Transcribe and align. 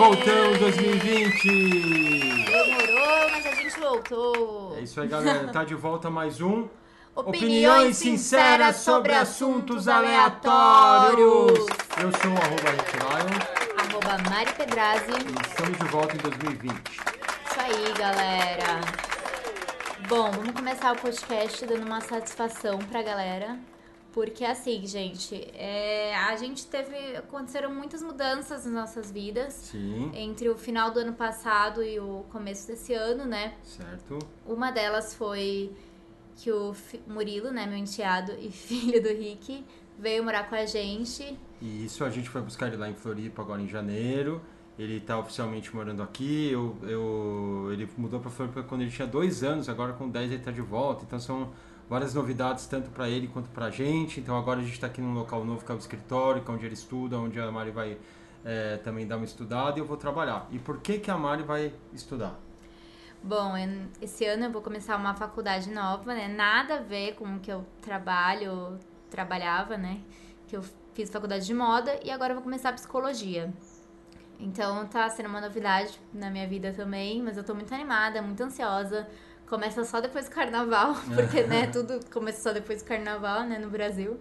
Voltamos 0.00 0.58
2020! 0.58 2.46
Demorou, 2.46 3.30
mas 3.32 3.44
a 3.44 3.50
gente 3.54 3.78
voltou. 3.78 4.74
É 4.78 4.80
isso 4.80 4.98
aí, 4.98 5.06
galera. 5.06 5.48
Tá 5.48 5.62
de 5.62 5.74
volta 5.74 6.08
mais 6.08 6.40
um. 6.40 6.66
Opiniões 7.14 7.98
sinceras 7.98 8.76
sobre 8.76 9.12
assuntos 9.12 9.88
aleatórios. 9.88 11.66
Eu 12.00 12.10
sou 12.18 12.30
o 12.30 12.38
arroba 12.38 12.70
Lion 12.70 13.28
Arroba 13.76 14.30
Mari 14.30 14.50
Pedrazzi. 14.54 15.10
e 15.12 15.46
estamos 15.46 15.78
de 15.78 15.84
volta 15.88 16.16
em 16.16 16.18
2020. 16.18 16.72
Isso 16.72 17.60
aí, 17.60 17.92
galera. 17.98 18.80
Bom, 20.08 20.30
vamos 20.30 20.52
começar 20.52 20.92
o 20.92 20.96
podcast 20.96 21.66
dando 21.66 21.84
uma 21.84 22.00
satisfação 22.00 22.78
pra 22.78 23.02
galera. 23.02 23.58
Porque 24.12 24.44
assim, 24.44 24.84
gente, 24.86 25.34
é, 25.54 26.14
a 26.16 26.36
gente 26.36 26.66
teve. 26.66 27.16
Aconteceram 27.16 27.72
muitas 27.72 28.02
mudanças 28.02 28.64
nas 28.64 28.74
nossas 28.74 29.10
vidas. 29.10 29.52
Sim, 29.54 30.10
Entre 30.14 30.48
o 30.48 30.56
final 30.56 30.90
do 30.90 30.98
ano 30.98 31.12
passado 31.12 31.82
e 31.82 32.00
o 32.00 32.24
começo 32.30 32.66
desse 32.66 32.92
ano, 32.92 33.24
né? 33.24 33.54
certo. 33.62 34.18
Uma 34.44 34.70
delas 34.72 35.14
foi 35.14 35.72
que 36.36 36.50
o 36.50 36.74
Murilo, 37.06 37.50
né, 37.50 37.66
meu 37.66 37.76
enteado 37.76 38.32
e 38.32 38.50
filho 38.50 39.00
do 39.02 39.08
Rick, 39.10 39.64
veio 39.98 40.24
morar 40.24 40.48
com 40.48 40.56
a 40.56 40.66
gente. 40.66 41.38
E 41.60 41.84
isso 41.84 42.02
a 42.04 42.10
gente 42.10 42.28
foi 42.28 42.40
buscar 42.40 42.66
ele 42.68 42.76
lá 42.76 42.88
em 42.88 42.94
Floripa 42.94 43.42
agora 43.42 43.60
em 43.62 43.68
janeiro. 43.68 44.40
Ele 44.78 44.98
tá 44.98 45.18
oficialmente 45.18 45.74
morando 45.76 46.02
aqui. 46.02 46.50
Eu, 46.50 46.74
eu, 46.82 47.68
ele 47.70 47.88
mudou 47.98 48.18
pra 48.18 48.30
Floripa 48.30 48.62
quando 48.62 48.80
ele 48.80 48.90
tinha 48.90 49.06
dois 49.06 49.44
anos, 49.44 49.68
agora 49.68 49.92
com 49.92 50.08
10 50.08 50.32
ele 50.32 50.42
tá 50.42 50.50
de 50.50 50.62
volta. 50.62 51.04
Então 51.04 51.20
são 51.20 51.52
várias 51.90 52.14
novidades, 52.14 52.66
tanto 52.66 52.88
para 52.90 53.08
ele 53.08 53.26
quanto 53.26 53.50
pra 53.50 53.68
gente. 53.68 54.20
Então 54.20 54.38
agora 54.38 54.60
a 54.60 54.62
gente 54.62 54.78
tá 54.78 54.86
aqui 54.86 55.00
num 55.00 55.12
local 55.12 55.44
novo 55.44 55.64
que 55.64 55.72
é 55.72 55.74
o 55.74 55.78
escritório, 55.78 56.40
que 56.40 56.48
é 56.48 56.54
onde 56.54 56.64
ele 56.64 56.74
estuda, 56.74 57.18
onde 57.18 57.40
a 57.40 57.50
Mari 57.50 57.72
vai 57.72 57.98
é, 58.44 58.76
também 58.76 59.08
dar 59.08 59.16
uma 59.16 59.24
estudada 59.24 59.76
e 59.76 59.82
eu 59.82 59.84
vou 59.84 59.96
trabalhar. 59.96 60.46
E 60.52 60.58
por 60.60 60.78
que, 60.78 61.00
que 61.00 61.10
a 61.10 61.18
Mari 61.18 61.42
vai 61.42 61.74
estudar? 61.92 62.38
Bom, 63.22 63.54
esse 64.00 64.24
ano 64.24 64.44
eu 64.44 64.52
vou 64.52 64.62
começar 64.62 64.96
uma 64.96 65.14
faculdade 65.14 65.68
nova, 65.68 66.14
né? 66.14 66.28
Nada 66.28 66.76
a 66.76 66.80
ver 66.80 67.16
com 67.16 67.36
o 67.36 67.40
que 67.40 67.50
eu 67.50 67.66
trabalho, 67.82 68.78
trabalhava, 69.10 69.76
né? 69.76 70.00
Que 70.46 70.56
eu 70.56 70.62
fiz 70.94 71.10
faculdade 71.10 71.44
de 71.44 71.52
moda 71.52 71.98
e 72.04 72.10
agora 72.10 72.30
eu 72.30 72.36
vou 72.36 72.44
começar 72.44 72.72
psicologia. 72.72 73.52
Então 74.38 74.86
tá 74.86 75.06
sendo 75.10 75.28
uma 75.28 75.40
novidade 75.40 76.00
na 76.14 76.30
minha 76.30 76.46
vida 76.46 76.72
também, 76.72 77.20
mas 77.20 77.36
eu 77.36 77.44
tô 77.44 77.52
muito 77.52 77.74
animada, 77.74 78.22
muito 78.22 78.40
ansiosa. 78.42 79.06
Começa 79.50 79.84
só 79.84 80.00
depois 80.00 80.26
do 80.26 80.30
carnaval, 80.30 80.94
porque, 81.14 81.42
né, 81.42 81.66
tudo 81.66 82.00
começa 82.10 82.40
só 82.40 82.52
depois 82.52 82.82
do 82.82 82.86
carnaval, 82.86 83.42
né, 83.42 83.58
no 83.58 83.68
Brasil. 83.68 84.18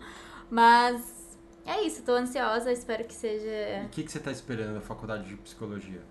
Mas 0.49 1.37
é 1.65 1.81
isso, 1.83 2.01
tô 2.01 2.13
ansiosa, 2.13 2.71
espero 2.71 3.05
que 3.05 3.13
seja 3.13 3.85
o 3.85 3.89
que, 3.89 4.03
que 4.03 4.11
você 4.11 4.19
tá 4.19 4.31
esperando 4.31 4.73
da 4.73 4.81
faculdade 4.81 5.29
de 5.29 5.35
psicologia? 5.35 6.01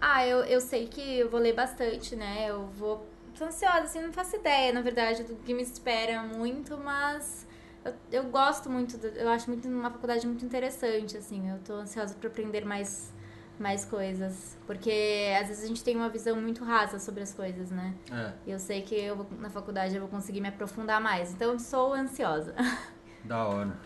Ah, 0.00 0.26
eu, 0.26 0.44
eu 0.44 0.60
sei 0.60 0.86
que 0.86 1.18
eu 1.18 1.30
vou 1.30 1.40
ler 1.40 1.54
bastante, 1.54 2.14
né? 2.16 2.46
Eu 2.48 2.66
vou. 2.66 3.06
Tô 3.38 3.44
ansiosa, 3.44 3.80
assim, 3.80 4.00
não 4.00 4.12
faço 4.12 4.36
ideia, 4.36 4.72
na 4.72 4.80
verdade, 4.80 5.22
do 5.24 5.34
que 5.36 5.52
me 5.52 5.62
espera 5.62 6.22
muito, 6.22 6.76
mas 6.78 7.46
eu, 7.84 7.94
eu 8.12 8.24
gosto 8.24 8.70
muito, 8.70 8.96
eu 9.06 9.28
acho 9.28 9.50
muito 9.50 9.68
uma 9.68 9.90
faculdade 9.90 10.26
muito 10.26 10.44
interessante, 10.44 11.16
assim. 11.16 11.50
Eu 11.50 11.58
tô 11.64 11.74
ansiosa 11.74 12.14
pra 12.14 12.28
aprender 12.28 12.64
mais, 12.64 13.12
mais 13.58 13.84
coisas. 13.84 14.56
Porque 14.66 15.32
às 15.40 15.48
vezes 15.48 15.64
a 15.64 15.66
gente 15.66 15.82
tem 15.84 15.96
uma 15.96 16.08
visão 16.08 16.40
muito 16.40 16.64
rasa 16.64 16.98
sobre 16.98 17.22
as 17.22 17.32
coisas, 17.32 17.70
né? 17.70 17.94
É, 18.10 18.32
E 18.46 18.50
eu 18.50 18.58
sei 18.58 18.82
que 18.82 18.94
eu, 18.94 19.26
na 19.38 19.50
faculdade 19.50 19.94
eu 19.94 20.00
vou 20.00 20.08
conseguir 20.10 20.40
me 20.40 20.48
aprofundar 20.48 21.00
mais. 21.00 21.32
Então 21.32 21.52
eu 21.52 21.58
sou 21.58 21.92
ansiosa. 21.94 22.54
da 23.24 23.44
hora. 23.44 23.76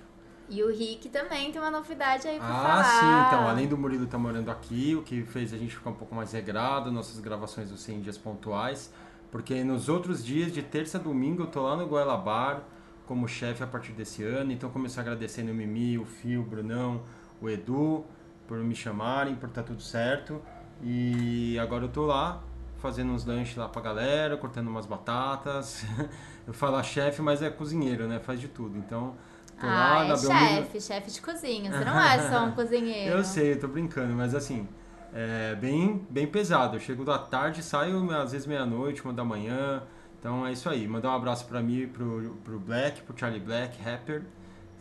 E 0.50 0.62
o 0.62 0.68
Rick 0.70 1.10
também 1.10 1.52
tem 1.52 1.60
uma 1.60 1.70
novidade 1.70 2.26
aí 2.26 2.38
pra 2.38 2.48
Ah, 2.48 2.52
falar. 2.62 2.84
sim, 2.84 3.26
então, 3.26 3.46
além 3.46 3.68
do 3.68 3.76
Murilo 3.76 4.04
estar 4.04 4.16
morando 4.16 4.50
aqui, 4.50 4.94
o 4.96 5.02
que 5.02 5.22
fez 5.22 5.52
a 5.52 5.58
gente 5.58 5.76
ficar 5.76 5.90
um 5.90 5.94
pouco 5.94 6.14
mais 6.14 6.32
regrado, 6.32 6.90
nossas 6.90 7.20
gravações 7.20 7.68
dos 7.70 7.82
100 7.82 8.00
dias 8.00 8.16
pontuais, 8.16 8.90
porque 9.30 9.62
nos 9.62 9.90
outros 9.90 10.24
dias, 10.24 10.50
de 10.50 10.62
terça 10.62 10.96
a 10.96 11.00
domingo, 11.02 11.42
eu 11.42 11.46
tô 11.48 11.60
lá 11.62 11.76
no 11.76 11.86
Goela 11.86 12.16
Bar 12.16 12.62
como 13.06 13.28
chefe 13.28 13.62
a 13.62 13.66
partir 13.66 13.92
desse 13.92 14.22
ano, 14.24 14.50
então 14.50 14.70
começo 14.70 14.98
agradecendo 14.98 15.52
o 15.52 15.54
Mimi, 15.54 15.98
o 15.98 16.06
Fio, 16.06 16.40
o 16.40 16.44
Brunão, 16.44 17.02
o 17.42 17.48
Edu, 17.50 18.06
por 18.48 18.58
me 18.58 18.74
chamarem, 18.74 19.36
por 19.36 19.48
estar 19.48 19.62
tudo 19.62 19.80
certo, 19.82 20.42
e 20.82 21.56
agora 21.60 21.84
eu 21.84 21.88
tô 21.88 22.06
lá, 22.06 22.42
fazendo 22.78 23.12
uns 23.12 23.24
lanches 23.24 23.56
lá 23.56 23.68
pra 23.68 23.80
galera, 23.82 24.36
cortando 24.36 24.66
umas 24.68 24.86
batatas, 24.86 25.84
eu 26.46 26.52
falo 26.52 26.82
chefe, 26.82 27.22
mas 27.22 27.42
é 27.42 27.50
cozinheiro, 27.50 28.08
né, 28.08 28.18
faz 28.18 28.40
de 28.40 28.48
tudo, 28.48 28.76
então... 28.78 29.14
Tô 29.60 29.66
Ah, 29.66 29.70
lá 29.70 30.04
é 30.04 30.08
na 30.08 30.16
chefe, 30.16 30.80
chefe 30.80 31.10
de 31.10 31.20
cozinha. 31.20 31.72
Você 31.72 31.84
não 31.84 32.00
é 32.00 32.30
só 32.30 32.44
um 32.44 32.52
cozinheiro. 32.54 33.16
eu 33.16 33.24
sei, 33.24 33.52
eu 33.54 33.60
tô 33.60 33.66
brincando, 33.66 34.14
mas 34.14 34.32
assim, 34.32 34.68
é 35.12 35.56
bem, 35.56 36.06
bem 36.08 36.28
pesado. 36.28 36.76
Eu 36.76 36.80
chego 36.80 37.04
da 37.04 37.18
tarde, 37.18 37.60
saio 37.60 38.08
às 38.12 38.30
vezes 38.30 38.46
meia-noite, 38.46 39.02
uma 39.04 39.12
da 39.12 39.24
manhã. 39.24 39.82
Então 40.20 40.46
é 40.46 40.52
isso 40.52 40.68
aí. 40.68 40.86
Mandar 40.86 41.10
um 41.10 41.16
abraço 41.16 41.44
pra 41.46 41.60
mim, 41.60 41.88
pro, 41.88 42.38
pro 42.44 42.60
Black, 42.60 43.02
pro 43.02 43.18
Charlie 43.18 43.40
Black, 43.40 43.82
rapper, 43.82 44.22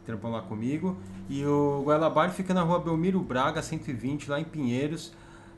que 0.08 0.12
trampam 0.12 0.32
lá 0.32 0.42
comigo. 0.42 0.98
E 1.30 1.46
o 1.46 1.82
Goela 1.84 2.10
Bar 2.10 2.30
fica 2.30 2.54
na 2.54 2.62
rua 2.62 2.80
Belmiro 2.80 3.20
Braga, 3.20 3.62
120, 3.62 4.30
lá 4.30 4.40
em 4.40 4.46
Pinheiros. 4.46 5.12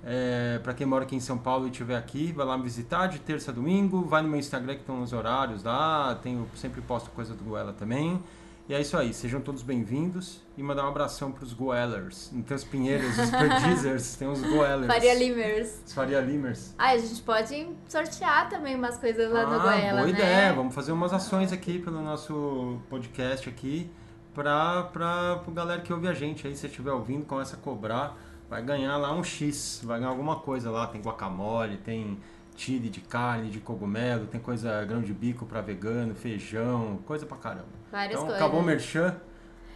É, 0.04 0.60
para 0.64 0.74
quem 0.74 0.88
mora 0.88 1.04
aqui 1.04 1.16
em 1.16 1.20
São 1.20 1.38
Paulo 1.38 1.68
e 1.68 1.70
estiver 1.70 1.98
aqui, 1.98 2.32
vai 2.32 2.46
lá 2.46 2.58
me 2.58 2.64
visitar 2.64 3.08
de 3.08 3.20
terça 3.20 3.52
a 3.52 3.54
domingo. 3.54 4.02
Vai 4.02 4.24
no 4.24 4.30
meu 4.30 4.40
Instagram 4.40 4.74
que 4.74 4.82
estão 4.82 5.02
os 5.04 5.14
horários 5.14 5.64
lá. 5.64 6.18
Tenho, 6.24 6.48
sempre 6.56 6.82
posto 6.82 7.12
coisa 7.12 7.36
do 7.36 7.44
Goela 7.44 7.74
também. 7.74 8.22
E 8.68 8.74
é 8.74 8.80
isso 8.80 8.96
aí, 8.96 9.16
sejam 9.16 9.42
todos 9.42 9.64
bem-vindos 9.64 10.44
e 10.56 10.62
mandar 10.62 10.86
um 10.86 10.90
abração 10.90 11.32
pros 11.32 11.54
Goellers. 11.54 12.30
Não 12.32 12.44
tem 12.44 12.56
os 12.56 12.64
Pinheiros, 12.64 13.18
os 13.18 13.30
Perdizers, 13.32 14.16
tem 14.16 14.28
os 14.28 14.44
Goellers. 14.44 14.86
Faria 14.86 15.16
Limers. 15.16 15.82
Os 15.88 15.94
Faria 15.94 16.22
Limers. 16.22 16.76
Ah, 16.78 16.92
a 16.92 16.98
gente 17.00 17.20
pode 17.24 17.68
sortear 17.88 18.48
também 18.48 18.76
umas 18.76 18.98
coisas 18.98 19.32
lá 19.32 19.48
no 19.48 19.56
ah, 19.56 19.58
Goela, 19.58 20.02
boa 20.02 20.04
né? 20.04 20.10
ideia. 20.12 20.54
Vamos 20.54 20.76
fazer 20.76 20.92
umas 20.92 21.12
ações 21.12 21.52
aqui 21.52 21.80
pelo 21.80 22.00
nosso 22.04 22.80
podcast 22.92 23.50
aqui 23.50 23.90
pra, 24.40 24.84
pra, 24.84 25.36
pra 25.44 25.54
galera 25.54 25.82
que 25.82 25.92
ouve 25.92 26.08
a 26.08 26.14
gente 26.14 26.48
aí. 26.48 26.54
Se 26.56 26.62
você 26.62 26.68
estiver 26.68 26.92
ouvindo, 26.92 27.26
começa 27.26 27.58
a 27.58 27.60
cobrar. 27.60 28.18
Vai 28.50 28.62
ganhar 28.64 28.96
lá 28.98 29.14
um 29.14 29.24
X, 29.24 29.82
vai 29.84 30.00
ganhar 30.00 30.10
alguma 30.10 30.38
coisa 30.38 30.72
lá. 30.72 30.88
Tem 30.88 31.02
guacamole, 31.02 31.78
tem 31.78 32.18
chile 32.56 32.90
de 32.90 33.02
carne, 33.02 33.50
de 33.50 33.60
cogumelo, 33.60 34.28
tem 34.28 34.40
coisa 34.40 34.84
grão 34.86 35.02
de 35.02 35.14
bico 35.14 35.46
pra 35.46 35.62
vegano, 35.62 36.16
feijão, 36.16 37.00
coisa 37.06 37.26
pra 37.26 37.38
caramba. 37.38 37.68
Várias 37.92 38.12
então, 38.12 38.24
coisas. 38.24 38.42
acabou 38.42 38.62
o 38.62 38.64
merchan. 38.64 39.16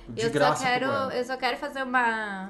De 0.07 0.21
eu, 0.21 0.27
só 0.27 0.33
graça 0.33 0.63
pro 0.63 0.71
quero, 0.71 0.85
eu 1.11 1.23
só 1.23 1.37
quero 1.37 1.57
fazer 1.57 1.83
uma, 1.83 2.49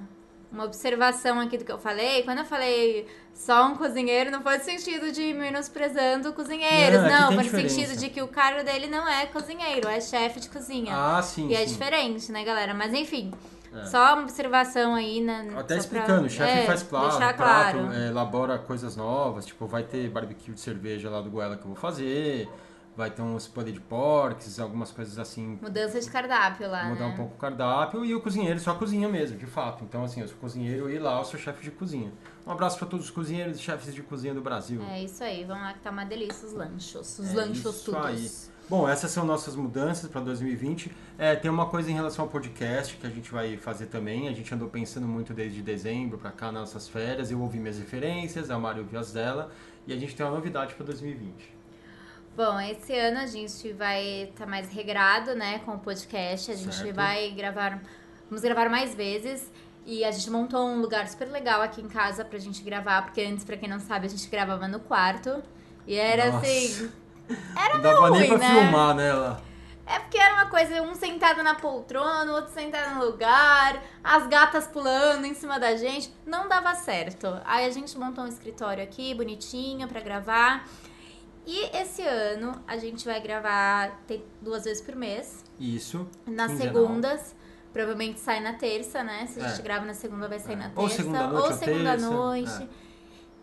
uma 0.53 0.63
observação 0.65 1.39
aqui 1.39 1.57
do 1.57 1.65
que 1.65 1.71
eu 1.71 1.79
falei. 1.79 2.23
Quando 2.23 2.37
eu 2.39 2.45
falei 2.45 3.07
só 3.33 3.65
um 3.67 3.75
cozinheiro, 3.75 4.29
não 4.31 4.41
foi 4.41 4.57
no 4.59 4.63
sentido 4.63 5.11
de 5.11 5.33
menosprezando 5.33 6.31
cozinheiros. 6.33 7.01
Não, 7.01 7.07
é 7.07 7.19
Não, 7.21 7.27
foi 7.27 7.35
no 7.37 7.43
diferença. 7.43 7.75
sentido 7.75 7.99
de 7.99 8.09
que 8.09 8.21
o 8.21 8.27
cargo 8.27 8.63
dele 8.63 8.87
não 8.87 9.07
é 9.07 9.25
cozinheiro, 9.25 9.87
é 9.87 9.99
chefe 9.99 10.39
de 10.39 10.49
cozinha. 10.49 10.93
Ah, 10.95 11.21
sim, 11.21 11.49
e 11.49 11.55
é 11.55 11.65
sim. 11.65 11.73
diferente, 11.73 12.31
né, 12.31 12.43
galera? 12.43 12.73
Mas 12.75 12.93
enfim, 12.93 13.33
É. 13.75 13.85
só 13.85 14.13
uma 14.13 14.21
observação 14.23 14.93
aí. 14.93 15.19
Na, 15.19 15.39
Até 15.39 15.49
só 15.51 15.63
pra- 15.65 15.77
explicando, 15.77 16.27
o 16.27 16.29
chefe 16.29 16.59
é, 16.59 16.65
faz 16.65 16.83
claro, 16.83 17.17
prato, 17.17 17.37
claro. 17.79 17.93
é, 17.93 18.07
elabora 18.09 18.59
coisas 18.59 18.95
novas, 18.95 19.47
tipo, 19.47 19.65
vai 19.65 19.81
ter 19.81 20.07
barbecue 20.09 20.51
de 20.53 20.59
cerveja 20.59 21.09
lá 21.09 21.19
do 21.21 21.31
Goela 21.31 21.55
que 21.57 21.63
eu 21.63 21.69
vou 21.71 21.75
fazer, 21.75 22.47
vai 22.95 23.09
ter 23.09 23.21
uns 23.21 23.47
purê 23.47 23.71
de 23.71 23.79
porcs, 23.79 24.59
algumas 24.59 24.91
coisas 24.91 25.17
assim, 25.17 25.57
Mudança 25.61 25.99
de 25.99 26.09
cardápio 26.09 26.69
lá, 26.69 26.85
mudar 26.85 27.07
né? 27.07 27.13
um 27.13 27.15
pouco 27.15 27.35
o 27.35 27.37
cardápio, 27.37 28.05
e 28.05 28.13
o 28.13 28.21
cozinheiro 28.21 28.59
só 28.59 28.73
cozinha 28.75 29.09
mesmo, 29.09 29.37
de 29.37 29.45
fato. 29.45 29.83
Então, 29.83 30.03
assim, 30.03 30.21
eu 30.21 30.27
sou 30.27 30.37
cozinheiro 30.37 30.89
e 30.89 30.99
lá 30.99 31.17
eu 31.19 31.25
sou 31.25 31.39
chefe 31.39 31.63
de 31.63 31.71
cozinha. 31.71 32.11
Um 32.45 32.51
abraço 32.51 32.77
para 32.77 32.87
todos 32.87 33.05
os 33.05 33.11
cozinheiros 33.11 33.57
e 33.57 33.61
chefes 33.61 33.93
de 33.93 34.01
cozinha 34.03 34.33
do 34.33 34.41
Brasil. 34.41 34.81
É 34.89 35.03
isso 35.03 35.23
aí, 35.23 35.43
vamos 35.43 35.63
lá 35.63 35.73
que 35.73 35.79
tá 35.79 35.89
uma 35.91 36.05
delícia 36.05 36.47
os 36.47 36.53
lanchos. 36.53 37.17
Os 37.19 37.31
É 37.31 37.35
lanchos 37.35 37.75
isso 37.75 37.91
todos. 37.91 38.05
aí. 38.49 38.53
Bom, 38.69 38.87
essas 38.87 39.11
são 39.11 39.25
nossas 39.25 39.55
mudanças 39.57 40.09
para 40.09 40.21
2020. 40.21 40.89
É, 41.17 41.35
tem 41.35 41.51
uma 41.51 41.65
coisa 41.65 41.91
em 41.91 41.93
relação 41.93 42.23
ao 42.25 42.31
podcast 42.31 42.95
que 42.95 43.05
a 43.05 43.09
gente 43.09 43.29
vai 43.29 43.57
fazer 43.57 43.87
também. 43.87 44.29
A 44.29 44.31
gente 44.31 44.53
andou 44.53 44.69
pensando 44.69 45.05
muito 45.05 45.33
desde 45.33 45.61
dezembro 45.61 46.17
para 46.17 46.31
cá, 46.31 46.45
nas 46.45 46.61
nossas 46.61 46.87
férias. 46.87 47.29
Eu 47.29 47.41
ouvi 47.41 47.59
minhas 47.59 47.77
referências, 47.77 48.49
a 48.49 48.57
Mari 48.57 48.79
ouviu 48.79 48.99
as 48.99 49.11
dela. 49.11 49.51
E 49.85 49.91
a 49.91 49.97
gente 49.97 50.15
tem 50.15 50.25
uma 50.25 50.33
novidade 50.33 50.75
para 50.75 50.85
2020. 50.85 51.53
Bom, 52.35 52.59
esse 52.59 52.97
ano 52.97 53.19
a 53.19 53.27
gente 53.27 53.71
vai 53.73 54.23
estar 54.23 54.47
mais 54.47 54.67
regrado, 54.71 55.35
né, 55.35 55.59
com 55.59 55.73
o 55.73 55.79
podcast. 55.79 56.51
A 56.51 56.55
gente 56.55 56.75
Certo. 56.75 56.95
vai 56.95 57.29
gravar, 57.29 57.79
vamos 58.27 58.41
gravar 58.41 58.69
mais 58.69 58.95
vezes. 58.95 59.51
E 59.85 60.03
a 60.03 60.11
gente 60.11 60.31
montou 60.31 60.67
um 60.67 60.81
lugar 60.81 61.07
super 61.07 61.27
legal 61.29 61.61
aqui 61.61 61.79
em 61.81 61.87
casa 61.87 62.25
pra 62.25 62.39
gente 62.39 62.63
gravar, 62.63 63.03
porque 63.03 63.21
antes, 63.21 63.43
pra 63.43 63.55
quem 63.55 63.69
não 63.69 63.79
sabe, 63.79 64.07
a 64.07 64.09
gente 64.09 64.27
gravava 64.29 64.67
no 64.67 64.79
quarto. 64.79 65.43
E 65.85 65.95
era 65.95 66.31
Nossa. 66.31 66.47
assim. 66.47 66.91
Não 67.73 67.81
dava 67.81 68.09
nem 68.09 68.21
ruim, 68.21 68.29
pra 68.29 68.37
né? 68.37 68.49
filmar, 68.49 68.95
né? 68.95 69.13
Lá. 69.13 69.41
É 69.85 69.99
porque 69.99 70.17
era 70.17 70.33
uma 70.35 70.45
coisa, 70.47 70.81
um 70.81 70.95
sentado 70.95 71.43
na 71.43 71.55
poltrona, 71.55 72.31
o 72.31 72.35
outro 72.35 72.51
sentado 72.53 72.95
no 72.95 73.05
lugar, 73.05 73.83
as 74.03 74.25
gatas 74.27 74.65
pulando 74.65 75.25
em 75.25 75.33
cima 75.33 75.59
da 75.59 75.75
gente. 75.75 76.11
Não 76.25 76.47
dava 76.47 76.73
certo. 76.73 77.39
Aí 77.45 77.65
a 77.65 77.69
gente 77.69 77.95
montou 77.97 78.23
um 78.23 78.27
escritório 78.27 78.81
aqui, 78.81 79.13
bonitinho, 79.13 79.87
pra 79.87 79.99
gravar. 79.99 80.65
Esse 82.03 82.09
ano 82.35 82.51
a 82.67 82.75
gente 82.77 83.05
vai 83.05 83.21
gravar 83.21 83.97
duas 84.41 84.65
vezes 84.65 84.81
por 84.81 84.93
mês, 84.95 85.41
Isso. 85.57 86.05
nas 86.27 86.51
Quinzenal. 86.51 86.73
segundas, 86.73 87.35
Provavelmente 87.71 88.19
sai 88.19 88.39
na 88.39 88.53
terça, 88.53 89.03
né? 89.03 89.25
Se 89.25 89.39
a 89.41 89.47
gente 89.47 89.59
É. 89.61 89.63
grava 89.63 89.83
na 89.83 89.95
segunda, 89.95 90.27
vai 90.27 90.37
sair 90.37 90.53
É. 90.53 90.57
na 90.57 90.63
terça. 90.65 90.79
Ou 90.79 90.89
segunda 90.89 91.25
noite 91.27 91.47
ou 91.47 91.53
segunda 91.57 91.89
terça, 91.91 92.09
noite. 92.11 92.69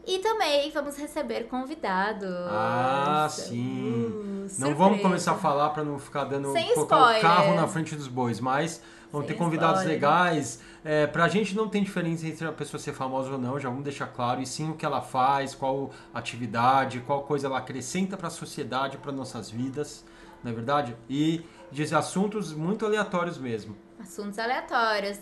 E 0.06 0.18
também 0.20 0.70
vamos 0.70 0.96
receber 0.96 1.48
convidados. 1.48 2.28
Ah, 2.48 3.26
sim. 3.28 4.06
Uh, 4.06 4.46
Não 4.60 4.72
vamos 4.76 5.00
começar 5.02 5.32
a 5.32 5.34
falar 5.34 5.70
pra 5.70 5.82
não 5.82 5.98
ficar 5.98 6.22
dando 6.26 6.52
Sem 6.52 6.72
colocar 6.74 6.96
spoiler. 6.96 7.18
o 7.18 7.22
carro 7.22 7.54
na 7.56 7.66
frente 7.66 7.96
dos 7.96 8.06
bois, 8.06 8.38
mas 8.38 8.80
vão 9.10 9.22
Sem 9.22 9.28
ter 9.32 9.34
convidados 9.34 9.80
spoiler. 9.80 9.96
legais. 10.00 10.60
É, 10.84 11.06
pra 11.06 11.28
gente 11.28 11.54
não 11.54 11.68
tem 11.68 11.82
diferença 11.82 12.26
entre 12.26 12.46
a 12.46 12.52
pessoa 12.52 12.80
ser 12.80 12.94
famosa 12.94 13.30
ou 13.32 13.38
não, 13.38 13.58
já 13.60 13.68
vamos 13.68 13.84
deixar 13.84 14.06
claro, 14.06 14.40
e 14.40 14.46
sim 14.46 14.70
o 14.70 14.74
que 14.74 14.86
ela 14.86 15.02
faz, 15.02 15.54
qual 15.54 15.90
atividade, 16.14 17.00
qual 17.00 17.22
coisa 17.24 17.46
ela 17.46 17.58
acrescenta 17.58 18.16
pra 18.16 18.30
sociedade, 18.30 18.96
para 18.96 19.12
nossas 19.12 19.50
vidas, 19.50 20.04
não 20.42 20.50
é 20.50 20.54
verdade? 20.54 20.96
E 21.08 21.44
de 21.70 21.82
assuntos 21.94 22.52
muito 22.54 22.86
aleatórios 22.86 23.36
mesmo. 23.36 23.76
Assuntos 24.00 24.38
aleatórios. 24.38 25.18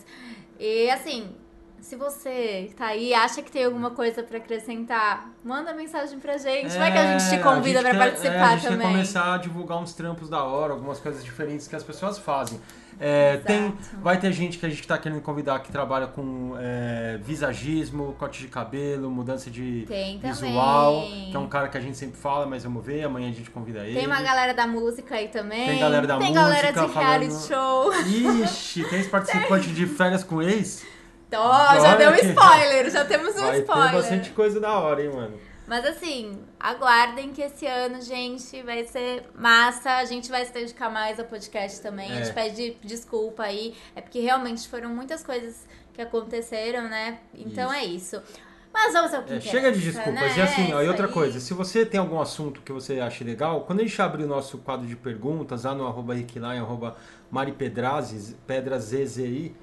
E 0.60 0.88
assim, 0.90 1.34
se 1.81 1.96
você 1.96 2.72
tá 2.76 2.87
aí 2.87 3.08
e 3.08 3.14
acha 3.14 3.43
que 3.43 3.50
tem 3.50 3.64
alguma 3.64 3.90
coisa 3.90 4.22
pra 4.22 4.38
acrescentar, 4.38 5.28
manda 5.44 5.75
mensagem 5.75 6.20
pra 6.20 6.38
gente. 6.38 6.76
Vai 6.78 6.93
que 6.93 6.99
a 6.99 7.19
gente 7.19 7.31
te 7.37 7.43
convida 7.43 7.78
É, 7.78 7.81
a 7.81 7.82
pra 7.82 7.90
quer- 7.90 7.99
participar 7.99 8.32
é, 8.34 8.40
a 8.43 8.56
gente 8.56 8.69
também. 8.69 8.87
começar 8.93 9.34
a 9.34 9.38
divulgar 9.38 9.78
uns 9.78 9.93
trampos 9.93 10.28
da 10.28 10.44
hora, 10.44 10.72
algumas 10.72 11.00
coisas 11.00 11.25
diferentes 11.25 11.66
que 11.66 11.75
as 11.75 11.82
pessoas 11.82 12.16
fazem. 12.19 12.61
É, 13.00 13.36
tem, 13.38 13.72
vai 14.02 14.18
ter 14.18 14.32
gente 14.32 14.58
que 14.58 14.66
a 14.66 14.68
gente 14.68 14.86
tá 14.86 14.98
querendo 14.98 15.20
convidar 15.20 15.58
que 15.60 15.70
trabalha 15.70 16.06
com 16.08 16.54
é, 16.58 17.18
visagismo, 17.22 18.14
corte 18.18 18.40
de 18.42 18.48
cabelo, 18.48 19.08
mudança 19.10 19.48
de 19.50 19.84
Tem 19.86 20.18
visual, 20.18 21.02
também. 21.04 21.30
que 21.30 21.36
é 21.36 21.38
um 21.38 21.48
cara 21.48 21.68
que 21.68 21.78
a 21.78 21.80
gente 21.80 21.96
sempre 21.96 22.18
fala, 22.18 22.44
mas 22.46 22.64
vamos 22.64 22.84
ver, 22.84 23.04
amanhã 23.04 23.28
a 23.28 23.32
gente 23.32 23.50
convida 23.50 23.86
ele. 23.86 23.94
Tem 23.98 24.06
uma 24.06 24.20
galera 24.20 24.52
da 24.52 24.66
música 24.66 25.14
aí 25.14 25.28
também. 25.28 25.66
Tem 25.68 25.78
galera 25.78 26.06
da 26.06 26.18
Tem 26.18 26.32
galera 26.32 26.72
música 26.72 26.86
de 26.88 26.92
reality 26.98 27.48
falando- 27.48 27.48
show. 27.48 28.42
Ixi, 28.42 28.84
tem 28.90 29.00
esse 29.00 29.08
participante 29.08 29.68
de 29.72 29.86
férias 29.86 30.24
com 30.24 30.42
ex? 30.42 30.84
Ó, 31.32 31.74
já 31.74 31.90
Olha 31.90 31.96
deu 31.96 32.10
um 32.10 32.14
spoiler, 32.14 32.90
já 32.90 33.04
temos 33.04 33.36
um 33.36 33.40
vai 33.42 33.58
spoiler. 33.60 33.90
ter 33.90 33.96
bastante 33.96 34.30
coisa 34.30 34.58
da 34.58 34.78
hora, 34.78 35.02
hein, 35.04 35.10
mano. 35.14 35.34
Mas 35.68 35.84
assim, 35.84 36.38
aguardem 36.58 37.30
que 37.32 37.42
esse 37.42 37.66
ano, 37.66 38.00
gente, 38.00 38.62
vai 38.62 38.84
ser 38.84 39.24
massa. 39.34 39.96
A 39.98 40.04
gente 40.06 40.30
vai 40.30 40.44
se 40.44 40.52
dedicar 40.52 40.88
mais 40.90 41.18
ao 41.20 41.26
podcast 41.26 41.80
também. 41.82 42.10
A 42.10 42.14
É. 42.20 42.24
gente 42.24 42.34
pede 42.34 42.76
desculpa 42.82 43.42
aí. 43.42 43.74
É 43.94 44.00
porque 44.00 44.20
realmente 44.20 44.66
foram 44.66 44.88
muitas 44.88 45.22
coisas 45.22 45.66
que 45.92 46.00
aconteceram, 46.00 46.88
né? 46.88 47.18
Então 47.34 47.72
é 47.72 47.84
isso. 47.84 48.20
Mas 48.72 48.92
vamos 48.92 49.12
ao 49.12 49.22
que 49.24 49.34
É, 49.34 49.40
chega 49.40 49.72
de 49.72 49.80
desculpas. 49.80 50.14
né? 50.14 50.34
E 50.38 50.40
assim, 50.40 50.72
ó, 50.72 50.80
É 50.80 50.84
e 50.84 50.88
outra 50.88 51.04
isso 51.06 51.14
coisa, 51.14 51.34
aí. 51.36 51.40
se 51.40 51.52
você 51.54 51.84
tem 51.84 51.98
algum 51.98 52.20
assunto 52.20 52.60
que 52.62 52.72
você 52.72 53.00
acha 53.00 53.24
legal, 53.24 53.62
quando 53.62 53.80
a 53.80 53.82
gente 53.82 54.00
abrir 54.00 54.24
o 54.24 54.26
nosso 54.28 54.58
quadro 54.58 54.86
de 54.86 54.94
perguntas 54.96 55.64
lá 55.64 55.74
no 55.74 55.86
arroba 55.86 56.14
Rickline, 56.14 56.58
arroba 56.58 56.96
Maripedrazes, 57.30 58.36
PedraZZI, 58.46 59.54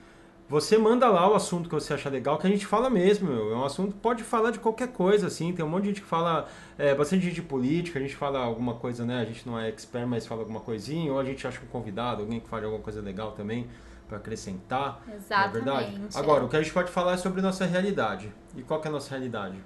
você 0.48 0.78
manda 0.78 1.10
lá 1.10 1.28
o 1.30 1.34
assunto 1.34 1.68
que 1.68 1.74
você 1.74 1.94
acha 1.94 2.08
legal, 2.10 2.38
que 2.38 2.46
a 2.46 2.50
gente 2.50 2.66
fala 2.66 2.90
mesmo, 2.90 3.30
meu. 3.30 3.52
É 3.52 3.56
um 3.56 3.66
assunto, 3.66 3.96
pode 3.96 4.24
falar 4.24 4.52
de 4.52 4.60
qualquer 4.60 4.90
coisa, 4.90 5.28
assim. 5.28 5.52
Tem 5.52 5.66
um 5.66 5.68
monte 5.68 5.84
de 5.84 5.90
gente 5.90 6.02
que 6.02 6.08
fala, 6.08 6.48
é, 6.78 6.94
bastante 6.94 7.24
gente 7.24 7.36
de 7.36 7.42
política, 7.42 7.98
a 7.98 8.02
gente 8.02 8.16
fala 8.16 8.40
alguma 8.40 8.76
coisa, 8.76 9.04
né? 9.04 9.22
A 9.22 9.26
gente 9.26 9.48
não 9.48 9.60
é 9.60 9.70
expert, 9.70 10.08
mas 10.08 10.28
fala 10.28 10.42
alguma 10.42 10.60
coisinha, 10.60 11.12
ou 11.12 11.20
a 11.20 11.24
gente 11.24 11.48
acha 11.48 11.60
um 11.64 11.68
convidado, 11.68 12.22
alguém 12.22 12.40
que 12.40 12.48
fale 12.48 12.66
alguma 12.66 12.84
coisa 12.84 13.02
legal 13.02 13.32
também, 13.32 13.68
para 14.08 14.18
acrescentar. 14.18 15.02
Não 15.08 15.14
é 15.14 15.18
verdade? 15.48 15.86
Exatamente. 15.86 16.18
Agora, 16.18 16.46
o 16.46 16.50
que 16.50 16.56
a 16.56 16.62
gente 16.62 16.74
pode 16.74 16.92
falar 16.92 17.14
é 17.14 17.18
sobre 17.18 17.42
nossa 17.42 17.66
realidade. 17.66 18.32
E 18.56 18.62
qual 18.62 18.80
que 18.80 18.88
é 18.88 18.90
a 18.90 18.94
nossa 18.94 19.10
realidade? 19.10 19.58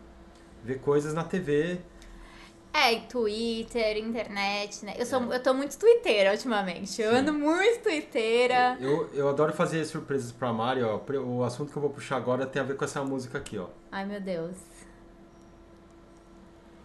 Ver 0.64 0.80
coisas 0.80 1.14
na 1.14 1.26
TV. 1.26 1.82
É, 2.72 2.96
Twitter, 3.02 3.98
internet, 3.98 4.86
né? 4.86 4.94
Eu, 4.98 5.06
sou, 5.06 5.22
eu 5.34 5.42
tô 5.42 5.54
muito 5.54 5.78
twitteira 5.78 6.32
ultimamente. 6.32 7.02
Eu 7.02 7.12
Sim. 7.12 7.18
ando 7.18 7.34
muito 7.34 7.82
twitteira. 7.84 8.78
Eu, 8.80 9.10
eu 9.14 9.28
adoro 9.28 9.52
fazer 9.54 9.84
surpresas 9.86 10.32
pra 10.32 10.54
Mari, 10.54 10.84
ó. 10.84 11.00
O 11.26 11.44
assunto 11.44 11.72
que 11.72 11.78
eu 11.78 11.82
vou 11.82 11.92
puxar 11.92 12.18
agora 12.18 12.46
tem 12.46 12.62
a 12.62 12.66
ver 12.66 12.78
com 12.78 12.86
essa 12.86 13.04
música 13.04 13.38
aqui, 13.40 13.58
ó. 13.58 13.68
Ai, 13.92 14.06
meu 14.06 14.22
Deus. 14.22 14.56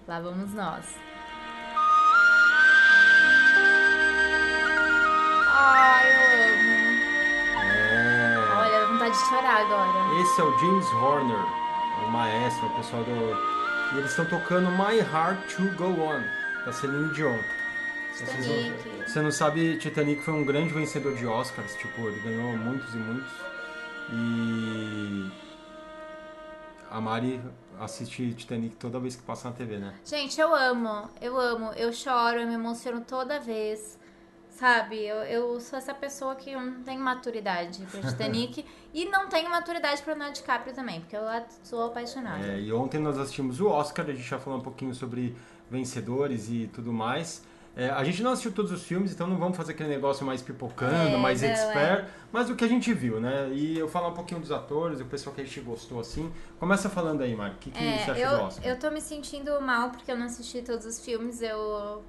Lá 0.08 0.20
vamos 0.20 0.52
nós. 0.54 0.84
Ai, 5.56 6.06
eu 6.08 6.20
amo. 6.50 7.64
É. 7.72 8.38
Olha, 8.56 8.80
dá 8.80 8.86
vontade 8.86 9.14
de 9.14 9.24
chorar 9.28 9.60
agora. 9.60 10.20
Esse 10.20 10.40
é 10.40 10.44
o 10.44 10.58
James 10.58 10.86
Horner, 10.92 11.44
o 12.06 12.10
maestro, 12.10 12.66
o 12.66 12.70
pessoal 12.76 13.04
do. 13.04 13.63
E 13.92 13.98
eles 13.98 14.10
estão 14.10 14.24
tocando 14.24 14.70
My 14.70 14.98
Heart 14.98 15.56
to 15.56 15.62
Go 15.76 16.00
On, 16.00 16.22
da 16.64 16.72
Celine 16.72 17.12
Dion. 17.12 17.38
Titanic. 18.16 19.08
Você 19.08 19.20
não 19.20 19.30
sabe, 19.30 19.76
Titanic 19.78 20.22
foi 20.22 20.34
um 20.34 20.44
grande 20.44 20.72
vencedor 20.72 21.14
de 21.14 21.26
Oscars, 21.26 21.74
tipo, 21.76 22.02
ele 22.08 22.20
ganhou 22.20 22.56
muitos 22.56 22.94
e 22.94 22.96
muitos. 22.96 23.32
E 24.12 25.30
a 26.90 27.00
Mari 27.00 27.40
assiste 27.80 28.32
Titanic 28.34 28.76
toda 28.76 29.00
vez 29.00 29.16
que 29.16 29.22
passa 29.22 29.48
na 29.50 29.54
TV, 29.56 29.78
né? 29.78 29.94
Gente, 30.04 30.40
eu 30.40 30.54
amo, 30.54 31.10
eu 31.20 31.38
amo, 31.38 31.72
eu 31.72 31.92
choro, 31.92 32.38
eu 32.38 32.46
me 32.46 32.54
emociono 32.54 33.00
toda 33.00 33.40
vez. 33.40 33.98
Sabe, 34.54 35.04
eu, 35.04 35.16
eu 35.24 35.60
sou 35.60 35.76
essa 35.76 35.92
pessoa 35.92 36.36
que 36.36 36.54
não 36.54 36.80
tem 36.84 36.96
maturidade 36.96 37.84
pra 37.90 38.00
Titanic 38.08 38.64
e 38.92 39.04
não 39.06 39.28
tenho 39.28 39.50
maturidade 39.50 40.00
pra 40.02 40.12
Leonardo 40.12 40.36
DiCaprio 40.36 40.72
também, 40.72 41.00
porque 41.00 41.16
eu 41.16 41.22
sou 41.64 41.84
apaixonada. 41.86 42.46
É, 42.46 42.60
e 42.60 42.72
ontem 42.72 43.00
nós 43.00 43.18
assistimos 43.18 43.60
o 43.60 43.66
Oscar, 43.66 44.06
a 44.08 44.12
gente 44.12 44.22
já 44.22 44.38
falou 44.38 44.60
um 44.60 44.62
pouquinho 44.62 44.94
sobre 44.94 45.34
vencedores 45.68 46.48
e 46.48 46.70
tudo 46.72 46.92
mais. 46.92 47.42
É, 47.76 47.90
a 47.90 48.04
gente 48.04 48.22
não 48.22 48.30
assistiu 48.30 48.52
todos 48.52 48.70
os 48.70 48.84
filmes, 48.84 49.12
então 49.12 49.26
não 49.26 49.36
vamos 49.36 49.56
fazer 49.56 49.72
aquele 49.72 49.88
negócio 49.88 50.24
mais 50.24 50.40
pipocando, 50.40 50.94
É, 50.94 51.16
mais 51.16 51.42
não, 51.42 51.48
expert, 51.48 52.06
mas 52.30 52.48
o 52.48 52.54
que 52.54 52.64
a 52.64 52.68
gente 52.68 52.94
viu, 52.94 53.18
né? 53.20 53.48
E 53.52 53.76
eu 53.76 53.88
falar 53.88 54.06
um 54.10 54.14
pouquinho 54.14 54.40
dos 54.40 54.52
atores, 54.52 55.00
o 55.00 55.04
pessoal 55.04 55.34
que 55.34 55.40
a 55.40 55.44
gente 55.44 55.60
gostou 55.60 55.98
assim. 55.98 56.32
Começa 56.60 56.88
falando 56.88 57.22
aí, 57.24 57.34
Mari, 57.34 57.54
o 57.54 57.58
que, 57.58 57.72
que 57.72 57.78
você 57.78 58.10
acha 58.12 58.20
É, 58.20 58.28
do 58.28 58.34
eu, 58.36 58.44
Oscar? 58.44 58.64
eu 58.64 58.78
tô 58.78 58.90
me 58.92 59.00
sentindo 59.00 59.60
mal 59.60 59.90
porque 59.90 60.08
eu 60.12 60.16
não 60.16 60.26
assisti 60.26 60.62
todos 60.62 60.86
os 60.86 61.04
filmes, 61.04 61.42
eu 61.42 62.04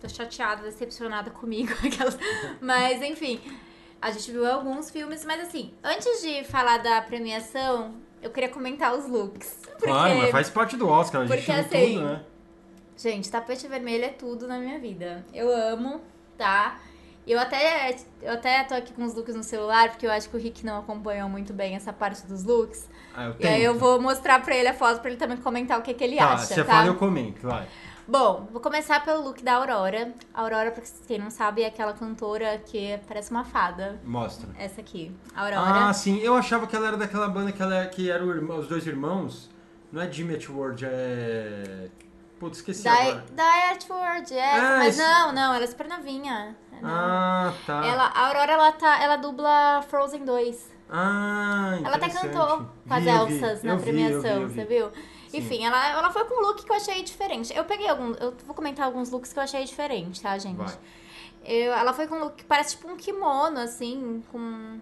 tô 0.00 0.08
chateada, 0.08 0.62
decepcionada 0.62 1.30
comigo, 1.30 1.72
aquelas. 1.84 2.18
Mas, 2.60 3.02
enfim, 3.02 3.40
a 4.00 4.10
gente 4.10 4.30
viu 4.30 4.46
alguns 4.50 4.90
filmes, 4.90 5.24
mas 5.24 5.40
assim, 5.40 5.72
antes 5.82 6.20
de 6.22 6.44
falar 6.44 6.78
da 6.78 7.00
premiação, 7.02 7.94
eu 8.22 8.30
queria 8.30 8.48
comentar 8.48 8.94
os 8.94 9.06
looks. 9.08 9.58
Porque, 9.72 9.86
Claro, 9.86 10.16
mas 10.18 10.30
faz 10.30 10.50
parte 10.50 10.76
do 10.76 10.88
Oscar, 10.88 11.22
a 11.22 11.26
gente 11.26 11.36
porque, 11.36 11.52
assim, 11.52 11.94
tudo, 11.94 12.04
né? 12.06 12.22
gente, 12.96 13.30
tapete 13.30 13.66
vermelho 13.68 14.04
é 14.04 14.08
tudo 14.10 14.46
na 14.48 14.58
minha 14.58 14.78
vida. 14.78 15.24
Eu 15.34 15.50
amo, 15.54 16.00
tá? 16.36 16.78
Eu 17.26 17.40
até, 17.40 17.96
eu 18.22 18.32
até 18.34 18.62
tô 18.62 18.74
aqui 18.74 18.92
com 18.92 19.02
os 19.04 19.12
looks 19.14 19.34
no 19.34 19.42
celular, 19.42 19.88
porque 19.90 20.06
eu 20.06 20.12
acho 20.12 20.28
que 20.30 20.36
o 20.36 20.38
Rick 20.38 20.64
não 20.64 20.78
acompanhou 20.78 21.28
muito 21.28 21.52
bem 21.52 21.74
essa 21.74 21.92
parte 21.92 22.24
dos 22.24 22.44
looks. 22.44 22.88
Ah, 23.12 23.24
eu 23.24 23.34
E 23.40 23.46
aí 23.48 23.64
eu 23.64 23.74
vou 23.76 24.00
mostrar 24.00 24.40
pra 24.42 24.54
ele 24.54 24.68
a 24.68 24.74
foto 24.74 25.00
pra 25.00 25.10
ele 25.10 25.18
também 25.18 25.36
comentar 25.36 25.76
o 25.76 25.82
que, 25.82 25.92
que 25.92 26.04
ele 26.04 26.16
Tá, 26.16 26.34
acha, 26.34 26.46
você 26.46 26.62
tá? 26.62 26.72
fala 26.72 26.86
eu 26.86 26.94
comento, 26.94 27.48
vai. 27.48 27.66
Bom, 28.08 28.46
vou 28.52 28.60
começar 28.60 29.04
pelo 29.04 29.22
look 29.24 29.42
da 29.42 29.54
Aurora. 29.56 30.12
A 30.32 30.42
Aurora, 30.42 30.70
pra 30.70 30.82
quem 31.08 31.18
não 31.18 31.28
sabe, 31.30 31.62
é 31.62 31.66
aquela 31.66 31.92
cantora 31.92 32.58
que 32.64 32.98
parece 33.08 33.32
uma 33.32 33.44
fada. 33.44 34.00
Mostra. 34.04 34.48
Essa 34.58 34.80
aqui, 34.80 35.12
Aurora. 35.34 35.88
Ah, 35.88 35.92
sim, 35.92 36.18
eu 36.20 36.36
achava 36.36 36.66
que 36.68 36.76
ela 36.76 36.86
era 36.86 36.96
daquela 36.96 37.28
banda 37.28 37.50
que, 37.50 37.60
ela, 37.60 37.84
que 37.86 38.08
eram 38.10 38.28
irmão- 38.30 38.58
os 38.60 38.68
dois 38.68 38.86
irmãos. 38.86 39.50
Não 39.90 40.00
é 40.02 40.10
Jimmy 40.10 40.38
World, 40.48 40.84
é. 40.88 41.88
Putz, 42.38 42.58
esqueci 42.58 42.84
da, 42.84 42.92
agora. 42.92 43.24
da 43.32 43.68
Earthworld, 43.70 44.34
é. 44.34 44.52
Ah, 44.60 44.76
mas 44.78 44.88
esse- 44.98 44.98
não, 45.08 45.32
não, 45.32 45.54
ela 45.54 45.64
é 45.64 45.66
super 45.66 45.88
novinha. 45.88 46.56
É, 46.72 46.80
não. 46.82 46.88
Ah, 46.90 47.52
tá. 47.66 47.84
Ela, 47.84 48.04
a 48.04 48.26
Aurora, 48.28 48.52
ela, 48.52 48.72
tá, 48.72 49.02
ela 49.02 49.16
dubla 49.16 49.82
Frozen 49.88 50.24
2. 50.24 50.70
Ah, 50.88 51.78
Ela 51.84 51.96
até 51.96 52.08
cantou 52.08 52.66
com 52.86 52.94
as. 52.94 53.04
Elsas 53.06 53.62
na 53.64 53.74
vi, 53.74 53.82
premiação, 53.82 54.30
eu 54.30 54.36
vi, 54.36 54.42
eu 54.42 54.48
vi. 54.48 54.54
você 54.54 54.64
viu? 54.64 54.92
Enfim, 55.32 55.64
ela, 55.64 55.90
ela 55.90 56.10
foi 56.10 56.24
com 56.24 56.34
um 56.34 56.46
look 56.46 56.64
que 56.64 56.70
eu 56.70 56.76
achei 56.76 57.02
diferente. 57.02 57.54
Eu 57.56 57.64
peguei 57.64 57.88
alguns. 57.88 58.16
Eu 58.20 58.32
vou 58.46 58.54
comentar 58.54 58.86
alguns 58.86 59.10
looks 59.10 59.32
que 59.32 59.38
eu 59.38 59.42
achei 59.42 59.64
diferente, 59.64 60.20
tá, 60.20 60.36
gente? 60.38 60.56
Vai. 60.56 60.74
Eu- 61.44 61.72
ela 61.72 61.92
foi 61.92 62.06
com 62.06 62.16
um 62.16 62.20
look 62.20 62.36
que 62.36 62.44
parece 62.44 62.76
tipo 62.76 62.88
um 62.88 62.96
kimono, 62.96 63.58
assim, 63.58 64.22
com. 64.32 64.78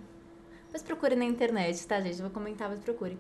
Mas 0.72 0.82
procure 0.82 1.14
na 1.14 1.24
internet, 1.24 1.86
tá, 1.86 2.00
gente? 2.00 2.16
Eu 2.18 2.22
vou 2.22 2.30
comentar, 2.30 2.68
mas 2.68 2.78
procure. 2.80 3.16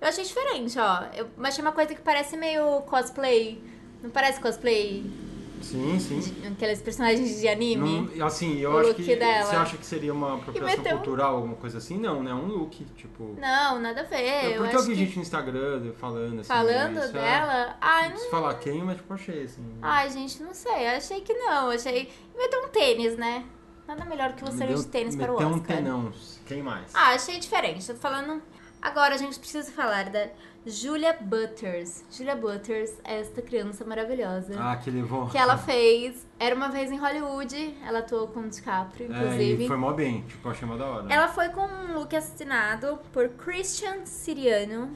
Eu 0.00 0.08
achei 0.08 0.24
diferente, 0.24 0.78
ó. 0.78 1.04
Eu 1.14 1.28
achei 1.42 1.62
uma 1.62 1.72
coisa 1.72 1.94
que 1.94 2.00
parece 2.02 2.36
meio 2.36 2.82
cosplay. 2.82 3.62
Não 4.02 4.10
parece 4.10 4.40
cosplay? 4.40 5.04
Sim, 5.62 5.98
sim. 5.98 6.22
Aqueles 6.46 6.80
personagens 6.80 7.40
de 7.40 7.48
anime? 7.48 8.10
Não, 8.14 8.26
assim, 8.26 8.58
eu 8.58 8.72
O 8.72 8.78
acho 8.78 8.94
que. 8.94 9.16
dela. 9.16 9.44
Você 9.44 9.56
acha 9.56 9.76
que 9.76 9.86
seria 9.86 10.12
uma 10.12 10.34
apropriação 10.36 10.84
cultural, 10.84 11.36
alguma 11.36 11.56
coisa 11.56 11.78
assim? 11.78 11.98
Não, 11.98 12.22
né? 12.22 12.32
Um 12.32 12.46
look, 12.46 12.84
tipo. 12.96 13.34
Não, 13.38 13.80
nada 13.80 14.02
a 14.02 14.04
ver. 14.04 14.16
É 14.16 14.56
eu 14.56 14.62
porque 14.62 14.76
eu 14.76 14.82
vi 14.82 14.88
que... 14.88 14.94
gente 14.96 15.16
no 15.16 15.22
Instagram 15.22 15.92
falando 15.98 16.40
assim. 16.40 16.48
Falando 16.48 16.98
isso, 16.98 17.08
é. 17.08 17.12
dela, 17.12 17.76
ai, 17.80 18.02
Não 18.04 18.10
preciso 18.10 18.30
falar 18.30 18.54
quem, 18.54 18.82
mas 18.82 18.96
tipo, 18.96 19.14
achei 19.14 19.42
assim. 19.44 19.64
Ai, 19.82 20.10
gente, 20.10 20.42
não 20.42 20.54
sei. 20.54 20.86
Eu 20.86 20.96
achei 20.96 21.20
que 21.20 21.32
não. 21.34 21.70
Achei. 21.70 22.10
Ter 22.36 22.58
um 22.58 22.68
tênis, 22.68 23.16
né? 23.16 23.44
Nada 23.88 24.04
melhor 24.04 24.32
que 24.34 24.44
você 24.44 24.58
Me 24.64 24.66
deu- 24.66 24.76
de 24.76 24.86
tênis 24.88 25.16
para 25.16 25.32
o 25.32 25.36
Oscar. 25.36 25.52
um 25.52 25.58
tenão. 25.60 26.12
Quem 26.46 26.62
mais? 26.62 26.94
Ah, 26.94 27.10
achei 27.14 27.38
diferente. 27.38 27.86
Tô 27.86 27.94
falando. 27.94 28.42
Agora 28.82 29.14
a 29.14 29.18
gente 29.18 29.38
precisa 29.38 29.70
falar 29.72 30.10
da 30.10 30.28
Julia 30.66 31.16
Butters. 31.20 32.04
Julia 32.10 32.34
Butters 32.34 32.92
é 33.04 33.20
esta 33.20 33.40
criança 33.40 33.84
maravilhosa. 33.84 34.54
Ah, 34.58 34.76
que 34.76 34.90
levou. 34.90 35.28
Que 35.28 35.38
ela 35.38 35.56
fez. 35.56 36.26
Era 36.40 36.56
uma 36.56 36.68
vez 36.68 36.90
em 36.90 36.98
Hollywood. 36.98 37.78
Ela 37.86 38.00
atuou 38.00 38.26
com 38.28 38.40
o 38.40 38.48
DiCaprio, 38.48 39.06
inclusive. 39.06 39.62
É, 39.62 39.64
e 39.64 39.68
foi 39.68 39.76
mó 39.76 39.92
bem, 39.92 40.22
tipo, 40.22 40.48
achei 40.48 40.66
mó 40.66 40.76
da 40.76 40.84
hora. 40.86 41.12
Ela 41.12 41.28
foi 41.28 41.50
com 41.50 41.60
um 41.64 41.94
look 41.98 42.14
assinado 42.16 42.98
por 43.12 43.28
Christian 43.28 44.04
Siriano, 44.04 44.90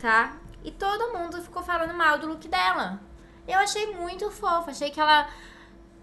tá? 0.00 0.36
E 0.64 0.72
todo 0.72 1.16
mundo 1.16 1.40
ficou 1.40 1.62
falando 1.62 1.94
mal 1.94 2.18
do 2.18 2.26
look 2.26 2.48
dela. 2.48 3.00
Eu 3.46 3.60
achei 3.60 3.94
muito 3.94 4.30
fofo. 4.32 4.70
Achei 4.70 4.90
que 4.90 5.00
ela 5.00 5.28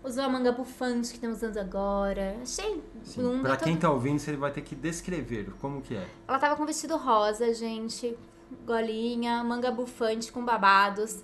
usou 0.04 0.24
a 0.24 0.30
manga 0.30 0.54
bufante 0.54 1.10
que 1.10 1.16
estão 1.16 1.32
usando 1.32 1.58
agora. 1.58 2.38
Achei 2.42 2.82
Sim, 3.04 3.22
linda. 3.22 3.42
pra 3.50 3.58
quem 3.58 3.74
todo- 3.74 3.82
tá 3.82 3.92
ouvindo, 3.92 4.20
você 4.20 4.38
vai 4.38 4.52
ter 4.52 4.62
que 4.62 4.74
descrever 4.74 5.52
como 5.60 5.82
que 5.82 5.96
é. 5.98 6.08
Ela 6.26 6.40
tava 6.40 6.56
com 6.56 6.66
vestido 6.66 6.96
rosa, 6.96 7.54
gente. 7.54 8.18
Golinha, 8.66 9.44
manga 9.44 9.72
bufante 9.72 10.32
com 10.32 10.44
babados. 10.44 11.24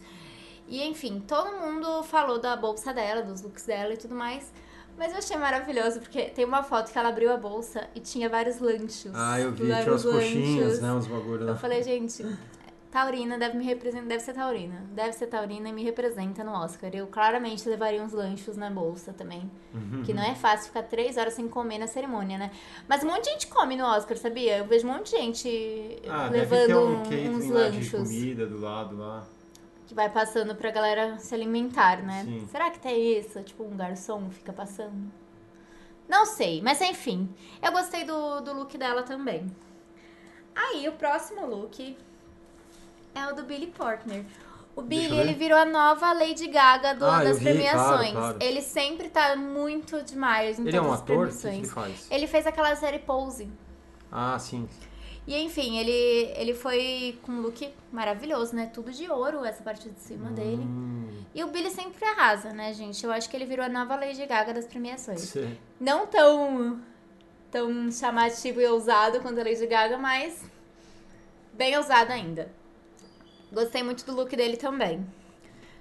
E 0.68 0.84
enfim, 0.84 1.24
todo 1.28 1.52
mundo 1.58 2.04
falou 2.04 2.40
da 2.40 2.56
bolsa 2.56 2.94
dela, 2.94 3.22
dos 3.22 3.42
looks 3.42 3.66
dela 3.66 3.94
e 3.94 3.98
tudo 3.98 4.16
mais. 4.16 4.52
Mas 4.98 5.12
eu 5.12 5.18
achei 5.18 5.36
maravilhoso, 5.38 6.00
porque 6.00 6.24
tem 6.24 6.46
uma 6.46 6.64
foto 6.64 6.92
que 6.92 6.98
ela 6.98 7.10
abriu 7.10 7.32
a 7.32 7.38
bolsa 7.38 7.86
e 7.94 8.00
tinha 8.00 8.30
vários 8.30 8.60
lanchos. 8.60 9.12
Ah, 9.14 9.40
eu 9.40 9.52
vi, 9.52 9.64
tinha 9.66 9.80
as 9.80 10.04
coxinhas, 10.04 10.82
né? 10.82 10.92
Uns 10.94 11.06
bagulho 11.06 11.42
Eu 11.42 11.48
lá. 11.48 11.56
falei, 11.56 11.84
gente, 11.84 12.26
Taurina 12.96 13.38
deve 13.38 13.58
me 13.58 13.66
representar, 13.66 14.06
deve 14.08 14.24
ser 14.24 14.34
Taurina. 14.34 14.86
Deve 14.94 15.12
ser 15.12 15.28
Taurina 15.28 15.68
e 15.68 15.74
me 15.74 15.84
representa 15.84 16.46
no 16.46 16.54
Oscar. 16.54 16.90
Eu 16.94 17.08
claramente 17.08 17.68
levaria 17.68 18.02
uns 18.02 18.14
lanchos 18.14 18.56
na 18.56 18.70
bolsa 18.70 19.12
também. 19.12 19.52
Uhum. 19.74 20.02
Que 20.06 20.14
não 20.14 20.24
é 20.24 20.34
fácil 20.34 20.68
ficar 20.68 20.84
três 20.84 21.18
horas 21.18 21.34
sem 21.34 21.46
comer 21.50 21.78
na 21.78 21.88
cerimônia, 21.88 22.38
né? 22.38 22.52
Mas 22.88 23.04
um 23.04 23.08
monte 23.08 23.26
de 23.26 23.32
gente 23.32 23.48
come 23.48 23.76
no 23.76 23.84
Oscar, 23.84 24.16
sabia? 24.16 24.60
Eu 24.60 24.66
vejo 24.66 24.88
um 24.88 24.94
monte 24.94 25.12
de 25.12 25.18
gente 25.18 26.02
Ah, 26.08 26.30
levando 26.32 26.80
um 26.80 27.02
uns 27.02 27.04
catering 27.10 27.50
lá 27.52 27.60
lanchos 27.60 27.92
comida 27.92 28.48
do 28.48 28.62
lado 28.62 28.98
lá. 28.98 29.28
que 29.88 29.94
vai 29.94 30.10
passando 30.10 30.56
pra 30.56 30.72
galera 30.72 31.20
se 31.20 31.36
alimentar, 31.36 32.02
né? 32.02 32.24
Sim. 32.24 32.48
Será 32.50 32.72
que 32.72 32.80
tem 32.80 33.20
isso? 33.20 33.44
Tipo, 33.44 33.66
um 33.66 33.76
garçom 33.76 34.30
fica 34.30 34.54
passando? 34.54 35.12
Não 36.08 36.26
sei, 36.26 36.62
mas 36.62 36.80
enfim. 36.80 37.28
Eu 37.62 37.74
gostei 37.74 38.06
do, 38.06 38.40
do 38.40 38.54
look 38.54 38.78
dela 38.78 39.04
também. 39.04 39.48
Aí, 40.56 40.88
o 40.88 40.94
próximo 40.94 41.46
look 41.46 41.98
é 43.16 43.28
o 43.28 43.34
do 43.36 43.44
Billy 43.44 43.68
Portner. 43.68 44.24
O 44.76 44.82
Billy, 44.82 45.18
ele 45.18 45.34
virou 45.34 45.58
a 45.58 45.64
nova 45.66 46.12
Lady 46.12 46.48
Gaga 46.48 46.94
do- 46.94 47.06
Ah, 47.06 47.24
das 47.24 47.40
vi, 47.40 47.46
premiações. 47.46 48.12
claro, 48.12 48.12
claro. 48.12 48.38
Ele 48.42 48.62
sempre 48.62 49.08
tá 49.10 49.34
muito 49.38 50.02
demais 50.04 50.60
em 50.60 50.68
Ele 50.68 50.76
é 50.76 50.82
um 50.82 50.84
todas 50.84 50.98
as 50.98 51.02
ator? 51.02 51.28
O 51.28 51.30
que 51.30 51.36
que 51.36 51.42
premiações. 51.42 51.64
ele 51.64 51.68
faz? 51.74 52.08
Ele 52.12 52.28
fez 52.28 52.46
aquela 52.46 52.76
série 52.76 53.00
Pose. 53.00 53.50
Ah, 54.12 54.38
sim. 54.38 54.68
E 55.26 55.36
enfim, 55.38 55.78
ele, 55.80 56.32
ele 56.36 56.54
foi 56.54 57.18
com 57.24 57.32
um 57.32 57.42
look 57.42 57.74
maravilhoso, 57.92 58.54
né? 58.56 58.70
Tudo 58.72 58.92
de 58.92 59.10
ouro, 59.10 59.44
essa 59.46 59.64
parte 59.64 59.90
de 59.90 60.00
cima 60.00 60.30
dele. 60.30 60.62
Hum, 60.62 61.08
E 61.34 61.44
o 61.44 61.48
Billy 61.48 61.72
sempre 61.72 62.04
arrasa, 62.06 62.52
né, 62.54 62.74
gente? 62.74 63.04
Eu 63.04 63.12
acho 63.12 63.30
que 63.30 63.36
ele 63.36 63.46
virou 63.46 63.66
a 63.66 63.70
nova 63.70 63.96
Lady 63.96 64.24
Gaga 64.26 64.54
das 64.54 64.68
premiações. 64.68 65.22
sei. 65.22 65.58
Não 65.80 66.06
tão, 66.06 66.80
tão 67.50 67.90
chamativo 67.92 68.60
e 68.62 68.68
ousado 68.68 69.20
quanto 69.22 69.40
a 69.40 69.44
Lady 69.44 69.66
Gaga, 69.66 69.98
mas 69.98 70.44
bem 71.54 71.76
ousado 71.78 72.12
ainda. 72.12 72.52
Gostei 73.56 73.82
muito 73.84 74.06
do 74.06 74.14
look 74.14 74.36
dele 74.36 74.58
também. 74.58 75.04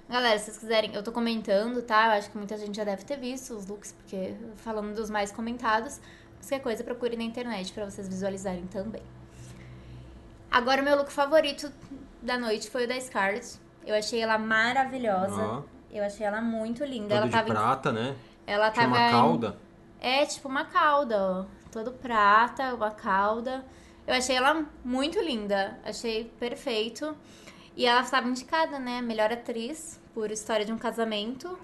Galera, 0.09 0.39
se 0.39 0.45
vocês 0.45 0.57
quiserem, 0.59 0.95
eu 0.95 1.03
tô 1.03 1.11
comentando, 1.11 1.81
tá? 1.81 2.05
Eu 2.07 2.11
acho 2.19 2.31
que 2.31 2.37
muita 2.37 2.57
gente 2.57 2.75
já 2.75 2.85
deve 2.85 3.03
ter 3.03 3.17
visto 3.17 3.53
os 3.53 3.67
looks, 3.67 3.91
porque 3.91 4.33
falando 4.55 4.95
dos 4.95 5.09
mais 5.09 5.29
comentados, 5.31 5.99
qualquer 6.39 6.59
coisa 6.61 6.83
procure 6.85 7.17
na 7.17 7.23
internet 7.23 7.73
pra 7.73 7.83
vocês 7.83 8.07
visualizarem 8.07 8.65
também. 8.67 9.01
Agora, 10.49 10.81
o 10.81 10.85
meu 10.85 10.95
look 10.95 11.11
favorito 11.11 11.69
da 12.21 12.37
noite 12.37 12.69
foi 12.69 12.85
o 12.85 12.87
da 12.87 12.97
Scarlett. 12.99 13.57
Eu 13.85 13.93
achei 13.95 14.21
ela 14.21 14.37
maravilhosa. 14.37 15.41
Ó, 15.41 15.61
Eu 15.91 16.03
achei 16.03 16.25
ela 16.25 16.39
muito 16.41 16.83
linda. 16.85 17.09
todo 17.09 17.17
ela 17.17 17.25
de 17.25 17.31
tava 17.31 17.49
em- 17.49 17.51
prata, 17.51 17.91
né? 17.91 18.15
ela 18.47 18.71
Tinha 18.71 18.85
tava 18.87 18.95
uma 18.97 19.07
em- 19.07 19.11
cauda. 19.11 19.57
É, 19.99 20.25
tipo 20.25 20.47
uma 20.47 20.65
cauda, 20.65 21.17
ó. 21.19 21.45
Todo 21.71 21.91
prata, 21.91 22.73
uma 22.73 22.91
cauda. 22.91 23.65
Eu 24.07 24.13
achei 24.13 24.35
ela 24.37 24.65
muito 24.83 25.19
linda. 25.19 25.77
Achei 25.83 26.25
perfeito. 26.39 27.15
E 27.75 27.85
ela 27.85 28.01
estava 28.01 28.27
indicada, 28.27 28.79
né? 28.79 29.01
Melhor 29.01 29.31
atriz 29.31 29.99
por 30.13 30.31
História 30.31 30.65
de 30.65 30.71
um 30.71 30.77
Casamento. 30.77 31.57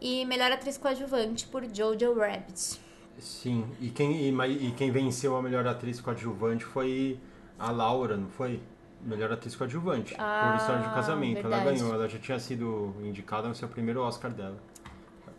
E 0.00 0.24
melhor 0.24 0.50
atriz 0.50 0.78
coadjuvante 0.78 1.46
por 1.46 1.62
Jojo 1.64 2.18
Rabbit. 2.18 2.80
Sim. 3.18 3.70
E 3.78 3.90
quem, 3.90 4.30
e, 4.30 4.68
e 4.68 4.72
quem 4.72 4.90
venceu 4.90 5.36
a 5.36 5.42
melhor 5.42 5.66
atriz 5.66 6.00
coadjuvante 6.00 6.64
foi 6.64 7.20
a 7.58 7.70
Laura, 7.70 8.16
não 8.16 8.30
foi? 8.30 8.62
Melhor 9.02 9.30
atriz 9.32 9.54
coadjuvante. 9.54 10.14
Ah, 10.18 10.52
por 10.52 10.60
História 10.60 10.82
de 10.82 10.88
um 10.88 10.94
Casamento. 10.94 11.38
Ela 11.40 11.56
verdade. 11.56 11.78
ganhou. 11.78 11.94
Ela 11.94 12.08
já 12.08 12.18
tinha 12.18 12.38
sido 12.38 12.94
indicada 13.02 13.46
no 13.46 13.54
seu 13.54 13.68
primeiro 13.68 14.00
Oscar 14.00 14.30
dela. 14.30 14.56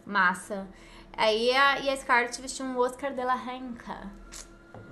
Massa. 0.05 0.67
Aí 1.17 1.51
a, 1.51 1.79
e 1.79 1.89
a 1.89 1.97
Scarlett 1.97 2.39
vestiu 2.41 2.65
um 2.65 2.77
Oscar 2.77 3.13
de 3.13 3.23
la 3.23 3.35
Renca. 3.35 4.11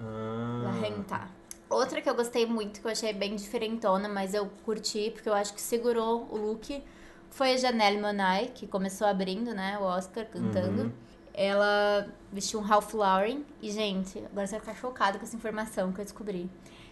Ah, 0.02 0.62
La 0.64 0.72
Renta. 0.72 1.39
Outra 1.70 2.02
que 2.02 2.10
eu 2.10 2.16
gostei 2.16 2.46
muito, 2.46 2.82
que 2.82 2.88
eu 2.88 2.92
achei 2.92 3.14
bem 3.14 3.36
diferentona, 3.36 4.10
mas 4.10 4.34
eu 4.34 4.50
curti, 4.66 5.12
porque 5.14 5.30
eu 5.30 5.34
acho 5.34 5.54
que 5.54 5.62
segurou 5.62 6.28
o 6.32 6.38
look, 6.38 6.84
foi 7.30 7.54
a 7.54 7.58
Janelle 7.58 8.02
Monáe, 8.02 8.48
que 8.56 8.66
começou 8.66 9.06
abrindo, 9.06 9.54
né, 9.54 9.78
o 9.80 9.84
Oscar, 9.84 10.26
cantando. 10.26 10.84
Uhum. 10.84 10.92
Ela 11.34 12.08
vestiu 12.34 12.60
um 12.60 12.64
Ralph 12.64 12.94
Lauren. 12.94 13.44
E, 13.62 13.72
gente, 13.72 14.18
agora 14.20 14.46
você 14.48 14.54
vai 14.58 14.60
ficar 14.62 14.76
chocado 14.76 15.20
com 15.20 15.24
essa 15.26 15.36
informação 15.36 15.92
que 15.94 16.02
eu 16.02 16.04
descobri. 16.06 16.50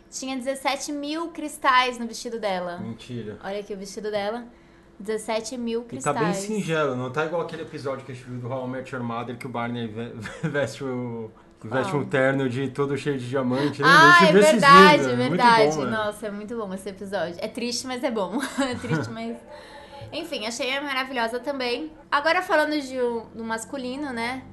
Tinha 0.10 0.38
17 0.38 0.92
mil 0.94 1.30
cristais 1.32 1.98
no 1.98 2.08
vestido 2.08 2.40
dela. 2.40 2.78
Mentira. 2.78 3.38
Olha 3.44 3.60
aqui 3.60 3.74
o 3.74 3.78
vestido 3.78 4.10
dela. 4.12 4.46
17 5.00 5.58
mil 5.58 5.82
E 5.82 5.84
tá 5.84 5.90
cristais. 5.90 6.18
bem 6.20 6.34
singelo, 6.34 6.96
não 6.96 7.12
tá 7.12 7.26
igual 7.26 7.42
aquele 7.42 7.64
episódio 7.64 8.06
que 8.06 8.12
a 8.12 8.16
gente 8.16 8.26
viu 8.26 8.40
do 8.40 8.48
How 8.48 8.66
I 8.66 8.70
Met 8.70 8.96
Your 8.96 9.04
Mother 9.04 9.38
que 9.38 9.46
o 9.46 9.50
Barney 9.50 9.88
ve- 9.88 10.14
veste 10.48 10.84
o. 10.84 11.30
Veste 11.64 11.92
Qual? 11.92 12.04
um 12.04 12.06
terno 12.06 12.48
de 12.48 12.70
todo 12.70 12.96
cheio 12.98 13.18
de 13.18 13.28
diamante. 13.28 13.82
né? 13.82 13.88
Ah, 13.90 14.26
é 14.28 14.32
verdade, 14.32 15.04
é? 15.04 15.16
Muito 15.16 15.18
verdade. 15.30 15.76
bom, 15.76 15.86
né? 15.86 15.92
Nossa, 15.92 16.28
é 16.28 16.32
muito 16.32 16.56
bom 16.56 16.72
esse 16.74 16.88
episódio. 16.90 17.36
É 17.40 17.48
triste, 17.48 17.88
mas 17.88 18.04
é 18.04 18.12
bom. 18.12 18.40
é 18.62 18.76
triste, 18.76 19.10
mas. 19.12 19.38
Enfim, 20.14 20.46
achei 20.46 20.80
maravilhosa 20.80 21.40
também. 21.40 21.92
Agora 22.12 22.42
falando 22.42 22.80
de 22.80 23.02
um, 23.02 23.26
do 23.36 23.44
masculino, 23.44 24.14
né? 24.14 24.44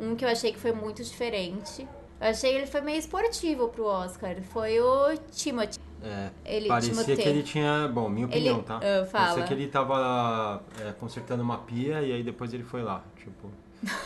Um 0.00 0.16
que 0.16 0.24
eu 0.24 0.28
achei 0.28 0.52
que 0.52 0.58
foi 0.58 0.72
muito 0.72 1.02
diferente. 1.04 1.86
Eu 2.20 2.28
achei 2.30 2.54
ele 2.56 2.66
foi 2.66 2.80
meio 2.80 2.98
esportivo 2.98 3.68
pro 3.68 3.84
Oscar. 3.84 4.36
Foi 4.42 4.80
o 4.80 5.14
Timothy. 5.30 5.78
É, 6.02 6.30
Ele, 6.44 6.68
parecia 6.68 6.92
Timothée. 6.92 7.16
que 7.16 7.28
ele 7.28 7.42
tinha. 7.42 7.88
Bom, 7.88 8.08
minha 8.08 8.26
opinião, 8.26 8.56
Ele- 8.56 8.64
tá? 8.64 8.76
ah, 8.78 9.06
fala. 9.06 9.24
Parecia 9.26 9.44
que 9.44 9.54
ele 9.54 9.68
tava 9.68 10.62
é, 10.80 10.92
consertando 10.92 11.42
uma 11.42 11.58
pia 11.58 12.02
e 12.02 12.12
aí 12.12 12.22
depois 12.22 12.52
ele 12.52 12.62
foi 12.64 12.82
lá, 12.82 13.02
tipo, 13.16 13.50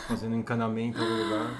fazendo 0.07 0.35
encanamento 0.35 0.97
em 0.97 1.01
algum 1.01 1.23
lugar. 1.23 1.51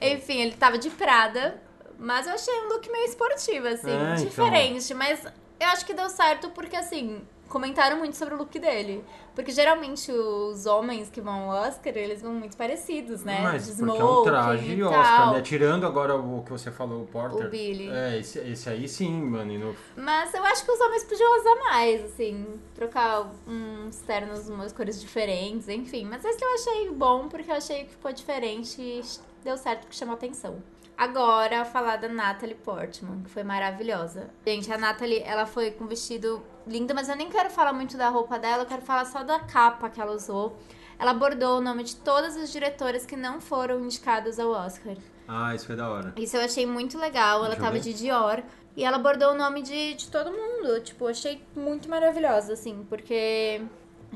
Enfim, 0.00 0.40
ele 0.40 0.52
tava 0.56 0.78
de 0.78 0.90
Prada, 0.90 1.60
mas 1.98 2.26
eu 2.26 2.34
achei 2.34 2.54
um 2.60 2.68
look 2.68 2.90
meio 2.90 3.04
esportivo, 3.06 3.66
assim, 3.68 3.90
É, 3.90 4.14
então. 4.14 4.24
diferente. 4.24 4.94
Mas 4.94 5.24
eu 5.60 5.68
acho 5.68 5.84
que 5.86 5.94
deu 5.94 6.08
certo 6.08 6.50
porque, 6.50 6.76
assim, 6.76 7.22
comentaram 7.54 7.96
muito 7.98 8.16
sobre 8.16 8.34
o 8.34 8.36
look 8.36 8.58
dele. 8.58 9.04
Porque 9.34 9.52
geralmente 9.52 10.10
os 10.12 10.66
homens 10.66 11.08
que 11.08 11.20
vão 11.20 11.50
ao 11.52 11.62
Oscar, 11.68 11.96
eles 11.96 12.20
vão 12.20 12.32
muito 12.34 12.56
parecidos, 12.56 13.22
né? 13.24 13.40
Mas 13.42 13.66
de 13.66 13.74
porque 13.84 14.00
é 14.00 14.04
um 14.04 14.22
traje 14.24 14.72
e 14.74 14.82
Oscar, 14.82 15.32
né? 15.32 15.40
Tirando 15.40 15.86
agora 15.86 16.16
o 16.16 16.42
que 16.44 16.50
você 16.50 16.70
falou, 16.72 17.02
o 17.02 17.06
Porter. 17.06 17.46
O 17.46 17.50
Billy. 17.50 17.88
É, 17.90 18.18
esse, 18.18 18.38
esse 18.40 18.68
aí 18.68 18.88
sim, 18.88 19.22
mano. 19.22 19.52
e 19.52 19.58
no- 19.58 19.74
Mas 19.96 20.34
eu 20.34 20.44
acho 20.44 20.64
que 20.64 20.70
os 20.72 20.80
homens 20.80 21.04
podiam 21.04 21.40
usar 21.40 21.54
mais, 21.70 22.04
assim, 22.04 22.60
trocar 22.74 23.30
uns 23.46 23.96
ternos, 24.00 24.48
umas 24.48 24.72
cores 24.72 25.00
diferentes, 25.00 25.68
enfim. 25.68 26.04
Mas 26.06 26.24
esse 26.24 26.44
eu 26.44 26.54
achei 26.54 26.90
bom 26.90 27.28
porque 27.28 27.50
eu 27.50 27.54
achei 27.56 27.84
que 27.84 27.90
ficou 27.92 28.12
diferente 28.12 28.80
e 28.82 29.00
deu 29.44 29.56
certo 29.56 29.82
porque 29.82 29.96
chamou 29.96 30.14
atenção. 30.14 30.60
Agora, 30.96 31.64
falar 31.64 31.96
da 31.96 32.08
Natalie 32.08 32.54
Portman, 32.54 33.20
que 33.24 33.30
foi 33.30 33.42
maravilhosa. 33.42 34.30
Gente, 34.46 34.72
a 34.72 34.78
Natalie, 34.78 35.22
ela 35.24 35.44
foi 35.44 35.72
com 35.72 35.84
um 35.84 35.86
vestido 35.88 36.40
lindo, 36.66 36.94
mas 36.94 37.08
eu 37.08 37.16
nem 37.16 37.28
quero 37.28 37.50
falar 37.50 37.72
muito 37.72 37.96
da 37.96 38.08
roupa 38.08 38.38
dela, 38.38 38.62
eu 38.62 38.66
quero 38.66 38.82
falar 38.82 39.04
só 39.04 39.22
da 39.22 39.40
capa 39.40 39.88
que 39.90 40.00
ela 40.00 40.12
usou. 40.12 40.56
Ela 40.98 41.12
bordou 41.12 41.58
o 41.58 41.60
nome 41.60 41.82
de 41.82 41.96
todas 41.96 42.36
as 42.36 42.52
diretoras 42.52 43.04
que 43.04 43.16
não 43.16 43.40
foram 43.40 43.80
indicadas 43.80 44.38
ao 44.38 44.50
Oscar. 44.50 44.96
Ah, 45.26 45.54
isso 45.54 45.66
foi 45.66 45.76
da 45.76 45.88
hora. 45.88 46.12
Isso 46.16 46.36
eu 46.36 46.42
achei 46.42 46.66
muito 46.66 46.98
legal. 46.98 47.38
Ela 47.38 47.48
Deixa 47.48 47.62
tava 47.62 47.80
de 47.80 47.92
Dior. 47.92 48.42
E 48.76 48.84
ela 48.84 48.98
bordou 48.98 49.32
o 49.32 49.34
nome 49.34 49.62
de, 49.62 49.94
de 49.94 50.08
todo 50.08 50.30
mundo. 50.30 50.80
Tipo, 50.80 51.08
achei 51.08 51.42
muito 51.54 51.88
maravilhosa, 51.88 52.52
assim, 52.52 52.84
porque 52.88 53.62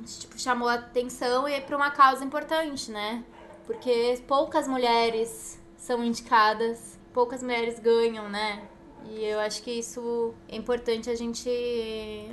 tipo, 0.05 0.39
chamou 0.39 0.69
a 0.69 0.75
atenção 0.75 1.49
e 1.49 1.61
pra 1.61 1.77
uma 1.77 1.91
causa 1.91 2.25
importante, 2.25 2.91
né? 2.91 3.25
Porque 3.67 4.21
poucas 4.27 4.67
mulheres 4.67 5.61
são 5.77 6.03
indicadas, 6.03 6.99
poucas 7.13 7.43
mulheres 7.43 7.79
ganham, 7.79 8.29
né? 8.29 8.63
E 9.07 9.25
eu 9.25 9.41
acho 9.41 9.63
que 9.63 9.71
isso 9.71 10.35
é 10.49 10.57
importante 10.57 11.09
a 11.09 11.15
gente, 11.15 11.49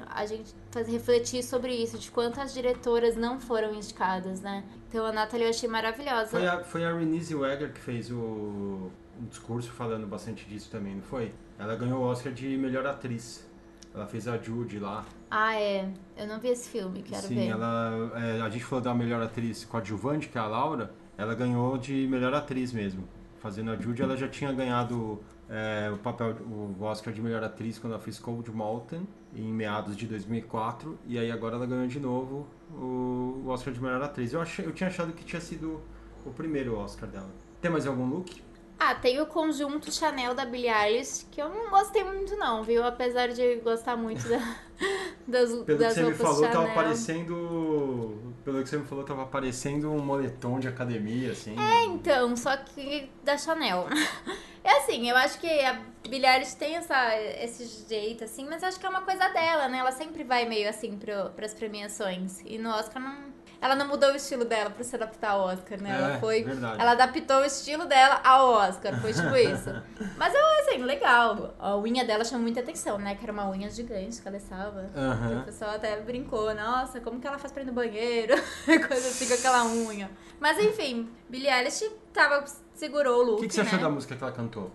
a 0.08 0.26
gente 0.26 0.54
fazer 0.72 0.92
refletir 0.92 1.44
sobre 1.44 1.74
isso, 1.74 1.98
de 1.98 2.12
quantas 2.12 2.54
diretoras 2.54 3.16
não 3.16 3.40
foram 3.40 3.74
indicadas, 3.74 4.42
né? 4.42 4.64
Então 4.90 5.06
a 5.06 5.12
Nathalie 5.12 5.46
eu 5.46 5.50
achei 5.50 5.70
maravilhosa. 5.70 6.32
Foi 6.32 6.48
a, 6.48 6.64
foi 6.64 6.86
a 6.86 6.94
Renée 6.94 7.22
Zellweger 7.22 7.72
que 7.72 7.80
fez 7.80 8.12
o, 8.12 8.92
um 9.20 9.26
discurso 9.30 9.72
falando 9.72 10.06
bastante 10.08 10.46
disso 10.46 10.70
também, 10.70 10.96
não 10.96 11.04
foi? 11.04 11.34
Ela 11.58 11.76
ganhou 11.76 12.02
o 12.02 12.06
Oscar 12.06 12.34
de 12.34 12.58
melhor 12.58 12.86
atriz. 12.86 13.46
Ela 13.94 14.06
fez 14.06 14.28
a 14.28 14.38
Judy 14.38 14.78
lá. 14.78 15.06
Ah, 15.32 15.56
é. 15.56 15.90
Eu 16.18 16.28
não 16.28 16.38
vi 16.40 16.50
esse 16.50 16.68
filme, 16.68 17.02
quero 17.02 17.22
Sim, 17.28 17.36
ver. 17.36 17.48
ela. 17.48 18.12
é, 18.16 18.42
a 18.42 18.50
gente 18.50 18.66
falou 18.66 18.84
da 18.84 18.94
melhor 18.94 19.22
atriz 19.22 19.64
coadjuvante, 19.64 20.28
que 20.28 20.38
é 20.38 20.42
a 20.42 20.48
Laura. 20.48 20.92
Ela 21.18 21.34
ganhou 21.34 21.78
de 21.78 22.06
melhor 22.08 22.34
atriz 22.34 22.74
mesmo. 22.74 23.08
Fazendo 23.40 23.72
a 23.72 23.78
Judy, 23.78 24.02
ela 24.02 24.18
já 24.18 24.28
tinha 24.28 24.52
ganhado 24.52 25.24
é, 25.50 25.92
o 25.92 25.98
papel, 25.98 26.36
o 26.42 26.84
Oscar 26.84 27.14
de 27.14 27.22
melhor 27.22 27.44
atriz 27.44 27.78
quando 27.78 27.94
ela 27.94 28.02
fez 28.02 28.18
Cold 28.18 28.50
Mountain 28.52 29.08
em 29.36 29.54
meados 29.54 29.96
de 29.96 30.08
2004 30.08 30.98
e 31.06 31.20
aí 31.20 31.32
agora 31.32 31.56
ela 31.56 31.66
ganhou 31.66 31.88
de 31.88 32.00
novo 32.00 32.48
o, 32.72 33.44
o 33.46 33.48
Oscar 33.50 33.74
de 33.74 33.82
melhor 33.82 34.02
atriz. 34.02 34.34
Eu, 34.34 34.42
achei, 34.42 34.66
eu 34.66 34.72
tinha 34.72 34.90
achado 34.90 35.14
que 35.14 35.24
tinha 35.24 35.42
sido 35.42 35.82
o 36.26 36.32
primeiro 36.32 36.78
Oscar 36.78 37.08
dela. 37.08 37.30
Tem 37.62 37.70
mais 37.70 37.86
algum 37.86 38.08
look? 38.08 38.44
Ah, 38.78 38.94
tem 38.94 39.22
o 39.22 39.26
conjunto 39.26 39.92
Chanel 39.92 40.34
da 40.34 40.46
Billie 40.46 40.70
Eilish, 40.70 41.26
que 41.32 41.42
eu 41.42 41.48
não 41.48 41.70
gostei 41.70 42.04
muito 42.04 42.36
não, 42.36 42.62
viu? 42.64 42.84
Apesar 42.84 43.30
de 43.30 43.56
gostar 43.58 43.96
muito 43.96 44.28
da, 44.28 44.38
das, 45.26 45.50
Pelo 45.50 45.66
que 45.66 45.76
das 45.76 45.94
você 45.94 46.04
me 46.04 46.14
falou, 46.14 46.36
Chanel. 46.44 46.52
tava 46.52 46.74
parecendo. 46.74 48.34
Pelo 48.44 48.62
que 48.62 48.70
você 48.70 48.78
me 48.78 48.86
falou, 48.86 49.04
tava 49.06 49.26
parecendo 49.28 49.90
um 49.92 50.00
moletom 50.00 50.60
de 50.60 50.68
academia, 50.68 51.32
assim. 51.32 51.56
É, 51.58 51.86
então, 51.86 52.36
só 52.36 52.58
que 52.58 53.10
da 53.24 53.38
Chanel. 53.38 53.88
É 54.66 54.80
assim, 54.80 55.08
eu 55.08 55.16
acho 55.16 55.38
que 55.40 55.48
a 55.64 55.80
Billie 56.10 56.26
Eilish 56.28 56.56
tem 56.56 56.76
essa, 56.76 57.16
esse 57.16 57.88
jeito, 57.88 58.24
assim, 58.24 58.48
mas 58.50 58.64
acho 58.64 58.80
que 58.80 58.86
é 58.86 58.90
uma 58.90 59.02
coisa 59.02 59.30
dela, 59.30 59.68
né? 59.68 59.78
Ela 59.78 59.92
sempre 59.92 60.24
vai 60.24 60.46
meio 60.46 60.68
assim 60.68 60.98
pro, 60.98 61.30
pras 61.36 61.54
premiações. 61.54 62.42
E 62.44 62.58
no 62.58 62.72
Oscar 62.72 63.00
não. 63.00 63.36
Ela 63.62 63.76
não 63.76 63.88
mudou 63.88 64.12
o 64.12 64.16
estilo 64.16 64.44
dela 64.44 64.70
pra 64.72 64.84
se 64.84 64.96
adaptar 64.96 65.32
ao 65.32 65.42
Oscar, 65.42 65.80
né? 65.80 65.92
É, 65.92 65.94
ela 65.94 66.20
foi. 66.20 66.44
verdade. 66.44 66.82
Ela 66.82 66.92
adaptou 66.92 67.38
o 67.38 67.46
estilo 67.46 67.86
dela 67.86 68.20
ao 68.24 68.50
Oscar, 68.54 69.00
foi 69.00 69.14
tipo 69.14 69.36
isso. 69.36 69.70
Mas 70.18 70.34
eu, 70.34 70.46
assim, 70.62 70.84
legal. 70.84 71.54
A 71.60 71.78
unha 71.78 72.04
dela 72.04 72.24
chamou 72.26 72.42
muita 72.42 72.62
atenção, 72.62 72.98
né? 72.98 73.16
Que 73.16 73.24
era 73.24 73.32
uma 73.32 73.48
unha 73.50 73.70
gigante 73.70 74.20
que 74.20 74.28
ela 74.28 74.38
estava. 74.38 74.90
Aham. 74.96 75.42
O 75.42 75.46
pessoal 75.46 75.76
até 75.76 75.96
brincou, 76.02 76.54
nossa, 76.56 77.00
como 77.00 77.20
que 77.20 77.28
ela 77.28 77.38
faz 77.38 77.54
pra 77.54 77.62
ir 77.62 77.66
no 77.66 77.74
banheiro? 77.74 78.34
Coisa 78.66 79.08
assim 79.08 79.28
com 79.28 79.34
aquela 79.36 79.64
unha. 79.66 80.10
Mas 80.40 80.58
enfim, 80.60 81.10
Billie 81.30 81.50
Eilish 81.50 81.90
tava, 82.14 82.44
segurou 82.76 83.18
o 83.18 83.22
O 83.22 83.24
look, 83.32 83.42
que, 83.42 83.48
que 83.48 83.54
você 83.54 83.62
né? 83.64 83.68
achou 83.68 83.80
da 83.80 83.90
música 83.90 84.16
que 84.16 84.24
ela 84.24 84.32
cantou? 84.34 84.72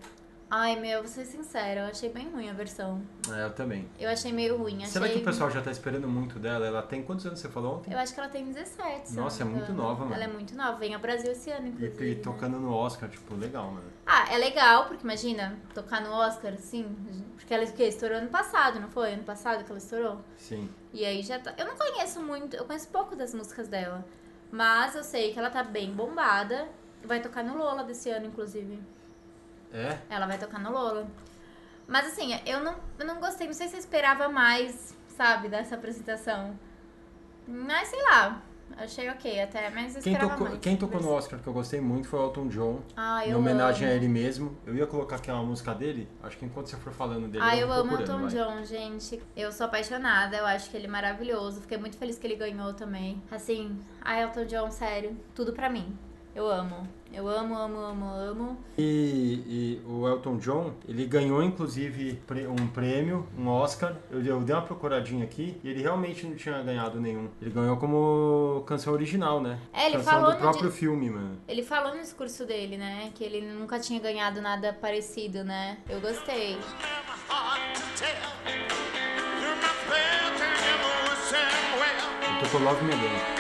Ai, 0.53 0.75
meu, 0.75 0.99
vou 0.99 1.07
ser 1.09 1.25
sincera, 1.27 1.83
eu 1.83 1.87
achei 1.87 2.09
bem 2.09 2.29
ruim 2.29 2.51
a 2.51 2.53
versão. 2.53 3.01
É, 3.33 3.45
eu 3.45 3.53
também. 3.53 3.89
Eu 4.01 4.11
achei 4.11 4.33
meio 4.33 4.57
ruim. 4.57 4.79
Achei... 4.79 4.89
Será 4.89 5.09
que 5.09 5.19
o 5.19 5.23
pessoal 5.23 5.49
já 5.49 5.63
tá 5.63 5.71
esperando 5.71 6.09
muito 6.09 6.41
dela? 6.41 6.67
Ela 6.67 6.83
tem 6.83 7.05
quantos 7.05 7.25
anos 7.25 7.39
você 7.39 7.49
falou 7.49 7.77
ontem? 7.77 7.93
Eu 7.93 7.99
acho 8.01 8.13
que 8.13 8.19
ela 8.19 8.29
tem 8.29 8.45
17, 8.45 9.11
se 9.11 9.17
eu 9.17 9.23
Nossa, 9.23 9.43
é 9.43 9.47
muito 9.47 9.73
nova, 9.73 10.03
mano. 10.03 10.13
Ela 10.17 10.25
é 10.25 10.27
muito 10.27 10.57
nova, 10.57 10.77
vem 10.77 10.93
ao 10.93 11.01
Brasil 11.01 11.31
esse 11.31 11.53
ano, 11.53 11.69
E, 11.69 11.71
inclusive. 11.71 12.05
e 12.13 12.15
né? 12.17 12.21
tocando 12.21 12.59
no 12.59 12.75
Oscar, 12.75 13.09
tipo, 13.09 13.37
legal, 13.37 13.67
mano. 13.71 13.87
Ah, 14.05 14.27
é 14.35 14.39
legal, 14.39 14.87
porque 14.87 15.05
imagina, 15.05 15.57
tocar 15.73 16.01
no 16.01 16.11
Oscar, 16.11 16.53
assim, 16.55 16.85
porque 17.37 17.55
ela 17.55 17.63
o 17.63 17.73
quê? 17.73 17.85
estourou 17.85 18.19
ano 18.19 18.29
passado, 18.31 18.81
não 18.81 18.89
foi? 18.89 19.13
Ano 19.13 19.23
passado 19.23 19.63
que 19.63 19.71
ela 19.71 19.79
estourou? 19.79 20.19
Sim. 20.37 20.69
E 20.93 21.05
aí 21.05 21.23
já 21.23 21.39
tá. 21.39 21.55
Eu 21.57 21.65
não 21.65 21.77
conheço 21.77 22.21
muito, 22.21 22.57
eu 22.57 22.65
conheço 22.65 22.89
pouco 22.89 23.15
das 23.15 23.33
músicas 23.33 23.69
dela. 23.69 24.05
Mas 24.51 24.97
eu 24.97 25.05
sei 25.05 25.33
que 25.33 25.39
ela 25.39 25.49
tá 25.49 25.63
bem 25.63 25.93
bombada. 25.93 26.67
Vai 27.05 27.21
tocar 27.21 27.43
no 27.45 27.57
Lola 27.57 27.85
desse 27.85 28.11
ano, 28.11 28.27
inclusive. 28.27 28.79
É? 29.73 29.99
Ela 30.09 30.27
vai 30.27 30.39
tocar 30.39 30.59
no 30.59 30.71
Lola. 30.73 31.07
Mas 31.87 32.07
assim, 32.07 32.39
eu 32.47 32.61
não, 32.61 32.77
eu 32.99 33.07
não 33.07 33.19
gostei, 33.21 33.47
não 33.47 33.55
sei 33.55 33.69
se 33.69 33.75
eu 33.75 33.81
esperava 33.81 34.29
mais, 34.29 34.97
sabe, 35.09 35.49
dessa 35.49 35.75
apresentação. 35.75 36.57
Mas 37.49 37.89
sei 37.89 38.01
lá, 38.03 38.41
achei 38.77 39.09
ok 39.11 39.41
até, 39.41 39.71
mas 39.71 39.97
eu 39.97 40.03
Quem 40.03 40.13
esperava 40.13 40.33
tocou, 40.35 40.49
mais. 40.49 40.61
quem 40.61 40.77
tocou 40.77 41.01
no 41.01 41.11
Oscar 41.11 41.41
que 41.41 41.47
eu 41.49 41.53
gostei 41.53 41.81
muito 41.81 42.07
foi 42.07 42.21
o 42.21 42.25
Elton 42.27 42.47
John. 42.49 42.81
Ah, 42.97 43.27
Em 43.27 43.31
eu 43.31 43.39
homenagem 43.39 43.85
amo. 43.89 43.93
a 43.93 43.97
ele 43.97 44.09
mesmo. 44.09 44.57
Eu 44.65 44.75
ia 44.77 44.87
colocar 44.87 45.17
aquela 45.17 45.43
música 45.43 45.75
dele. 45.75 46.09
Acho 46.23 46.37
que 46.39 46.45
enquanto 46.45 46.69
você 46.69 46.77
for 46.77 46.93
falando 46.93 47.27
dele. 47.29 47.43
Ah, 47.45 47.57
eu 47.57 47.67
eu 47.67 47.73
amo 47.73 47.95
Elton 47.99 48.21
vai. 48.21 48.31
John, 48.31 48.65
gente. 48.65 49.21
Eu 49.37 49.51
sou 49.51 49.67
apaixonada, 49.67 50.37
eu 50.37 50.47
acho 50.47 50.71
que 50.71 50.77
ele 50.77 50.87
é 50.87 50.91
maravilhoso. 50.91 51.61
Fiquei 51.61 51.79
muito 51.79 51.97
feliz 51.97 52.19
que 52.19 52.27
ele 52.27 52.37
ganhou 52.37 52.73
também. 52.75 53.21
Assim, 53.33 53.77
ah, 54.01 54.21
Elton 54.21 54.45
John, 54.45 54.71
sério, 54.71 55.17
tudo 55.35 55.53
pra 55.53 55.69
mim. 55.69 55.99
Eu 56.41 56.51
amo. 56.51 56.89
Eu 57.13 57.29
amo, 57.29 57.55
amo, 57.55 57.79
amo, 57.81 58.15
amo. 58.15 58.65
E, 58.79 59.43
e 59.47 59.83
o 59.87 60.09
Elton 60.09 60.39
John, 60.39 60.73
ele 60.89 61.05
ganhou 61.05 61.43
inclusive 61.43 62.19
um 62.49 62.67
prêmio, 62.69 63.27
um 63.37 63.47
Oscar. 63.49 63.95
Eu, 64.11 64.25
eu 64.25 64.41
dei 64.41 64.55
uma 64.55 64.63
procuradinha 64.63 65.23
aqui 65.23 65.61
e 65.63 65.69
ele 65.69 65.83
realmente 65.83 66.25
não 66.27 66.35
tinha 66.35 66.63
ganhado 66.63 66.99
nenhum. 66.99 67.29
Ele 67.43 67.51
ganhou 67.51 67.77
como 67.77 68.65
canção 68.67 68.95
original, 68.95 69.39
né? 69.39 69.59
É, 69.71 69.85
ele 69.89 69.97
canção 69.99 70.15
falou 70.15 70.31
do 70.33 70.39
próprio 70.39 70.71
di- 70.71 70.77
filme, 70.79 71.11
mano. 71.11 71.37
Ele 71.47 71.63
falou 71.63 71.95
no 71.95 72.01
discurso 72.01 72.47
dele, 72.47 72.79
né? 72.79 73.11
Que 73.15 73.23
ele 73.23 73.43
nunca 73.53 73.79
tinha 73.79 74.01
ganhado 74.01 74.41
nada 74.41 74.73
parecido, 74.73 75.45
né? 75.45 75.77
Eu 75.91 76.01
gostei. 76.01 76.57
well. 79.91 80.31
Ele 82.31 82.41
tocou 82.41 82.61
Love 82.63 82.83
Me 82.85 82.95
Again. 82.95 83.40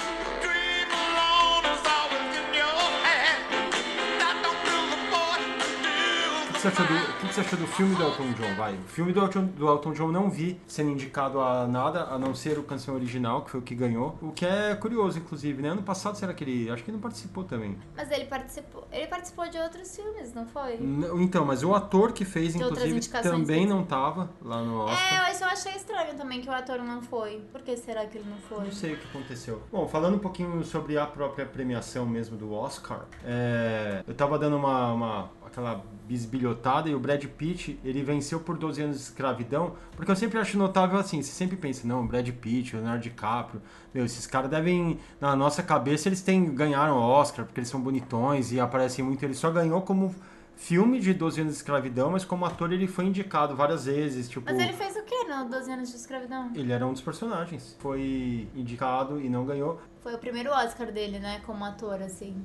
Que 6.60 6.68
você 6.68 6.68
achou 6.68 6.86
do, 6.86 6.94
o 6.94 7.28
que 7.28 7.34
você 7.34 7.40
achou 7.40 7.58
do 7.58 7.66
filme 7.66 7.94
do 7.94 8.02
Elton 8.02 8.32
John? 8.32 8.54
Vai. 8.56 8.74
O 8.74 8.88
filme 8.88 9.12
do 9.12 9.20
Elton, 9.20 9.44
do 9.46 9.66
Elton 9.68 9.92
John 9.92 10.08
não 10.12 10.28
vi 10.28 10.60
sendo 10.66 10.90
indicado 10.90 11.40
a 11.40 11.66
nada, 11.66 12.04
a 12.04 12.18
não 12.18 12.34
ser 12.34 12.58
o 12.58 12.62
canção 12.62 12.94
original, 12.94 13.42
que 13.42 13.50
foi 13.50 13.60
o 13.60 13.62
que 13.62 13.74
ganhou. 13.74 14.18
O 14.20 14.30
que 14.30 14.44
é 14.44 14.74
curioso, 14.74 15.18
inclusive, 15.18 15.62
né? 15.62 15.70
Ano 15.70 15.82
passado, 15.82 16.16
será 16.16 16.34
que 16.34 16.44
ele. 16.44 16.70
Acho 16.70 16.82
que 16.84 16.90
ele 16.90 16.96
não 16.96 17.02
participou 17.02 17.44
também. 17.44 17.78
Mas 17.96 18.10
ele 18.10 18.26
participou. 18.26 18.86
Ele 18.92 19.06
participou 19.06 19.48
de 19.48 19.56
outros 19.58 19.94
filmes, 19.96 20.34
não 20.34 20.46
foi? 20.46 20.74
N- 20.74 21.06
Então, 21.22 21.44
mas 21.46 21.62
o 21.62 21.74
ator 21.74 22.12
que 22.12 22.24
fez, 22.24 22.52
De 22.52 22.62
inclusive, 22.62 23.00
também 23.22 23.66
não 23.66 23.82
tava 23.82 24.28
lá 24.42 24.62
no 24.62 24.80
Oscar. 24.84 25.30
É, 25.30 25.42
eu 25.42 25.46
achei 25.48 25.72
estranho 25.76 26.14
também 26.14 26.42
que 26.42 26.48
o 26.48 26.52
ator 26.52 26.78
não 26.80 27.00
foi. 27.00 27.42
Por 27.52 27.62
que 27.62 27.74
será 27.76 28.04
que 28.06 28.18
ele 28.18 28.28
não 28.28 28.36
foi? 28.36 28.64
Não 28.66 28.72
sei 28.72 28.92
o 28.94 28.96
que 28.98 29.06
aconteceu. 29.08 29.62
Bom, 29.72 29.88
falando 29.88 30.16
um 30.16 30.20
pouquinho 30.20 30.62
sobre 30.64 30.98
a 30.98 31.06
própria 31.06 31.46
premiação 31.46 32.04
mesmo 32.04 32.36
do 32.36 32.52
Oscar, 32.52 33.06
é, 33.24 34.04
eu 34.06 34.14
tava 34.14 34.38
dando 34.38 34.56
uma, 34.56 34.92
uma- 34.92 35.30
aquela 35.46 35.82
bisbilhotada 36.06 36.49
e 36.86 36.94
o 36.94 37.00
Brad 37.00 37.24
Pitt, 37.24 37.78
ele 37.84 38.02
venceu 38.02 38.40
por 38.40 38.56
12 38.56 38.82
anos 38.82 38.96
de 38.96 39.02
escravidão, 39.02 39.74
porque 39.96 40.10
eu 40.10 40.16
sempre 40.16 40.38
acho 40.38 40.56
notável 40.56 40.98
assim, 40.98 41.22
você 41.22 41.32
sempre 41.32 41.56
pensa, 41.56 41.86
não, 41.86 42.06
Brad 42.06 42.28
Pitt, 42.30 42.76
Leonardo 42.76 43.02
DiCaprio, 43.02 43.60
meu, 43.92 44.04
esses 44.04 44.26
caras 44.26 44.50
devem, 44.50 44.98
na 45.20 45.34
nossa 45.36 45.62
cabeça, 45.62 46.08
eles 46.08 46.22
têm, 46.22 46.54
ganharam 46.54 46.96
Oscar, 46.96 47.44
porque 47.44 47.60
eles 47.60 47.68
são 47.68 47.80
bonitões 47.80 48.52
e 48.52 48.60
aparecem 48.60 49.04
muito, 49.04 49.22
ele 49.24 49.34
só 49.34 49.50
ganhou 49.50 49.82
como 49.82 50.14
filme 50.56 51.00
de 51.00 51.14
12 51.14 51.40
anos 51.40 51.52
de 51.54 51.58
escravidão, 51.58 52.10
mas 52.10 52.24
como 52.24 52.44
ator 52.44 52.72
ele 52.72 52.86
foi 52.86 53.06
indicado 53.06 53.56
várias 53.56 53.86
vezes, 53.86 54.28
tipo... 54.28 54.44
Mas 54.44 54.58
ele 54.58 54.74
fez 54.74 54.94
o 54.96 55.02
que 55.02 55.24
no 55.24 55.48
12 55.48 55.72
anos 55.72 55.90
de 55.90 55.96
escravidão? 55.96 56.50
Ele 56.54 56.72
era 56.72 56.86
um 56.86 56.92
dos 56.92 57.00
personagens. 57.00 57.76
Foi 57.78 58.48
indicado 58.54 59.20
e 59.20 59.28
não 59.28 59.46
ganhou. 59.46 59.80
Foi 60.00 60.14
o 60.14 60.18
primeiro 60.18 60.50
Oscar 60.50 60.92
dele, 60.92 61.18
né? 61.18 61.40
Como 61.46 61.64
ator, 61.64 62.02
assim. 62.02 62.36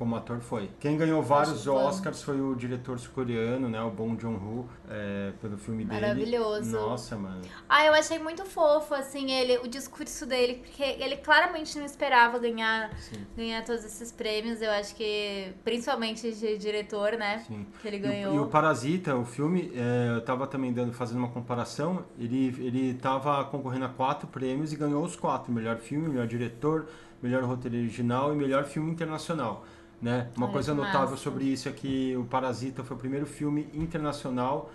Como 0.00 0.16
ator 0.16 0.40
foi. 0.40 0.70
Quem 0.80 0.96
ganhou 0.96 1.22
vários. 1.22 1.66
Oscars 1.66 2.22
foi 2.22 2.40
o 2.40 2.54
diretor 2.54 2.98
sul-coreano, 2.98 3.68
né? 3.68 3.82
O 3.82 3.90
Bong 3.90 4.18
Joon-ho, 4.18 4.66
é, 4.88 5.32
pelo 5.42 5.58
filme 5.58 5.84
dele. 5.84 6.00
Maravilhoso. 6.00 6.70
Nossa, 6.72 7.18
mano. 7.18 7.42
Ah, 7.68 7.84
eu 7.84 7.92
achei 7.92 8.18
muito 8.18 8.46
fofo, 8.46 8.94
assim, 8.94 9.30
ele, 9.30 9.58
o 9.58 9.68
discurso 9.68 10.24
dele, 10.24 10.54
porque 10.54 10.82
ele 10.82 11.18
claramente 11.18 11.78
não 11.78 11.84
esperava 11.84 12.38
ganhar, 12.38 12.96
Sim, 12.98 13.26
ganhar 13.36 13.62
todos 13.62 13.84
esses 13.84 14.10
prêmios. 14.10 14.62
Eu 14.62 14.70
acho 14.70 14.94
que, 14.94 15.52
principalmente 15.62 16.32
de 16.32 16.56
diretor, 16.56 17.12
né? 17.18 17.44
sim. 17.46 17.66
Que 17.82 17.86
ele 17.88 17.98
E 17.98 18.00
o, 18.00 18.02
ganhou. 18.02 18.34
e 18.36 18.38
o 18.38 18.46
Parasita, 18.46 19.14
o 19.16 19.26
filme, 19.26 19.70
é, 19.74 20.16
eu 20.16 20.22
tava 20.22 20.46
também 20.46 20.72
dando, 20.72 20.94
fazendo 20.94 21.18
uma 21.18 21.28
comparação, 21.28 22.06
ele, 22.18 22.46
ele 22.58 22.94
tava 22.94 23.44
concorrendo 23.44 23.84
a 23.84 23.90
quatro 23.90 24.26
prêmios 24.26 24.72
e 24.72 24.76
ganhou 24.76 25.04
os 25.04 25.14
quatro. 25.14 25.52
Melhor 25.52 25.76
filme, 25.76 26.08
melhor 26.08 26.26
diretor, 26.26 26.86
melhor 27.22 27.42
roteiro 27.44 27.76
original 27.76 28.32
e 28.32 28.36
melhor 28.36 28.64
filme 28.64 28.90
internacional. 28.90 29.62
Né? 30.00 30.28
Uma 30.36 30.46
Olha 30.46 30.52
coisa 30.52 30.74
notável 30.74 31.10
massa. 31.10 31.16
sobre 31.16 31.44
isso 31.44 31.68
é 31.68 31.72
que 31.72 32.16
o 32.16 32.24
Parasita 32.24 32.82
foi 32.82 32.96
o 32.96 33.00
primeiro 33.00 33.26
filme 33.26 33.68
internacional 33.74 34.70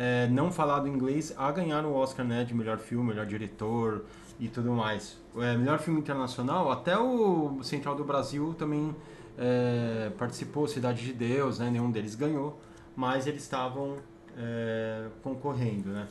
é, 0.00 0.28
não 0.28 0.52
falado 0.52 0.86
em 0.86 0.92
inglês 0.92 1.34
a 1.36 1.50
ganhar 1.50 1.84
o 1.84 1.92
Oscar 1.92 2.24
né, 2.24 2.44
de 2.44 2.54
melhor 2.54 2.78
filme, 2.78 3.08
melhor 3.08 3.26
diretor 3.26 4.04
e 4.38 4.46
tudo 4.46 4.70
mais. 4.70 5.18
É, 5.36 5.56
melhor 5.56 5.80
filme 5.80 5.98
internacional, 5.98 6.70
até 6.70 6.96
o 6.96 7.58
Central 7.64 7.96
do 7.96 8.04
Brasil 8.04 8.54
também 8.54 8.94
é, 9.36 10.12
participou, 10.16 10.68
Cidade 10.68 11.04
de 11.04 11.12
Deus, 11.12 11.58
né, 11.58 11.68
nenhum 11.68 11.90
deles 11.90 12.14
ganhou, 12.14 12.60
mas 12.94 13.26
eles 13.26 13.42
estavam 13.42 13.96
é, 14.36 15.08
concorrendo, 15.20 15.88
né? 15.88 16.06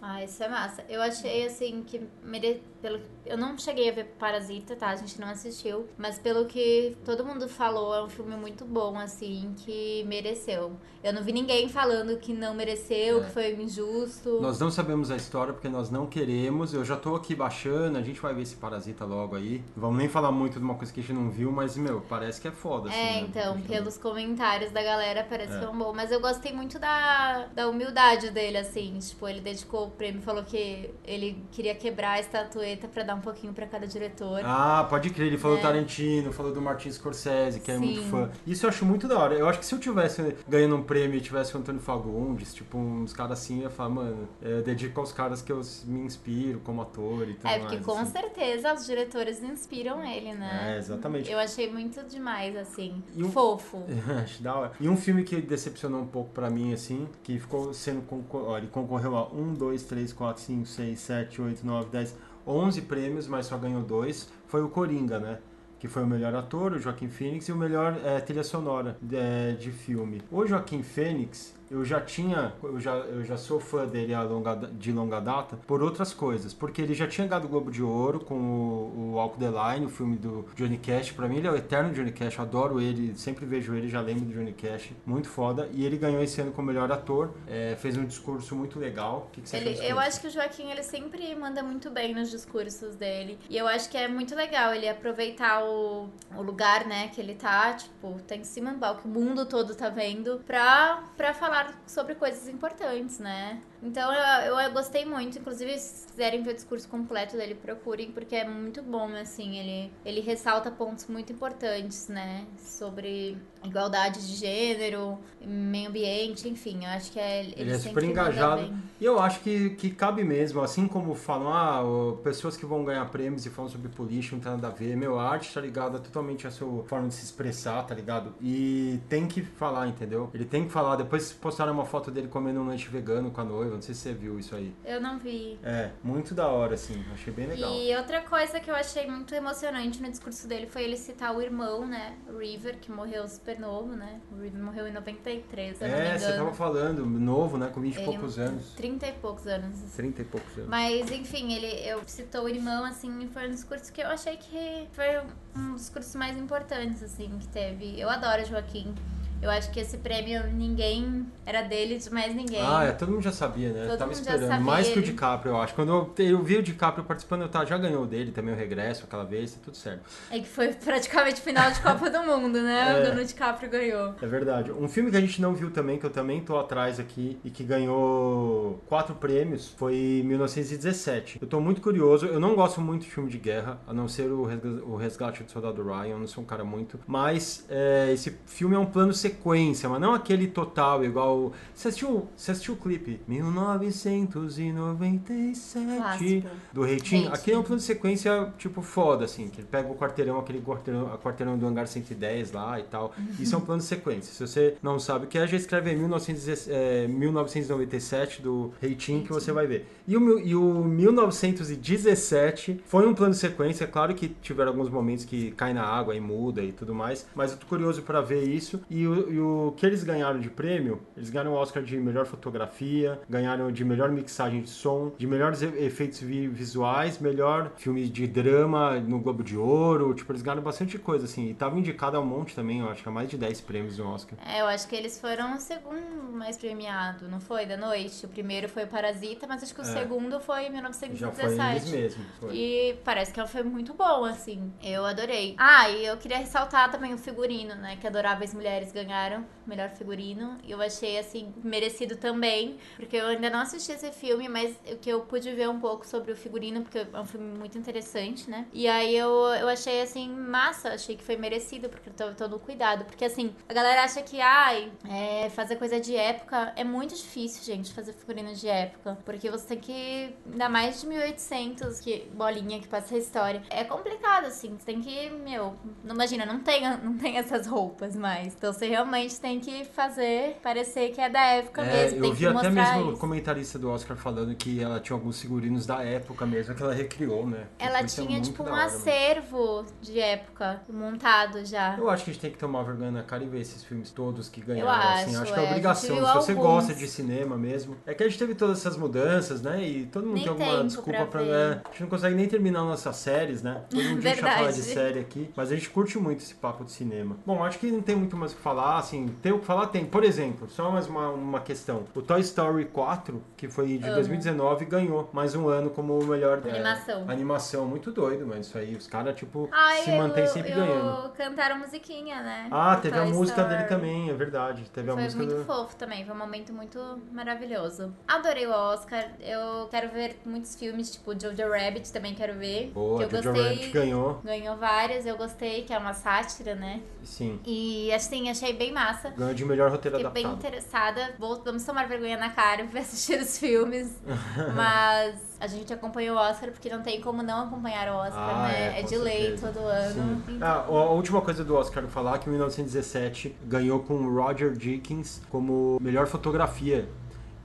Ah, 0.00 0.22
isso 0.22 0.40
é 0.44 0.48
massa. 0.48 0.84
Eu 0.88 1.02
achei, 1.02 1.46
assim, 1.46 1.82
que 1.84 2.00
mere... 2.22 2.62
pelo 2.86 3.00
eu 3.26 3.36
não 3.36 3.58
cheguei 3.58 3.88
a 3.88 3.92
ver 3.92 4.04
Parasita, 4.20 4.76
tá? 4.76 4.86
A 4.90 4.94
gente 4.94 5.20
não 5.20 5.26
assistiu, 5.28 5.88
mas 5.98 6.16
pelo 6.16 6.44
que 6.46 6.96
todo 7.04 7.24
mundo 7.24 7.48
falou, 7.48 7.92
é 7.92 8.00
um 8.00 8.08
filme 8.08 8.36
muito 8.36 8.64
bom, 8.64 8.96
assim, 8.96 9.52
que 9.64 10.04
mereceu. 10.06 10.76
Eu 11.02 11.12
não 11.12 11.24
vi 11.24 11.32
ninguém 11.32 11.68
falando 11.68 12.16
que 12.18 12.32
não 12.32 12.54
mereceu, 12.54 13.20
É. 13.20 13.24
que 13.24 13.30
foi 13.32 13.52
injusto. 13.54 14.40
Nós 14.40 14.60
não 14.60 14.70
sabemos 14.70 15.10
a 15.10 15.16
história 15.16 15.52
porque 15.52 15.68
nós 15.68 15.90
não 15.90 16.06
queremos. 16.06 16.72
Eu 16.72 16.84
já 16.84 16.96
tô 16.96 17.16
aqui 17.16 17.34
baixando, 17.34 17.98
a 17.98 18.02
gente 18.02 18.20
vai 18.20 18.32
ver 18.32 18.42
esse 18.42 18.54
Parasita 18.54 19.04
logo 19.04 19.34
aí. 19.34 19.60
Vamos 19.76 19.98
nem 19.98 20.08
falar 20.08 20.30
muito 20.30 20.60
de 20.60 20.64
uma 20.64 20.76
coisa 20.76 20.92
que 20.92 21.00
a 21.00 21.02
gente 21.02 21.12
não 21.12 21.28
viu, 21.28 21.50
mas, 21.50 21.76
meu, 21.76 22.00
parece 22.02 22.40
que 22.40 22.46
é 22.46 22.52
foda, 22.52 22.88
assim, 22.90 22.98
É, 22.98 23.12
né? 23.22 23.26
então, 23.28 23.60
pelos 23.62 23.98
comentários 23.98 24.70
da 24.70 24.84
galera, 24.84 25.26
parece 25.28 25.52
É. 25.56 25.58
que 25.58 25.64
é 25.64 25.68
um 25.68 25.76
bom. 25.76 25.92
Mas 25.92 26.12
eu 26.12 26.20
gostei 26.20 26.52
muito 26.52 26.78
da, 26.78 27.46
da 27.54 27.68
humildade 27.68 28.30
dele, 28.30 28.58
assim. 28.58 28.96
Tipo, 29.00 29.26
ele 29.28 29.40
dedicou 29.40 29.86
o 29.88 29.90
prêmio, 29.90 30.22
falou 30.22 30.44
que 30.44 30.90
ele 31.04 31.44
queria 31.50 31.74
quebrar 31.74 32.12
a 32.12 32.20
estatueta 32.20 32.75
pra 32.76 33.02
dar 33.02 33.14
um 33.14 33.20
pouquinho 33.20 33.52
pra 33.52 33.66
cada 33.66 33.86
diretor. 33.86 34.40
Ah, 34.44 34.86
pode 34.88 35.10
crer, 35.10 35.28
ele 35.28 35.38
falou 35.38 35.56
É. 35.56 35.60
do 35.60 35.62
Tarantino, 35.62 36.32
falou 36.32 36.52
do 36.52 36.60
Martin 36.60 36.90
Scorsese, 36.90 37.60
que 37.60 37.70
é 37.70 37.78
muito 37.78 38.02
Sim. 38.02 38.10
fã. 38.10 38.30
Isso 38.46 38.66
eu 38.66 38.70
acho 38.70 38.84
muito 38.84 39.08
da 39.08 39.18
hora. 39.18 39.34
Eu 39.34 39.48
acho 39.48 39.58
que 39.58 39.66
se 39.66 39.74
eu 39.74 39.78
tivesse 39.78 40.36
ganhando 40.48 40.76
um 40.76 40.82
prêmio 40.82 41.16
e 41.16 41.20
tivesse 41.20 41.56
o 41.56 41.58
Antônio 41.60 41.80
Fagundes, 41.80 42.52
tipo, 42.54 42.76
uns 42.78 43.12
caras 43.12 43.38
assim, 43.38 43.58
eu 43.58 43.62
ia 43.64 43.70
falar, 43.70 43.88
mano, 43.90 44.28
eu 44.42 44.62
dedico 44.62 45.00
aos 45.00 45.12
caras 45.12 45.40
que 45.42 45.50
eu 45.52 45.60
me 45.84 46.00
inspiro 46.00 46.60
como 46.60 46.82
ator 46.82 47.28
e 47.28 47.34
tudo 47.34 47.48
É, 47.48 47.58
porque 47.58 47.74
mais, 47.76 47.86
com 47.86 47.98
assim. 47.98 48.12
certeza 48.12 48.72
os 48.74 48.84
diretores 48.86 49.42
inspiram 49.42 50.04
ele, 50.04 50.34
né? 50.34 50.74
É, 50.74 50.78
exatamente. 50.78 51.30
Eu 51.30 51.38
achei 51.38 51.70
muito 51.72 52.02
demais, 52.04 52.56
assim. 52.56 53.02
Um- 53.16 53.30
Fofo. 53.30 53.82
Acho 54.22 54.42
da 54.42 54.54
hora. 54.54 54.72
E 54.80 54.88
um 54.88 54.96
filme 54.96 55.22
que 55.22 55.40
decepcionou 55.40 56.00
um 56.00 56.06
pouco 56.06 56.30
pra 56.30 56.48
mim, 56.50 56.72
assim, 56.72 57.06
que 57.22 57.38
ficou 57.38 57.72
sendo. 57.72 58.02
concor- 58.02 58.44
Ó, 58.46 58.58
ele 58.58 58.66
concorreu 58.68 59.16
a 59.16 59.28
1, 59.32 59.54
2, 59.54 59.82
3, 59.84 60.12
4, 60.12 60.42
5, 60.42 60.66
6, 60.66 60.98
7, 61.00 61.40
8, 61.42 61.66
9, 61.66 61.88
10, 61.90 62.14
11 62.46 62.82
prêmios, 62.82 63.26
mas 63.26 63.46
só 63.46 63.56
ganhou 63.56 63.82
dois. 63.82 64.28
Foi 64.46 64.62
o 64.62 64.68
Coringa, 64.68 65.18
né? 65.18 65.38
Que 65.78 65.88
foi 65.88 66.02
o 66.04 66.06
melhor 66.06 66.34
ator, 66.34 66.72
o 66.72 66.78
Joaquim 66.78 67.08
Phoenix, 67.08 67.48
e 67.48 67.52
o 67.52 67.56
melhor 67.56 67.98
é, 68.04 68.20
trilha 68.20 68.44
sonora 68.44 68.96
de, 69.02 69.56
de 69.58 69.70
filme. 69.70 70.22
O 70.30 70.46
Joaquim 70.46 70.82
Phoenix, 70.82 71.54
eu 71.70 71.84
já 71.84 72.00
tinha, 72.00 72.52
eu 72.62 72.80
já, 72.80 72.94
eu 72.94 73.24
já 73.24 73.36
sou 73.36 73.58
fã 73.58 73.86
dele 73.86 74.14
a 74.14 74.22
longa, 74.22 74.54
de 74.54 74.92
longa 74.92 75.20
data 75.20 75.58
por 75.66 75.82
outras 75.82 76.12
coisas, 76.12 76.54
porque 76.54 76.80
ele 76.80 76.94
já 76.94 77.06
tinha 77.06 77.26
ganhado 77.26 77.46
o 77.46 77.50
Globo 77.50 77.70
de 77.70 77.82
Ouro 77.82 78.20
com 78.20 78.34
o, 78.34 78.94
o 78.96 79.12
Walk 79.14 79.38
the 79.38 79.48
Line, 79.48 79.86
o 79.86 79.88
filme 79.88 80.16
do 80.16 80.46
Johnny 80.54 80.78
Cash. 80.78 81.12
Pra 81.12 81.28
mim 81.28 81.38
ele 81.38 81.46
é 81.46 81.50
o 81.50 81.56
eterno 81.56 81.92
Johnny 81.92 82.12
Cash, 82.12 82.38
adoro 82.38 82.80
ele, 82.80 83.16
sempre 83.16 83.44
vejo 83.44 83.74
ele, 83.74 83.88
já 83.88 84.00
lembro 84.00 84.24
do 84.24 84.32
Johnny 84.32 84.52
Cash, 84.52 84.90
muito 85.04 85.28
foda. 85.28 85.68
E 85.72 85.84
ele 85.84 85.96
ganhou 85.96 86.22
esse 86.22 86.40
ano 86.40 86.52
como 86.52 86.68
melhor 86.68 86.90
ator, 86.90 87.30
é, 87.48 87.76
fez 87.78 87.96
um 87.96 88.04
discurso 88.04 88.54
muito 88.54 88.78
legal. 88.78 89.28
O 89.28 89.30
que, 89.32 89.40
que 89.40 89.48
você 89.48 89.56
Ele, 89.56 89.70
achou 89.70 89.84
eu 89.84 89.98
acho 89.98 90.20
que 90.20 90.26
o 90.26 90.30
Joaquim, 90.30 90.70
ele 90.70 90.82
sempre 90.82 91.34
manda 91.34 91.62
muito 91.62 91.90
bem 91.90 92.14
nos 92.14 92.30
discursos 92.30 92.96
dele. 92.96 93.38
E 93.48 93.56
eu 93.56 93.66
acho 93.66 93.88
que 93.88 93.96
é 93.96 94.08
muito 94.08 94.34
legal 94.34 94.74
ele 94.74 94.88
aproveitar 94.88 95.64
o, 95.64 96.08
o 96.36 96.42
lugar, 96.42 96.86
né, 96.86 97.08
que 97.08 97.20
ele 97.20 97.34
tá, 97.34 97.74
tipo, 97.74 98.20
tá 98.26 98.36
em 98.36 98.44
cima 98.44 98.72
do 98.72 98.78
palco, 98.78 99.02
que 99.02 99.08
o 99.08 99.10
mundo 99.10 99.46
todo 99.46 99.74
tá 99.74 99.88
vendo, 99.88 100.40
pra, 100.46 101.02
pra 101.16 101.34
falar 101.34 101.55
sobre 101.86 102.14
coisas 102.14 102.48
importantes, 102.48 103.18
né? 103.18 103.60
Então 103.86 104.12
eu, 104.12 104.58
eu 104.58 104.72
gostei 104.72 105.04
muito. 105.04 105.38
Inclusive, 105.38 105.78
se 105.78 106.08
quiserem 106.08 106.42
ver 106.42 106.50
o 106.50 106.54
discurso 106.54 106.88
completo 106.88 107.36
dele, 107.36 107.54
procurem, 107.54 108.10
porque 108.10 108.34
é 108.34 108.46
muito 108.46 108.82
bom, 108.82 109.08
assim. 109.14 109.58
Ele, 109.58 109.92
ele 110.04 110.20
ressalta 110.20 110.70
pontos 110.70 111.06
muito 111.06 111.32
importantes, 111.32 112.08
né? 112.08 112.46
Sobre 112.58 113.38
igualdade 113.64 114.26
de 114.26 114.34
gênero, 114.34 115.18
meio 115.40 115.88
ambiente, 115.88 116.48
enfim. 116.48 116.84
Eu 116.84 116.90
acho 116.90 117.12
que 117.12 117.20
é. 117.20 117.40
Ele, 117.40 117.54
Ele 117.56 117.72
é 117.72 117.78
super 117.78 118.02
engajado. 118.02 118.74
E 119.00 119.04
eu 119.04 119.20
acho 119.20 119.40
que, 119.40 119.70
que 119.70 119.90
cabe 119.90 120.24
mesmo, 120.24 120.60
assim 120.62 120.88
como 120.88 121.14
falam, 121.14 121.52
ah, 121.52 122.16
pessoas 122.24 122.56
que 122.56 122.66
vão 122.66 122.84
ganhar 122.84 123.04
prêmios 123.10 123.46
e 123.46 123.50
falam 123.50 123.70
sobre 123.70 123.88
política, 123.88 124.34
não 124.34 124.42
tem 124.42 124.52
nada 124.52 124.68
a 124.68 124.70
ver. 124.70 124.96
Meu, 124.96 125.18
a 125.18 125.28
arte 125.28 125.52
tá 125.52 125.60
ligada 125.60 125.98
totalmente 125.98 126.46
à 126.46 126.50
sua 126.50 126.82
forma 126.84 127.08
de 127.08 127.14
se 127.14 127.24
expressar, 127.24 127.82
tá 127.84 127.94
ligado? 127.94 128.34
E 128.40 129.00
tem 129.08 129.26
que 129.26 129.42
falar, 129.42 129.86
entendeu? 129.86 130.30
Ele 130.34 130.44
tem 130.44 130.64
que 130.64 130.72
falar. 130.72 130.96
Depois 130.96 131.32
postaram 131.32 131.72
uma 131.72 131.84
foto 131.84 132.10
dele 132.10 132.26
comendo 132.26 132.60
um 132.60 132.66
lanche 132.66 132.88
vegano 132.88 133.30
com 133.30 133.40
a 133.40 133.44
noiva, 133.44 133.75
não 133.76 133.82
sei 133.82 133.94
se 133.94 134.00
você 134.02 134.12
viu 134.14 134.38
isso 134.38 134.54
aí. 134.54 134.74
Eu 134.84 135.00
não 135.00 135.18
vi. 135.18 135.58
É, 135.62 135.90
muito 136.02 136.34
da 136.34 136.48
hora, 136.48 136.74
assim, 136.74 137.04
achei 137.12 137.32
bem 137.32 137.46
legal. 137.46 137.72
E 137.74 137.94
outra 137.96 138.20
coisa 138.22 138.60
que 138.60 138.70
eu 138.70 138.74
achei 138.74 139.06
muito 139.06 139.34
emocionante 139.34 140.02
no 140.02 140.10
discurso 140.10 140.46
dele 140.48 140.66
foi 140.66 140.84
ele 140.84 140.96
citar 140.96 141.34
o 141.34 141.40
irmão, 141.40 141.86
né? 141.86 142.16
O 142.28 142.38
River, 142.38 142.78
que 142.78 142.90
morreu 142.90 143.26
super 143.28 143.58
novo, 143.58 143.94
né? 143.94 144.20
O 144.32 144.40
River 144.40 144.60
morreu 144.62 144.86
em 144.86 144.92
93, 144.92 145.76
se 145.76 145.84
eu 145.84 145.88
não 145.88 145.96
me 145.96 146.02
É, 146.02 146.18
você 146.18 146.24
engano. 146.26 146.44
tava 146.44 146.54
falando, 146.56 147.06
novo, 147.06 147.56
né, 147.58 147.70
com 147.72 147.80
20 147.80 147.96
e 147.96 148.04
poucos 148.04 148.38
anos. 148.38 148.72
30 148.76 149.06
e 149.06 149.12
poucos 149.12 149.46
anos. 149.46 149.78
30 149.94 150.22
e 150.22 150.24
poucos 150.24 150.56
anos. 150.56 150.68
Mas, 150.70 151.10
enfim, 151.10 151.52
ele 151.54 151.66
eu 151.88 152.02
citou 152.06 152.44
o 152.44 152.48
irmão, 152.48 152.84
assim, 152.84 153.22
e 153.22 153.28
foi 153.28 153.46
um 153.48 153.50
discurso 153.50 153.92
que 153.92 154.00
eu 154.00 154.08
achei 154.08 154.36
que 154.36 154.88
foi 154.92 155.20
um 155.54 155.72
dos 155.72 155.82
discursos 155.82 156.14
mais 156.14 156.36
importantes, 156.36 157.02
assim, 157.02 157.38
que 157.38 157.48
teve. 157.48 157.98
Eu 158.00 158.08
adoro 158.10 158.44
Joaquim. 158.44 158.94
Eu 159.42 159.50
acho 159.50 159.70
que 159.70 159.78
esse 159.78 159.98
prêmio 159.98 160.42
ninguém 160.52 161.26
era 161.44 161.62
dele 161.62 161.98
de 161.98 162.10
mais 162.10 162.34
ninguém. 162.34 162.60
Ah, 162.60 162.84
é, 162.84 162.92
todo 162.92 163.12
mundo 163.12 163.22
já 163.22 163.32
sabia, 163.32 163.70
né? 163.70 163.86
Todo 163.86 163.98
tava 163.98 164.10
mundo 164.10 164.16
já 164.16 164.22
esperando. 164.22 164.48
sabia, 164.48 164.64
Mais 164.64 164.88
que 164.88 164.98
o 164.98 165.02
DiCaprio, 165.02 165.52
eu 165.52 165.60
acho. 165.60 165.74
Quando 165.74 165.92
eu, 165.92 166.24
eu 166.24 166.42
vi 166.42 166.56
o 166.56 166.62
DiCaprio 166.62 167.04
participando, 167.04 167.42
eu 167.42 167.48
tava, 167.48 167.66
já 167.66 167.78
ganhou 167.78 168.06
dele 168.06 168.32
também 168.32 168.52
o 168.54 168.56
regresso 168.56 169.04
aquela 169.04 169.24
vez, 169.24 169.52
tá 169.52 169.58
tudo 169.64 169.76
certo. 169.76 170.00
É 170.30 170.38
que 170.40 170.48
foi 170.48 170.72
praticamente 170.72 171.40
final 171.40 171.70
de 171.70 171.80
Copa 171.80 172.10
do 172.10 172.22
Mundo, 172.22 172.60
né? 172.60 172.96
É. 172.96 173.00
O 173.00 173.10
Dono 173.10 173.24
DiCaprio 173.24 173.70
ganhou. 173.70 174.14
É 174.20 174.26
verdade. 174.26 174.72
Um 174.72 174.88
filme 174.88 175.10
que 175.10 175.16
a 175.16 175.20
gente 175.20 175.40
não 175.40 175.54
viu 175.54 175.70
também, 175.70 175.98
que 175.98 176.06
eu 176.06 176.10
também 176.10 176.40
tô 176.40 176.58
atrás 176.58 176.98
aqui, 176.98 177.38
e 177.44 177.50
que 177.50 177.62
ganhou 177.62 178.82
quatro 178.88 179.14
prêmios, 179.14 179.68
foi 179.68 180.22
1917. 180.24 181.38
Eu 181.40 181.46
tô 181.46 181.60
muito 181.60 181.80
curioso, 181.80 182.26
eu 182.26 182.40
não 182.40 182.54
gosto 182.54 182.80
muito 182.80 183.02
de 183.02 183.10
filme 183.10 183.30
de 183.30 183.38
guerra, 183.38 183.78
a 183.86 183.92
não 183.92 184.08
ser 184.08 184.30
o 184.30 184.96
Resgate 184.96 185.42
do 185.44 185.50
Soldado 185.50 185.82
Ryan, 185.82 186.14
eu 186.14 186.18
não 186.18 186.26
sou 186.26 186.42
um 186.42 186.46
cara 186.46 186.64
muito. 186.64 186.98
Mas 187.06 187.64
é, 187.68 188.10
esse 188.12 188.36
filme 188.46 188.74
é 188.74 188.78
um 188.78 188.86
plano 188.86 189.12
sequência, 189.28 189.88
mas 189.88 190.00
não 190.00 190.14
aquele 190.14 190.46
total, 190.46 191.04
igual. 191.04 191.52
Você 191.74 191.88
assistiu, 191.88 192.28
você 192.36 192.52
assistiu 192.52 192.74
o 192.74 192.76
clipe? 192.76 193.20
1997 193.26 195.96
Clássico. 195.96 196.48
do 196.72 196.82
Reitinho? 196.82 197.32
Aqui 197.32 197.50
é 197.52 197.58
um 197.58 197.62
plano 197.62 197.78
de 197.78 197.84
sequência, 197.84 198.52
tipo, 198.58 198.82
foda, 198.82 199.24
assim, 199.24 199.48
que 199.48 199.60
ele 199.60 199.68
pega 199.70 199.88
o 199.90 199.96
quarteirão, 199.96 200.38
aquele 200.38 200.60
quarteirão, 200.60 201.12
a 201.12 201.18
quarteirão 201.18 201.58
do 201.58 201.66
hangar 201.66 201.86
110 201.86 202.52
lá 202.52 202.78
e 202.78 202.82
tal. 202.84 203.14
Isso 203.38 203.54
é 203.54 203.58
um 203.58 203.60
plano 203.60 203.80
de 203.80 203.86
sequência. 203.86 204.32
Se 204.32 204.46
você 204.46 204.76
não 204.82 204.98
sabe 204.98 205.26
o 205.26 205.28
que 205.28 205.38
é, 205.38 205.46
já 205.46 205.56
escreve 205.56 205.94
1917, 205.94 206.70
é, 206.70 207.06
1997 207.08 208.42
do 208.42 208.72
Reitinho 208.80 209.22
que 209.22 209.32
você 209.32 209.52
vai 209.52 209.66
ver. 209.66 209.88
E 210.06 210.16
o, 210.16 210.38
e 210.38 210.54
o 210.54 210.84
1917 210.84 212.80
foi 212.86 213.06
um 213.06 213.14
plano 213.14 213.32
de 213.32 213.38
sequência, 213.38 213.86
claro 213.86 214.14
que 214.14 214.28
tiveram 214.28 214.70
alguns 214.70 214.88
momentos 214.88 215.24
que 215.24 215.50
cai 215.52 215.72
na 215.72 215.82
água 215.82 216.14
e 216.14 216.20
muda 216.20 216.62
e 216.62 216.72
tudo 216.72 216.94
mais, 216.94 217.26
mas 217.34 217.52
eu 217.52 217.58
tô 217.58 217.66
curioso 217.66 218.02
pra 218.02 218.20
ver 218.20 218.44
isso. 218.44 218.80
E 218.88 219.06
o, 219.16 219.32
e 219.32 219.40
o 219.40 219.74
que 219.76 219.84
eles 219.86 220.04
ganharam 220.04 220.38
de 220.38 220.50
prêmio, 220.50 221.00
eles 221.16 221.30
ganharam 221.30 221.52
o 221.52 221.56
Oscar 221.56 221.82
de 221.82 221.96
melhor 221.96 222.26
fotografia, 222.26 223.20
ganharam 223.28 223.70
de 223.72 223.84
melhor 223.84 224.10
mixagem 224.10 224.62
de 224.62 224.70
som, 224.70 225.12
de 225.18 225.26
melhores 225.26 225.62
efeitos 225.62 226.20
vi- 226.20 226.48
visuais, 226.48 227.18
melhor 227.18 227.72
filme 227.76 228.08
de 228.08 228.26
drama 228.26 228.98
no 229.00 229.18
Globo 229.18 229.42
de 229.42 229.56
Ouro, 229.56 230.14
tipo, 230.14 230.32
eles 230.32 230.42
ganharam 230.42 230.62
bastante 230.62 230.98
coisa, 230.98 231.24
assim, 231.24 231.48
e 231.50 231.54
tava 231.54 231.78
indicado 231.78 232.16
a 232.16 232.20
um 232.20 232.26
monte 232.26 232.54
também, 232.54 232.80
eu 232.80 232.88
acho 232.90 233.02
que 233.02 233.08
a 233.08 233.12
mais 233.12 233.28
de 233.28 233.36
10 233.36 233.60
prêmios 233.62 233.98
no 233.98 234.08
Oscar. 234.12 234.38
É, 234.46 234.60
eu 234.60 234.66
acho 234.66 234.86
que 234.88 234.94
eles 234.96 235.20
foram 235.20 235.56
o 235.56 235.58
segundo 235.60 236.32
mais 236.36 236.56
premiado, 236.58 237.28
não 237.28 237.40
foi? 237.40 237.66
Da 237.66 237.76
noite. 237.76 238.24
O 238.26 238.28
primeiro 238.28 238.68
foi 238.68 238.84
o 238.84 238.86
Parasita, 238.86 239.46
mas 239.46 239.62
acho 239.62 239.74
que 239.74 239.80
o 239.80 239.82
É. 239.82 239.86
segundo 239.86 240.38
foi 240.40 240.66
em 240.66 240.72
Já 240.76 240.82
foi 240.90 241.08
1917. 241.08 241.76
eles 241.76 241.90
mesmos. 241.90 242.26
Foi. 242.40 242.54
E 242.54 242.94
parece 243.04 243.32
que 243.32 243.40
ela 243.40 243.48
foi 243.48 243.62
muito 243.62 243.94
bom, 243.94 244.24
assim. 244.24 244.72
Eu 244.82 245.04
adorei. 245.04 245.54
Ah, 245.58 245.88
e 245.90 246.04
eu 246.06 246.16
queria 246.16 246.38
ressaltar 246.38 246.90
também 246.90 247.14
o 247.14 247.18
figurino, 247.18 247.74
né? 247.74 247.96
Que 248.00 248.06
Adoráveis 248.06 248.52
Mulheres 248.54 248.92
ganharam 249.06 249.44
melhor 249.66 249.90
figurino. 249.90 250.56
E 250.64 250.70
eu 250.70 250.80
achei, 250.80 251.18
assim, 251.18 251.52
merecido 251.62 252.16
também. 252.16 252.78
Porque 252.96 253.16
eu 253.16 253.26
ainda 253.26 253.50
não 253.50 253.60
assisti 253.60 253.92
esse 253.92 254.10
filme, 254.12 254.48
mas 254.48 254.76
o 254.90 254.96
que 254.96 255.10
eu 255.10 255.20
pude 255.20 255.52
ver 255.52 255.68
um 255.68 255.80
pouco 255.80 256.06
sobre 256.06 256.32
o 256.32 256.36
figurino, 256.36 256.82
porque 256.82 256.98
é 256.98 257.20
um 257.20 257.24
filme 257.24 257.58
muito 257.58 257.76
interessante, 257.76 258.48
né? 258.48 258.66
E 258.72 258.86
aí 258.88 259.16
eu, 259.16 259.30
eu 259.54 259.68
achei, 259.68 260.00
assim, 260.00 260.28
massa. 260.30 260.90
Achei 260.90 261.16
que 261.16 261.22
foi 261.22 261.36
merecido, 261.36 261.88
porque 261.88 262.10
teve 262.10 262.34
todo 262.34 262.56
o 262.56 262.60
cuidado. 262.60 263.04
Porque, 263.04 263.24
assim, 263.24 263.54
a 263.68 263.74
galera 263.74 264.04
acha 264.04 264.22
que, 264.22 264.40
ai, 264.40 264.92
é, 265.08 265.50
fazer 265.50 265.76
coisa 265.76 266.00
de 266.00 266.14
época 266.14 266.72
é 266.76 266.84
muito 266.84 267.14
difícil, 267.14 267.64
gente, 267.64 267.92
fazer 267.92 268.12
figurino 268.12 268.54
de 268.54 268.68
época. 268.68 269.18
Porque 269.24 269.50
você 269.50 269.66
tem 269.66 269.78
que. 269.80 270.36
Ainda 270.50 270.68
mais 270.68 271.00
de 271.00 271.06
1800, 271.06 272.00
que 272.00 272.28
bolinha 272.32 272.80
que 272.80 272.88
passa 272.88 273.14
a 273.14 273.18
história. 273.18 273.62
É 273.70 273.84
complicado, 273.84 274.46
assim. 274.46 274.76
Você 274.78 274.86
tem 274.86 275.00
que, 275.00 275.30
meu. 275.30 275.76
Não 276.04 276.14
imagina, 276.14 276.46
não 276.46 276.60
tem, 276.60 276.82
não 276.98 277.16
tem 277.16 277.36
essas 277.38 277.66
roupas 277.66 278.14
mais. 278.14 278.54
Então 278.54 278.72
você 278.72 278.86
realmente 278.96 279.38
tem 279.38 279.60
que 279.60 279.84
fazer 279.84 280.56
parecer 280.62 281.10
que 281.10 281.20
é 281.20 281.28
da 281.28 281.40
época 281.40 281.82
É, 281.82 282.04
mesmo. 282.04 282.24
eu 282.24 282.32
vi 282.32 282.46
até 282.46 282.70
mesmo 282.70 283.10
o 283.10 283.18
comentarista 283.18 283.78
do 283.78 283.90
Oscar 283.90 284.16
falando 284.16 284.54
que 284.54 284.82
ela 284.82 284.98
tinha 285.00 285.14
alguns 285.14 285.38
figurinos 285.40 285.84
da 285.84 286.02
época 286.02 286.46
mesmo, 286.46 286.74
que 286.74 286.82
ela 286.82 286.94
recriou, 286.94 287.46
né? 287.46 287.66
Ela 287.78 288.00
é 288.00 288.04
tinha, 288.04 288.26
muito 288.30 288.44
tipo, 288.44 288.62
um 288.62 288.72
hora, 288.72 288.84
acervo 288.84 289.84
de 290.00 290.18
época 290.18 290.80
montado 290.88 291.64
já. 291.64 291.96
Eu 291.98 292.08
acho 292.08 292.24
que 292.24 292.30
a 292.30 292.32
gente 292.32 292.40
tem 292.42 292.50
que 292.50 292.58
tomar 292.58 292.82
vergonha 292.84 293.10
na 293.10 293.22
cara 293.22 293.44
e 293.44 293.48
ver 293.48 293.60
esses 293.60 293.84
filmes 293.84 294.10
todos 294.10 294.48
que 294.48 294.60
ganharam. 294.62 294.90
acho, 294.90 295.24
assim. 295.24 295.36
acho 295.36 295.52
que 295.52 295.60
é, 295.60 295.64
é 295.64 295.68
obrigação. 295.68 296.16
Se 296.16 296.20
você 296.22 296.52
alguns. 296.52 296.66
gosta 296.66 296.94
de 296.94 297.06
cinema 297.06 297.56
mesmo. 297.58 297.96
É 298.06 298.14
que 298.14 298.22
a 298.22 298.28
gente 298.28 298.38
teve 298.38 298.54
todas 298.54 298.78
essas 298.78 298.96
mudanças, 298.96 299.60
né? 299.60 299.82
E 299.86 300.06
todo 300.06 300.24
mundo 300.26 300.34
Nem 300.36 300.44
tem 300.44 300.52
alguma 300.52 300.84
desculpa 300.84 301.10
pra 301.18 301.26
pra. 301.26 301.42
ver. 301.42 301.50
é, 301.50 301.80
a 301.84 301.90
gente 301.90 302.00
não 302.02 302.08
consegue 302.08 302.34
nem 302.34 302.48
terminar 302.48 302.82
nossas 302.82 303.16
séries, 303.16 303.62
né? 303.62 303.82
Todo 303.90 304.02
mundo 304.02 304.20
deixa 304.22 304.40
falar 304.40 304.70
de 304.70 304.82
série 304.82 305.18
aqui. 305.20 305.50
Mas 305.54 305.70
a 305.70 305.74
gente 305.74 305.90
curte 305.90 306.18
muito 306.18 306.40
esse 306.40 306.54
papo 306.54 306.84
de 306.84 306.92
cinema. 306.92 307.36
Bom, 307.44 307.62
acho 307.62 307.78
que 307.78 307.90
não 307.90 308.00
tem 308.00 308.16
muito 308.16 308.36
mais 308.36 308.52
o 308.52 308.56
que 308.56 308.62
falar. 308.62 308.85
Assim, 308.98 309.26
tem 309.42 309.52
o 309.52 309.58
que 309.58 309.64
falar, 309.66 309.86
tem. 309.88 310.04
Por 310.06 310.24
exemplo, 310.24 310.68
só 310.70 310.90
mais 310.90 311.06
uma, 311.08 311.28
uma 311.30 311.60
questão. 311.60 312.04
O 312.14 312.22
Toy 312.22 312.40
Story 312.40 312.84
4, 312.86 313.42
que 313.56 313.68
foi 313.68 313.98
de 313.98 314.04
Amo. 314.04 314.14
2019, 314.14 314.84
ganhou 314.86 315.28
mais 315.32 315.54
um 315.54 315.68
ano 315.68 315.90
como 315.90 316.18
o 316.18 316.24
melhor. 316.26 316.60
é, 316.64 316.70
Animação. 316.70 317.24
animação, 317.28 317.86
muito 317.86 318.10
doido, 318.12 318.46
mas 318.46 318.66
isso 318.66 318.78
aí, 318.78 318.94
os 318.94 319.06
caras, 319.06 319.34
tipo, 319.36 319.68
Ai, 319.72 320.02
se 320.02 320.10
eu, 320.10 320.16
mantêm 320.16 320.46
sempre 320.46 320.72
eu 320.72 320.76
ganhando. 320.76 321.30
cantaram 321.30 321.78
musiquinha, 321.78 322.42
né? 322.42 322.68
Ah, 322.70 322.96
teve 322.96 323.18
a 323.18 323.22
Toy 323.22 323.32
música 323.32 323.60
Story. 323.62 323.76
dele 323.76 323.88
também, 323.88 324.30
é 324.30 324.34
verdade. 324.34 324.82
Teve 324.90 325.10
a 325.10 325.14
Foi 325.14 325.22
música 325.24 325.42
muito 325.42 325.56
do... 325.56 325.64
fofo 325.64 325.96
também, 325.96 326.24
foi 326.24 326.34
um 326.34 326.38
momento 326.38 326.72
muito 326.72 327.18
maravilhoso. 327.32 328.12
Adorei 328.26 328.66
o 328.66 328.70
Oscar, 328.72 329.24
eu 329.40 329.86
quero 329.90 330.08
ver 330.10 330.38
muitos 330.44 330.74
filmes, 330.76 331.10
tipo 331.10 331.32
Jojo 331.38 331.70
Rabbit 331.70 332.12
também 332.12 332.34
quero 332.34 332.54
ver. 332.54 332.90
Boa, 332.92 333.22
eu 333.22 333.30
Jojo 333.30 333.42
gostei. 333.52 333.68
Rabbit 333.68 333.90
ganhou. 333.90 334.40
Ganhou 334.44 334.76
várias, 334.76 335.26
eu 335.26 335.36
gostei, 335.36 335.82
que 335.82 335.92
é 335.92 335.98
uma 335.98 336.12
sátira, 336.14 336.74
né? 336.74 337.00
Sim. 337.22 337.60
E 337.64 338.12
assim, 338.12 338.48
achei 338.50 338.72
bem 338.76 338.92
massa. 338.92 339.30
Ganhou 339.30 339.54
de 339.54 339.64
melhor 339.64 339.90
roteiro 339.90 340.16
Fiquei 340.18 340.32
bem 340.32 340.44
adaptado. 340.46 340.72
interessada. 340.72 341.34
Vou, 341.38 341.62
vamos 341.64 341.84
tomar 341.84 342.06
vergonha 342.06 342.36
na 342.36 342.50
cara 342.50 342.84
pra 342.86 343.00
assistir 343.00 343.40
os 343.40 343.58
filmes. 343.58 344.12
mas 344.74 345.34
a 345.60 345.66
gente 345.66 345.92
acompanhou 345.92 346.36
o 346.36 346.40
Oscar 346.40 346.70
porque 346.70 346.88
não 346.88 347.02
tem 347.02 347.20
como 347.20 347.42
não 347.42 347.64
acompanhar 347.66 348.08
o 348.12 348.16
Oscar, 348.16 348.38
Ah, 348.64 348.68
né? 348.68 348.96
é, 348.96 349.00
É, 349.00 349.02
de 349.02 349.16
lei 349.16 349.56
certeza. 349.56 349.68
todo 349.72 349.84
ano. 349.86 350.42
Então, 350.48 350.68
Ah, 350.68 350.72
a 350.80 350.86
a 350.86 351.10
última 351.10 351.40
coisa 351.40 351.64
do 351.64 351.74
Oscar 351.74 352.02
que 352.02 352.08
eu 352.08 352.12
falar 352.12 352.36
é 352.36 352.38
que 352.38 352.46
em 352.48 352.52
1917 352.52 353.56
ganhou 353.64 354.00
com 354.00 354.28
Roger 354.34 354.72
Dickens 354.72 355.40
como 355.50 355.98
melhor 356.00 356.26
fotografia. 356.26 357.08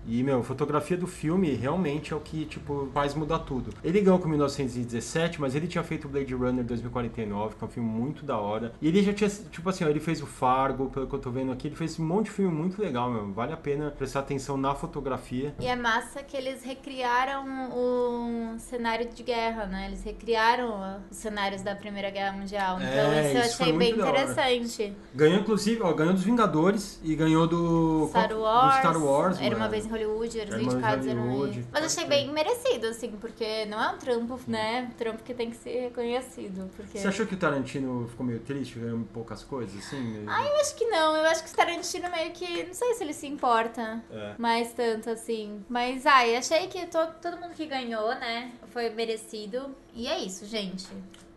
E, 0.07 0.23
meu, 0.23 0.43
fotografia 0.43 0.97
do 0.97 1.07
filme 1.07 1.51
realmente 1.53 2.13
é 2.13 2.15
o 2.15 2.19
que, 2.19 2.45
tipo, 2.45 2.89
faz 2.93 3.13
mudar 3.13 3.39
tudo. 3.39 3.71
Ele 3.83 4.01
ganhou 4.01 4.19
com 4.19 4.27
1917, 4.27 5.39
mas 5.39 5.55
ele 5.55 5.67
tinha 5.67 5.83
feito 5.83 6.07
Blade 6.07 6.33
Runner 6.33 6.63
2049, 6.63 7.55
que 7.55 7.63
é 7.63 7.67
um 7.67 7.69
filme 7.69 7.89
muito 7.89 8.25
da 8.25 8.37
hora. 8.37 8.73
E 8.81 8.87
ele 8.87 9.03
já 9.03 9.13
tinha, 9.13 9.29
tipo 9.29 9.69
assim, 9.69 9.83
ó, 9.83 9.87
ele 9.87 9.99
fez 9.99 10.21
o 10.21 10.25
Fargo, 10.25 10.89
pelo 10.89 11.07
que 11.07 11.13
eu 11.13 11.19
tô 11.19 11.29
vendo 11.29 11.51
aqui, 11.51 11.67
ele 11.67 11.75
fez 11.75 11.99
um 11.99 12.05
monte 12.05 12.25
de 12.25 12.31
filme 12.31 12.53
muito 12.53 12.81
legal, 12.81 13.09
meu. 13.09 13.31
Vale 13.31 13.53
a 13.53 13.57
pena 13.57 13.91
prestar 13.91 14.21
atenção 14.21 14.57
na 14.57 14.73
fotografia. 14.73 15.53
E 15.59 15.65
é 15.65 15.75
massa 15.75 16.23
que 16.23 16.35
eles 16.35 16.63
recriaram 16.63 17.45
o 17.73 18.57
cenário 18.57 19.07
de 19.07 19.23
guerra, 19.23 19.65
né? 19.65 19.87
Eles 19.87 20.03
recriaram 20.03 20.99
os 21.09 21.17
cenários 21.17 21.61
da 21.61 21.75
Primeira 21.75 22.09
Guerra 22.09 22.31
Mundial. 22.31 22.77
Então 22.77 22.89
É, 22.89 23.27
isso 23.27 23.37
eu 23.37 23.45
isso 23.45 23.63
achei 23.63 23.77
bem 23.77 23.91
interessante. 23.91 24.93
Ganhou, 25.13 25.39
inclusive, 25.39 25.81
ó, 25.81 25.93
ganhou 25.93 26.13
dos 26.13 26.23
Vingadores 26.23 26.99
e 27.03 27.15
ganhou 27.15 27.47
do... 27.47 28.07
Star 28.09 28.31
Wars, 28.33 28.73
do 28.73 28.79
Star 28.79 29.03
Wars, 29.03 29.41
Era 29.41 29.55
uma 29.55 29.67
vez 29.67 29.85
Hollywood, 29.91 30.37
vez 30.37 30.49
em 30.61 30.65
indicados 30.65 31.07
eram 31.07 31.29
Hollywood, 31.29 31.59
aí. 31.59 31.65
Mas 31.71 31.83
achei 31.85 32.05
bem 32.07 32.31
merecido, 32.31 32.87
assim, 32.87 33.11
porque 33.19 33.65
não 33.65 33.81
é 33.81 33.89
um 33.89 33.97
trampo, 33.97 34.39
né? 34.47 34.91
Trampo 34.97 35.23
que 35.23 35.33
tem 35.33 35.49
que 35.51 35.57
ser 35.57 35.81
reconhecido. 35.81 36.69
Porque... 36.75 36.99
Você 36.99 37.07
achou 37.07 37.25
que 37.25 37.35
o 37.35 37.37
Tarantino 37.37 38.07
ficou 38.09 38.25
meio 38.25 38.39
triste, 38.39 38.79
ganhando 38.79 39.05
poucas 39.13 39.43
coisas, 39.43 39.77
assim? 39.77 40.23
Ah, 40.27 40.43
eu 40.45 40.55
acho 40.61 40.75
que 40.75 40.85
não. 40.85 41.15
Eu 41.15 41.25
acho 41.25 41.43
que 41.43 41.51
o 41.51 41.55
Tarantino 41.55 42.09
meio 42.09 42.31
que. 42.31 42.63
Não 42.63 42.73
sei 42.73 42.93
se 42.93 43.03
ele 43.03 43.13
se 43.13 43.27
importa 43.27 44.01
É. 44.11 44.35
mais 44.37 44.73
tanto 44.73 45.09
assim. 45.09 45.63
Mas, 45.69 46.05
ai, 46.05 46.35
achei 46.35 46.67
que 46.67 46.85
to, 46.87 46.99
todo 47.21 47.37
mundo 47.37 47.53
que 47.53 47.65
ganhou, 47.65 48.09
né? 48.15 48.51
Foi 48.71 48.89
merecido. 48.89 49.75
E 49.93 50.07
é 50.07 50.17
isso, 50.19 50.45
gente. 50.45 50.87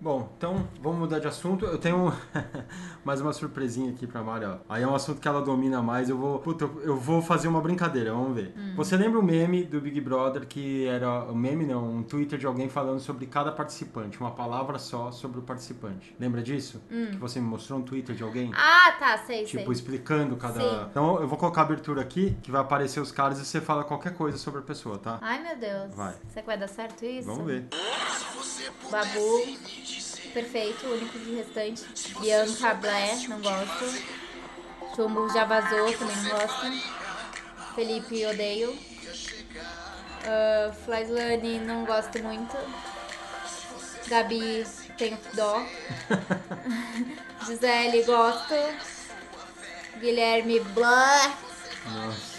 Bom, 0.04 0.30
então 0.36 0.68
vamos 0.82 0.98
mudar 0.98 1.18
de 1.18 1.26
assunto. 1.26 1.64
Eu 1.64 1.78
tenho 1.78 2.12
mais 3.02 3.22
uma 3.22 3.32
surpresinha 3.32 3.90
aqui 3.90 4.06
pra 4.06 4.22
Mari, 4.22 4.44
ó. 4.44 4.58
Aí 4.68 4.82
é 4.82 4.86
um 4.86 4.94
assunto 4.94 5.18
que 5.18 5.26
ela 5.26 5.40
domina 5.40 5.80
mais. 5.80 6.10
Eu 6.10 6.18
vou, 6.18 6.38
puta, 6.40 6.66
eu 6.82 6.94
vou 6.94 7.22
fazer 7.22 7.48
uma 7.48 7.58
brincadeira, 7.62 8.12
vamos 8.12 8.34
ver. 8.34 8.52
Hum. 8.54 8.74
Você 8.76 8.98
lembra 8.98 9.18
o 9.18 9.22
meme 9.22 9.64
do 9.64 9.80
Big 9.80 9.98
Brother 10.02 10.46
que 10.46 10.86
era 10.86 11.24
um 11.24 11.34
meme 11.34 11.64
não, 11.64 11.90
um 11.90 12.02
Twitter 12.02 12.38
de 12.38 12.44
alguém 12.44 12.68
falando 12.68 13.00
sobre 13.00 13.24
cada 13.24 13.50
participante, 13.50 14.20
uma 14.20 14.32
palavra 14.32 14.78
só 14.78 15.10
sobre 15.10 15.38
o 15.38 15.42
participante. 15.42 16.14
Lembra 16.20 16.42
disso? 16.42 16.82
Que 16.90 17.16
você 17.16 17.40
me 17.40 17.46
mostrou 17.46 17.78
um 17.78 17.82
Twitter 17.82 18.14
de 18.14 18.22
alguém? 18.22 18.50
Hum. 18.50 18.54
Ah, 18.54 18.94
tá, 18.98 19.16
sei, 19.16 19.46
Tipo, 19.46 19.64
sei. 19.64 19.72
explicando 19.72 20.36
cada. 20.36 20.60
Sim. 20.60 20.86
Então 20.90 21.18
eu 21.18 21.26
vou 21.26 21.38
colocar 21.38 21.62
a 21.62 21.64
abertura 21.64 22.02
aqui, 22.02 22.36
que 22.42 22.50
vai 22.50 22.60
aparecer 22.60 23.00
os 23.00 23.10
caras 23.10 23.40
e 23.40 23.44
você 23.46 23.58
fala 23.58 23.82
qualquer 23.82 24.12
coisa 24.12 24.36
sobre 24.36 24.60
a 24.60 24.64
pessoa, 24.64 24.98
tá? 24.98 25.18
Ai, 25.22 25.42
meu 25.42 25.56
Deus. 25.56 25.94
Vai. 25.94 26.12
Será 26.28 26.42
que 26.42 26.46
vai 26.46 26.58
dar 26.58 26.68
certo 26.68 27.06
isso? 27.06 27.26
Vamos 27.26 27.46
ver. 27.46 27.68
Babu. 28.90 29.42
Perfeito, 30.32 30.86
o 30.86 30.94
único 30.94 31.18
de 31.18 31.34
restante. 31.36 31.84
Bianca 32.20 32.74
Blé, 32.74 33.14
não 33.28 33.40
gosto. 33.40 34.04
Chumbo 34.96 35.28
já 35.32 35.44
vazou, 35.44 35.92
também 35.92 36.16
não 36.16 36.30
gosto. 36.30 36.94
Felipe, 37.74 38.26
odeio. 38.26 38.70
Uh, 40.24 40.72
Flyslane, 40.84 41.60
não 41.60 41.84
gosto 41.84 42.18
muito. 42.22 42.56
Gabi, 44.08 44.66
tenho 44.96 45.18
dó. 45.34 45.64
Gisele, 47.46 48.02
gosto. 48.04 48.54
Guilherme, 49.98 50.60
blá. 50.60 51.36
Nossa. 51.86 52.34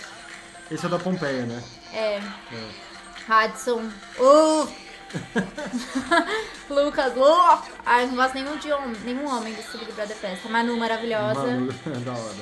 Esse 0.71 0.85
é 0.85 0.89
da 0.89 0.99
Pompeia, 0.99 1.45
né? 1.45 1.63
É. 1.93 2.15
É. 2.17 2.85
Hudson. 3.27 3.91
Uh! 4.19 4.84
Lucas, 6.69 7.13
uh! 7.15 7.61
Ai, 7.85 8.05
não 8.07 8.15
gosto 8.15 8.33
nenhum, 8.35 8.57
de 8.57 8.71
homem, 8.71 8.95
nenhum 9.03 9.27
homem 9.27 9.53
desse 9.53 9.77
Big 9.77 9.91
Brother 9.91 10.15
Festa. 10.15 10.49
Manu, 10.49 10.77
maravilhosa. 10.77 11.41
Manu, 11.41 11.71
da 12.03 12.11
hora. 12.11 12.35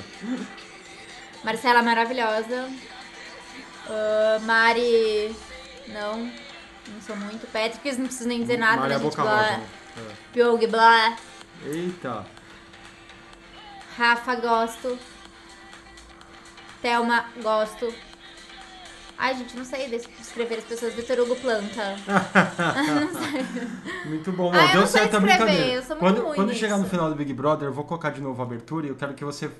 Marcela, 1.44 1.82
maravilhosa. 1.82 2.68
Ah, 3.88 4.38
Mari, 4.42 5.34
não. 5.88 6.30
Não 6.88 7.00
sou 7.00 7.16
muito. 7.16 7.46
Patrick, 7.50 7.96
não 7.96 8.06
preciso 8.06 8.28
nem 8.28 8.40
dizer 8.40 8.58
nada, 8.58 8.82
Maria 8.82 8.98
né, 8.98 9.04
gente? 9.04 9.16
Blá. 9.16 9.60
Pyong, 10.32 10.66
blá. 10.66 11.10
É. 11.64 11.68
Eita. 11.68 12.26
Rafa, 13.96 14.34
gosto. 14.36 14.98
Thelma, 16.82 17.26
gosto. 17.42 17.94
Ai, 19.16 19.36
gente, 19.36 19.56
não 19.56 19.64
sei 19.64 19.88
descrever 19.88 20.56
as 20.56 20.64
pessoas. 20.64 20.92
Vitor 20.94 21.20
Hugo, 21.20 21.36
planta. 21.36 21.94
Muito 24.06 24.32
bom. 24.32 24.52
Eu 24.54 24.72
deu 24.72 24.86
certo 24.86 25.16
a 25.16 25.18
escrever, 25.18 25.38
brincadeira. 25.38 25.72
eu 25.72 25.82
sou 25.82 25.96
muito 25.96 26.00
quando 26.00 26.24
ruim 26.26 26.34
quando 26.36 26.54
chegar 26.54 26.78
no 26.78 26.84
final 26.86 27.08
do 27.08 27.14
Big 27.16 27.32
Brother, 27.32 27.68
eu 27.68 27.72
vou 27.72 27.84
colocar 27.84 28.10
de 28.10 28.20
novo 28.20 28.40
a 28.42 28.44
abertura 28.44 28.86
e 28.86 28.90
eu 28.90 28.94
quero 28.96 29.14
que 29.14 29.24
você 29.24 29.50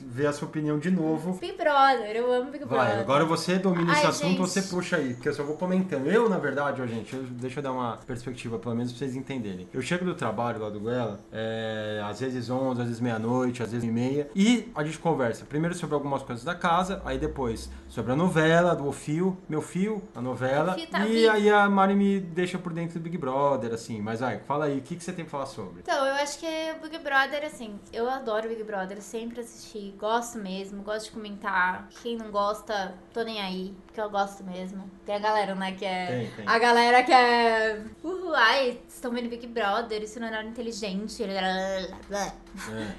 vê 0.00 0.26
a 0.26 0.32
sua 0.32 0.48
opinião 0.48 0.78
de 0.78 0.90
novo. 0.90 1.38
Big 1.40 1.56
Brother, 1.56 2.16
eu 2.16 2.32
amo 2.32 2.50
Big 2.50 2.64
Brother. 2.64 2.88
Vai, 2.94 3.00
agora 3.00 3.24
você 3.24 3.58
domina 3.58 3.92
esse 3.92 4.02
Ai, 4.02 4.06
assunto, 4.08 4.28
gente. 4.28 4.38
você 4.38 4.62
puxa 4.62 4.96
aí, 4.96 5.14
porque 5.14 5.28
eu 5.28 5.34
só 5.34 5.42
vou 5.42 5.56
comentando. 5.56 6.06
Eu, 6.06 6.28
na 6.28 6.38
verdade, 6.38 6.80
ó, 6.82 6.86
gente, 6.86 7.14
eu- 7.14 7.22
deixa 7.22 7.60
eu 7.60 7.62
dar 7.62 7.72
uma 7.72 7.98
perspectiva, 8.06 8.58
pelo 8.58 8.74
menos 8.74 8.92
pra 8.92 8.98
vocês 8.98 9.16
entenderem. 9.16 9.68
Eu 9.72 9.82
chego 9.82 10.04
do 10.04 10.14
trabalho 10.14 10.60
lá 10.60 10.70
do 10.70 10.80
Goela, 10.80 11.20
é, 11.32 12.02
às 12.04 12.20
vezes 12.20 12.48
11, 12.50 12.80
às 12.80 12.86
vezes 12.86 13.00
meia-noite, 13.00 13.62
às 13.62 13.72
vezes 13.72 13.88
meia, 13.88 14.28
e 14.34 14.70
a 14.74 14.84
gente 14.84 14.98
conversa 14.98 15.44
primeiro 15.44 15.74
sobre 15.74 15.94
algumas 15.94 16.22
coisas 16.22 16.44
da 16.44 16.54
casa, 16.54 17.00
aí 17.04 17.18
depois 17.18 17.70
sobre 17.88 18.12
a 18.12 18.16
novela, 18.16 18.74
do 18.74 18.88
Fio, 19.02 19.36
meu 19.48 19.60
fio, 19.60 20.00
a 20.14 20.20
novela, 20.20 20.76
tá 20.88 21.04
e 21.04 21.28
aí 21.28 21.50
a 21.50 21.68
Mari 21.68 21.92
me 21.92 22.20
deixa 22.20 22.56
por 22.56 22.72
dentro 22.72 23.00
do 23.00 23.02
Big 23.02 23.18
Brother, 23.18 23.74
assim. 23.74 24.00
Mas 24.00 24.20
vai, 24.20 24.38
fala 24.38 24.66
aí, 24.66 24.78
o 24.78 24.80
que, 24.80 24.94
que 24.94 25.02
você 25.02 25.12
tem 25.12 25.24
pra 25.24 25.32
falar 25.32 25.46
sobre? 25.46 25.80
Então, 25.80 26.06
eu 26.06 26.14
acho 26.14 26.38
que 26.38 26.46
o 26.46 26.88
Big 26.88 26.98
Brother, 27.02 27.44
assim, 27.44 27.80
eu 27.92 28.08
adoro 28.08 28.48
Big 28.48 28.62
Brother, 28.62 29.02
sempre 29.02 29.40
assisti, 29.40 29.92
gosto 29.98 30.38
mesmo, 30.38 30.84
gosto 30.84 31.06
de 31.06 31.10
comentar. 31.10 31.88
Quem 32.00 32.16
não 32.16 32.30
gosta, 32.30 32.94
tô 33.12 33.24
nem 33.24 33.40
aí, 33.40 33.74
porque 33.92 34.00
eu 34.00 34.08
gosto 34.08 34.42
mesmo. 34.42 34.90
Tem 35.04 35.16
a 35.16 35.18
galera, 35.18 35.54
né, 35.54 35.72
que 35.72 35.84
é. 35.84 36.06
Tem, 36.06 36.30
tem. 36.30 36.48
A 36.48 36.58
galera 36.58 37.02
que 37.02 37.12
é. 37.12 37.78
Uhul, 38.02 38.34
ai, 38.34 38.80
estão 38.88 39.10
vendo 39.10 39.28
Big 39.28 39.46
Brother, 39.46 40.02
isso 40.02 40.18
não 40.18 40.28
é 40.28 40.30
nada 40.30 40.48
inteligente. 40.48 41.22
blá, 41.22 41.88
blá, 42.08 42.08
blá. 42.08 42.34